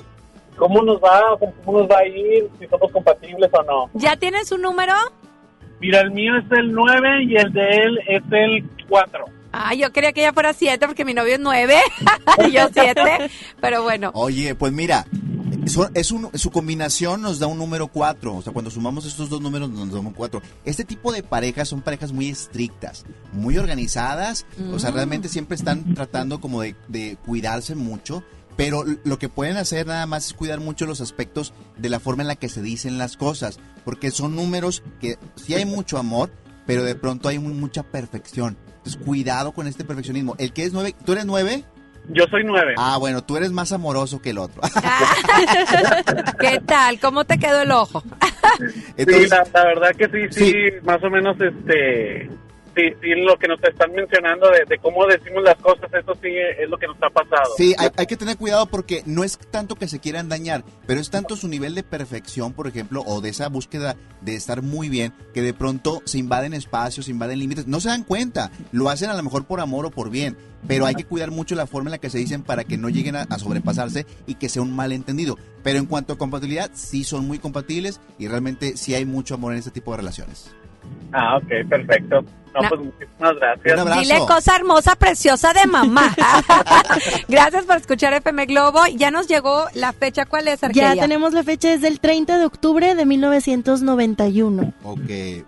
cómo 0.55 0.81
nos 0.81 0.97
va, 1.03 1.33
o 1.33 1.39
sea, 1.39 1.51
cómo 1.65 1.79
nos 1.79 1.89
va 1.89 1.97
a 1.99 2.07
ir, 2.07 2.49
si 2.57 2.65
somos 2.67 2.91
compatibles 2.91 3.49
o 3.51 3.63
no. 3.63 3.89
¿Ya 3.93 4.15
tienes 4.15 4.51
un 4.51 4.61
número? 4.61 4.93
Mira, 5.81 5.99
el 5.99 6.11
mío 6.11 6.37
es 6.37 6.45
el 6.57 6.71
9 6.71 7.23
y 7.25 7.35
el 7.35 7.51
de 7.51 7.69
él 7.69 7.99
es 8.07 8.23
el 8.31 8.63
4. 8.87 9.25
Ah, 9.51 9.75
yo 9.75 9.91
quería 9.91 10.13
que 10.13 10.21
ella 10.21 10.33
fuera 10.33 10.51
siete 10.53 10.87
porque 10.87 11.05
mi 11.05 11.13
novio 11.13 11.35
es 11.35 11.39
nueve 11.39 11.75
y 12.47 12.51
yo 12.53 12.69
siete. 12.73 13.29
Pero 13.61 13.83
bueno. 13.83 14.09
Oye, 14.15 14.55
pues 14.55 14.73
mira, 14.73 15.05
son- 15.67 15.91
es 15.93 16.11
un- 16.11 16.29
su 16.33 16.51
combinación 16.51 17.21
nos 17.21 17.39
da 17.39 17.47
un 17.47 17.57
número 17.57 17.87
4. 17.87 18.35
O 18.35 18.41
sea, 18.41 18.53
cuando 18.53 18.71
sumamos 18.71 19.05
estos 19.05 19.29
dos 19.29 19.41
números 19.41 19.69
nos 19.69 19.91
da 19.91 19.99
un 19.99 20.11
4. 20.11 20.41
Este 20.65 20.83
tipo 20.85 21.11
de 21.11 21.23
parejas 21.23 21.69
son 21.69 21.81
parejas 21.81 22.11
muy 22.11 22.29
estrictas, 22.29 23.05
muy 23.31 23.57
organizadas. 23.57 24.45
O 24.73 24.79
sea, 24.79 24.91
Mm. 24.91 24.95
realmente 24.95 25.29
siempre 25.29 25.55
están 25.55 25.93
tratando 25.93 26.39
como 26.41 26.61
de, 26.61 26.75
de 26.87 27.17
cuidarse 27.25 27.75
mucho. 27.75 28.23
Pero 28.55 28.83
lo 29.03 29.17
que 29.17 29.29
pueden 29.29 29.57
hacer 29.57 29.87
nada 29.87 30.05
más 30.05 30.27
es 30.27 30.33
cuidar 30.33 30.59
mucho 30.59 30.85
los 30.85 31.01
aspectos 31.01 31.53
de 31.77 31.89
la 31.89 31.99
forma 31.99 32.21
en 32.21 32.27
la 32.27 32.35
que 32.35 32.49
se 32.49 32.61
dicen 32.61 32.99
las 32.99 33.17
cosas. 33.17 33.57
Porque 33.83 34.11
son 34.11 34.35
números 34.35 34.83
que 35.01 35.17
sí 35.35 35.55
hay 35.55 35.65
mucho 35.65 35.97
amor, 35.97 36.31
pero 36.67 36.83
de 36.83 36.93
pronto 36.93 37.29
hay 37.29 37.39
muy- 37.39 37.53
mucha 37.53 37.81
perfección. 37.81 38.55
Entonces, 38.77 39.01
cuidado 39.03 39.53
con 39.53 39.65
este 39.65 39.83
perfeccionismo. 39.85 40.35
El 40.37 40.53
que 40.53 40.65
es 40.65 40.73
9, 40.73 40.93
¿tú 41.03 41.13
eres 41.13 41.25
9? 41.25 41.65
Yo 42.09 42.25
soy 42.29 42.43
9. 42.43 42.75
Ah, 42.77 42.97
bueno, 42.97 43.23
tú 43.23 43.37
eres 43.37 43.51
más 43.51 43.71
amoroso 43.71 44.21
que 44.21 44.31
el 44.31 44.37
otro. 44.37 44.61
¿Qué 46.39 46.59
tal? 46.65 46.99
¿Cómo 46.99 47.23
te 47.23 47.37
quedó 47.37 47.61
el 47.61 47.71
ojo? 47.71 48.03
sí, 48.97 49.27
la, 49.29 49.47
la 49.53 49.63
verdad 49.65 49.95
que 49.97 50.09
sí, 50.09 50.27
sí, 50.31 50.53
más 50.83 51.01
o 51.03 51.09
menos, 51.09 51.37
este, 51.39 52.29
sí, 52.75 52.93
sí, 53.01 53.15
lo 53.15 53.37
que 53.37 53.47
nos 53.47 53.63
están 53.63 53.91
mencionando 53.93 54.49
de, 54.49 54.65
de 54.67 54.77
cómo 54.77 55.05
decimos 55.07 55.43
las 55.43 55.55
cosas, 55.55 55.93
eso 55.93 56.13
sí 56.21 56.29
es 56.59 56.69
lo 56.69 56.77
que 56.77 56.87
nos 56.87 56.97
ha 57.01 57.09
pasado. 57.09 57.53
Sí, 57.57 57.73
hay, 57.77 57.89
hay 57.95 58.05
que 58.05 58.17
tener 58.17 58.37
cuidado 58.37 58.65
porque 58.65 59.03
no 59.05 59.23
es 59.23 59.37
tanto 59.37 59.75
que 59.75 59.87
se 59.87 59.99
quieran 59.99 60.29
dañar, 60.29 60.63
pero 60.87 60.99
es 60.99 61.09
tanto 61.09 61.35
su 61.35 61.47
nivel 61.47 61.75
de 61.75 61.83
perfección, 61.83 62.53
por 62.53 62.67
ejemplo, 62.67 63.03
o 63.05 63.21
de 63.21 63.29
esa 63.29 63.49
búsqueda 63.49 63.95
de 64.21 64.35
estar 64.35 64.61
muy 64.61 64.89
bien, 64.89 65.13
que 65.33 65.41
de 65.41 65.53
pronto 65.53 66.01
se 66.05 66.17
invaden 66.17 66.53
espacios, 66.53 67.05
se 67.05 67.11
invaden 67.11 67.39
límites. 67.39 67.67
No 67.67 67.79
se 67.79 67.89
dan 67.89 68.03
cuenta, 68.03 68.51
lo 68.71 68.89
hacen 68.89 69.09
a 69.09 69.15
lo 69.15 69.23
mejor 69.23 69.45
por 69.45 69.59
amor 69.59 69.85
o 69.85 69.91
por 69.91 70.09
bien, 70.09 70.37
pero 70.67 70.85
hay 70.85 70.95
que 70.95 71.05
cuidar 71.05 71.31
mucho 71.31 71.55
la 71.55 71.67
forma 71.67 71.89
en 71.89 71.93
la 71.93 71.97
que 71.97 72.09
se 72.09 72.17
dicen 72.17 72.43
para 72.43 72.63
que 72.63 72.77
no 72.77 72.89
lleguen 72.89 73.15
a, 73.15 73.23
a 73.23 73.39
sobrepasarse 73.39 74.05
y 74.27 74.35
que 74.35 74.49
sea 74.49 74.61
un 74.61 74.75
malentendido. 74.75 75.37
Pero 75.61 75.79
en 75.79 75.85
cuanto 75.85 76.13
a 76.13 76.17
compatibilidad, 76.17 76.71
sí 76.73 77.03
son 77.03 77.27
muy 77.27 77.39
compatibles 77.39 77.99
y 78.17 78.27
realmente 78.27 78.77
sí 78.77 78.95
hay 78.95 79.05
mucho 79.05 79.35
amor 79.35 79.53
en 79.53 79.59
este 79.59 79.71
tipo 79.71 79.91
de 79.91 79.97
relaciones. 79.97 80.55
Ah, 81.11 81.37
ok, 81.37 81.69
perfecto. 81.69 82.25
No, 82.53 82.61
Na- 82.61 82.69
pues 82.69 82.81
muchísimas 82.81 83.35
gracias. 83.35 83.73
Un 83.73 83.79
abrazo. 83.79 84.01
Dile 84.01 84.19
cosa 84.27 84.55
hermosa, 84.55 84.95
preciosa 84.95 85.53
de 85.53 85.65
mamá. 85.65 86.15
Gracias 87.27 87.65
por 87.65 87.77
escuchar 87.77 88.13
FM 88.13 88.45
Globo. 88.45 88.85
Ya 88.95 89.09
nos 89.11 89.27
llegó 89.27 89.65
la 89.73 89.91
fecha. 89.93 90.25
¿Cuál 90.25 90.47
es, 90.47 90.63
Argelia? 90.63 90.93
Ya 90.95 91.01
tenemos 91.01 91.33
la 91.33 91.43
fecha, 91.43 91.73
es 91.73 91.81
del 91.81 91.99
30 91.99 92.37
de 92.37 92.45
octubre 92.45 92.93
de 92.95 93.05
1991. 93.05 94.73
Ok, 94.83 94.99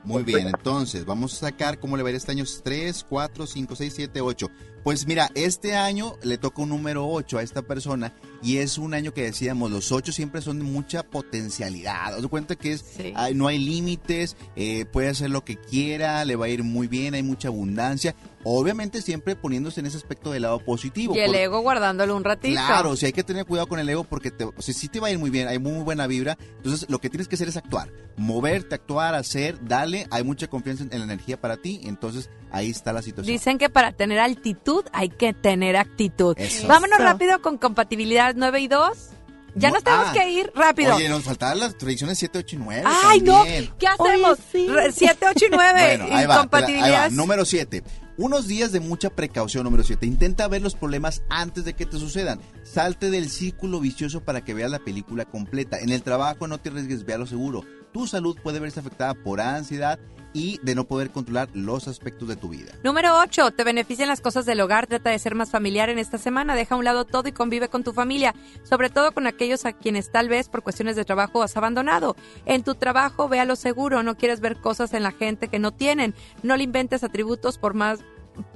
muy 0.03 0.23
bien. 0.23 0.47
Entonces, 0.47 1.05
vamos 1.05 1.33
a 1.35 1.47
sacar 1.47 1.79
cómo 1.79 1.95
le 1.97 2.03
va 2.03 2.09
a 2.09 2.11
ir 2.11 2.15
este 2.17 2.31
año 2.31 2.43
3, 2.63 3.05
4, 3.07 3.45
5, 3.47 3.75
6, 3.75 3.93
7, 3.95 4.21
8. 4.21 4.49
Pues 4.85 5.07
mira, 5.07 5.31
este 5.33 5.75
año 5.75 6.15
le 6.21 6.37
toca 6.37 6.61
un 6.61 6.69
número 6.69 7.07
8 7.07 7.39
a 7.39 7.41
esta 7.41 7.63
persona 7.63 8.13
y 8.43 8.57
es 8.57 8.77
un 8.77 8.93
año 8.93 9.15
que 9.15 9.23
decíamos, 9.23 9.71
los 9.71 9.91
8 9.91 10.11
siempre 10.11 10.43
son 10.43 10.59
de 10.59 10.63
mucha 10.63 11.01
potencialidad. 11.01 12.15
Os 12.19 12.27
cuenta 12.27 12.55
que 12.55 12.73
es, 12.73 12.85
no 13.33 13.47
hay 13.47 13.57
límites, 13.57 14.37
eh, 14.55 14.85
puede 14.85 15.09
hacer 15.09 15.31
lo 15.31 15.43
que 15.43 15.57
quiera, 15.57 16.23
le 16.23 16.35
va 16.35 16.45
a 16.45 16.49
ir 16.49 16.61
muy 16.61 16.87
bien, 16.87 17.15
hay 17.15 17.23
mucha 17.23 17.47
abundancia. 17.47 18.13
Obviamente 18.47 19.01
siempre 19.01 19.35
poniéndose 19.35 19.79
en 19.79 19.87
ese 19.87 19.97
aspecto 19.97 20.31
del 20.31 20.43
lado 20.43 20.59
positivo. 20.59 21.15
Y 21.15 21.19
el 21.19 21.27
por- 21.31 21.35
ego 21.35 21.59
guardándolo 21.61 22.15
un 22.15 22.23
ratito. 22.23 22.53
Claro, 22.53 22.95
sí 22.95 23.07
hay 23.07 23.11
que 23.11 23.23
tener 23.23 23.45
cuidado 23.45 23.67
con 23.67 23.79
el 23.79 23.89
ego 23.89 24.03
porque 24.03 24.29
te, 24.29 24.43
o 24.43 24.53
sea, 24.59 24.71
sí 24.73 24.87
te 24.87 24.99
va 24.99 25.07
a 25.07 25.11
ir 25.11 25.17
muy 25.17 25.31
bien, 25.31 25.47
hay 25.47 25.57
muy 25.57 25.83
buena 25.83 26.05
vibra. 26.05 26.37
Entonces, 26.57 26.87
lo 26.89 26.99
que 26.99 27.09
tienes 27.09 27.27
que 27.27 27.35
hacer 27.35 27.47
es 27.47 27.57
actuar, 27.57 27.91
moverte, 28.17 28.75
actuar, 28.75 29.15
hacer, 29.15 29.57
dale. 29.65 30.05
Hay 30.11 30.23
mucha 30.23 30.47
confianza 30.47 30.83
en, 30.83 30.93
en 30.93 30.99
la 30.99 31.05
energía 31.05 31.41
para 31.41 31.57
ti, 31.57 31.81
entonces 31.85 32.29
ahí 32.51 32.69
está 32.69 32.93
la 32.93 33.01
situación. 33.01 33.33
Dicen 33.35 33.57
que 33.57 33.69
para 33.69 33.91
tener 33.93 34.19
altitud 34.19 34.85
hay 34.93 35.09
que 35.09 35.33
tener 35.33 35.75
actitud. 35.75 36.35
Eso. 36.37 36.67
Vámonos 36.67 36.99
Eso. 36.99 37.03
rápido 37.07 37.41
con 37.41 37.57
compatibilidad 37.57 38.33
9 38.37 38.59
y 38.61 38.67
2. 38.67 39.09
Ya 39.57 39.71
nos 39.71 39.83
tenemos 39.83 40.07
Ah, 40.09 40.13
que 40.13 40.29
ir 40.31 40.51
rápido. 40.53 40.95
Oye, 40.97 41.07
nos 41.07 41.23
faltaban 41.23 41.59
las 41.61 41.77
tradiciones 41.77 42.19
7, 42.19 42.39
8 42.39 42.55
y 42.57 42.59
9. 42.59 42.83
Ay, 42.85 43.21
no. 43.21 43.41
¿Qué 43.45 43.87
hacemos? 43.87 44.37
7, 44.51 45.25
8 45.31 45.45
y 45.45 45.49
9. 45.49 45.73
Bueno, 45.97 46.03
ahí 46.03 46.09
va, 46.11 46.17
ahí 46.19 46.25
va. 46.27 46.33
Incompatibilidad. 46.35 47.09
Número 47.11 47.45
7. 47.45 47.81
Unos 48.17 48.47
días 48.47 48.71
de 48.71 48.79
mucha 48.79 49.09
precaución, 49.09 49.65
número 49.65 49.83
7. 49.83 50.05
Intenta 50.05 50.47
ver 50.47 50.61
los 50.61 50.73
problemas 50.73 51.21
antes 51.29 51.65
de 51.65 51.73
que 51.73 51.85
te 51.85 51.97
sucedan. 51.97 52.39
Salte 52.63 53.09
del 53.09 53.29
círculo 53.29 53.81
vicioso 53.81 54.23
para 54.23 54.39
que 54.45 54.53
veas 54.53 54.71
la 54.71 54.79
película 54.79 55.25
completa. 55.25 55.79
En 55.81 55.89
el 55.89 56.01
trabajo 56.01 56.47
no 56.47 56.57
te 56.57 56.69
arriesgues, 56.69 57.05
vea 57.05 57.17
lo 57.17 57.25
seguro. 57.25 57.65
Tu 57.95 58.07
salud 58.07 58.37
puede 58.43 58.59
verse 58.59 58.81
afectada 58.81 59.13
por 59.13 59.39
ansiedad 59.39 59.97
y 60.33 60.59
de 60.63 60.75
no 60.75 60.83
poder 60.83 61.11
controlar 61.11 61.47
los 61.53 61.87
aspectos 61.87 62.27
de 62.27 62.35
tu 62.35 62.49
vida. 62.49 62.73
Número 62.83 63.17
8. 63.21 63.51
Te 63.51 63.63
benefician 63.63 64.09
las 64.09 64.19
cosas 64.19 64.45
del 64.45 64.59
hogar. 64.59 64.85
Trata 64.85 65.11
de 65.11 65.17
ser 65.17 65.33
más 65.33 65.49
familiar 65.49 65.87
en 65.87 65.97
esta 65.97 66.17
semana. 66.17 66.55
Deja 66.55 66.75
a 66.75 66.77
un 66.77 66.83
lado 66.83 67.05
todo 67.05 67.29
y 67.29 67.31
convive 67.31 67.69
con 67.69 67.85
tu 67.85 67.93
familia. 67.93 68.35
Sobre 68.63 68.89
todo 68.89 69.13
con 69.13 69.27
aquellos 69.27 69.63
a 69.63 69.71
quienes 69.71 70.11
tal 70.11 70.27
vez 70.27 70.49
por 70.49 70.61
cuestiones 70.61 70.97
de 70.97 71.05
trabajo 71.05 71.41
has 71.41 71.55
abandonado. 71.55 72.17
En 72.45 72.63
tu 72.63 72.75
trabajo, 72.75 73.29
vea 73.29 73.45
lo 73.45 73.55
seguro. 73.55 74.03
No 74.03 74.17
quieres 74.17 74.41
ver 74.41 74.57
cosas 74.57 74.93
en 74.93 75.01
la 75.01 75.13
gente 75.13 75.47
que 75.47 75.59
no 75.59 75.71
tienen. 75.71 76.13
No 76.43 76.57
le 76.57 76.63
inventes 76.63 77.01
atributos 77.01 77.57
por 77.57 77.75
más, 77.75 78.01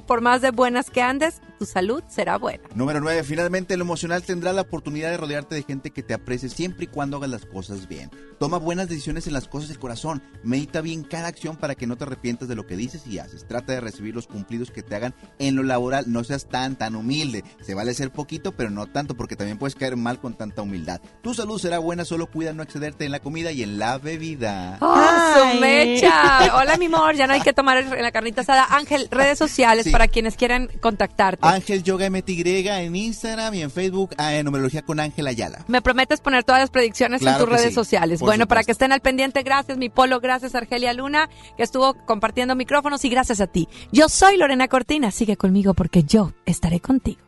por 0.05 0.19
más 0.19 0.41
de 0.41 0.51
buenas 0.51 0.89
que 0.89 1.01
andes. 1.01 1.41
Tu 1.59 1.65
salud 1.65 2.01
será 2.07 2.37
buena. 2.37 2.63
Número 2.73 3.01
9. 3.01 3.21
Finalmente, 3.25 3.75
lo 3.75 3.83
emocional 3.83 4.23
tendrá 4.23 4.53
la 4.53 4.61
oportunidad 4.61 5.09
de 5.11 5.17
rodearte 5.17 5.55
de 5.55 5.63
gente 5.63 5.91
que 5.91 6.01
te 6.03 6.13
aprecie 6.13 6.47
siempre 6.47 6.85
y 6.85 6.87
cuando 6.87 7.17
hagas 7.17 7.29
las 7.29 7.45
cosas 7.45 7.87
bien. 7.89 8.09
Toma 8.39 8.57
buenas 8.57 8.87
decisiones 8.87 9.27
en 9.27 9.33
las 9.33 9.49
cosas 9.49 9.67
del 9.67 9.77
corazón. 9.79 10.23
Medita 10.43 10.79
bien 10.79 11.03
cada 11.03 11.27
acción 11.27 11.57
para 11.57 11.75
que 11.75 11.85
no 11.85 11.97
te 11.97 12.05
arrepientas 12.05 12.47
de 12.47 12.55
lo 12.55 12.65
que 12.65 12.77
dices 12.77 13.05
y 13.05 13.19
haces. 13.19 13.45
Trata 13.45 13.73
de 13.73 13.81
recibir 13.81 14.15
los 14.15 14.25
cumplidos 14.27 14.71
que 14.71 14.81
te 14.83 14.95
hagan 14.95 15.13
en 15.37 15.57
lo 15.57 15.63
laboral. 15.63 16.05
No 16.07 16.23
seas 16.23 16.45
tan, 16.47 16.77
tan 16.77 16.95
humilde. 16.95 17.43
Se 17.61 17.73
vale 17.73 17.93
ser 17.93 18.11
poquito, 18.11 18.53
pero 18.53 18.69
no 18.69 18.87
tanto 18.87 19.15
porque 19.17 19.35
también 19.35 19.57
puedes 19.57 19.75
caer 19.75 19.97
mal 19.97 20.19
con 20.21 20.35
tanta 20.35 20.61
humildad. 20.61 21.01
Tu 21.21 21.33
salud 21.33 21.59
será 21.59 21.79
buena, 21.79 22.05
solo 22.05 22.27
cuida 22.27 22.53
no 22.53 22.63
excederte 22.63 23.03
en 23.03 23.11
la 23.11 23.19
comida 23.19 23.51
y 23.51 23.63
en 23.63 23.77
la 23.79 23.97
bebida. 23.97 24.77
¡Oh, 24.79 25.33
su 25.53 25.59
mecha! 25.59 26.55
Hola, 26.55 26.77
mi 26.77 26.85
amor. 26.85 27.15
Ya 27.15 27.27
no 27.27 27.33
hay 27.33 27.41
que 27.41 27.51
tomar 27.51 27.75
en 27.79 28.01
la 28.01 28.11
carnita 28.13 28.41
asada. 28.41 28.65
Ángel, 28.69 29.09
redes 29.11 29.37
sociales 29.37 29.83
Sí. 29.83 29.91
para 29.91 30.07
quienes 30.07 30.37
quieran 30.37 30.69
contactarte. 30.79 31.48
Ángel 31.49 31.83
Yoga 31.83 32.09
MTY 32.09 32.67
en 32.67 32.95
Instagram 32.95 33.53
y 33.55 33.61
en 33.61 33.71
Facebook 33.71 34.11
ah, 34.17 34.33
en 34.33 34.45
numerología 34.45 34.81
con 34.81 34.99
Ángel 34.99 35.27
Ayala. 35.27 35.65
Me 35.67 35.81
prometes 35.81 36.21
poner 36.21 36.43
todas 36.43 36.61
las 36.61 36.69
predicciones 36.69 37.21
Claro 37.21 37.37
en 37.37 37.45
tus 37.45 37.49
redes 37.55 37.69
sí, 37.69 37.75
sociales. 37.75 38.19
Bueno, 38.19 38.47
para 38.47 38.63
que 38.63 38.71
estén 38.71 38.91
al 38.91 39.01
pendiente, 39.01 39.43
gracias 39.43 39.77
mi 39.77 39.89
polo, 39.89 40.19
gracias 40.19 40.55
Argelia 40.55 40.93
Luna, 40.93 41.29
que 41.57 41.63
estuvo 41.63 41.93
compartiendo 42.05 42.55
micrófonos 42.55 43.03
y 43.05 43.09
gracias 43.09 43.41
a 43.41 43.47
ti. 43.47 43.67
Yo 43.91 44.09
soy 44.09 44.37
Lorena 44.37 44.67
Cortina, 44.67 45.11
sigue 45.11 45.37
conmigo 45.37 45.73
porque 45.73 46.03
yo 46.03 46.33
estaré 46.45 46.79
contigo. 46.79 47.19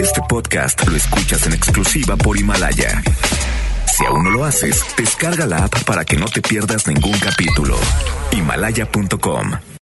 Este 0.00 0.20
podcast 0.28 0.86
lo 0.86 0.96
escuchas 0.96 1.46
en 1.46 1.52
exclusiva 1.52 2.16
por 2.16 2.36
Himalaya. 2.38 3.02
Si 3.86 4.04
aún 4.04 4.24
no 4.24 4.30
lo 4.30 4.44
haces, 4.44 4.84
descarga 4.96 5.46
la 5.46 5.64
app 5.64 5.84
para 5.84 6.04
que 6.04 6.16
no 6.16 6.26
te 6.26 6.42
pierdas 6.42 6.86
ningún 6.86 7.18
capítulo. 7.18 7.76
Himalaya.com 8.32 9.52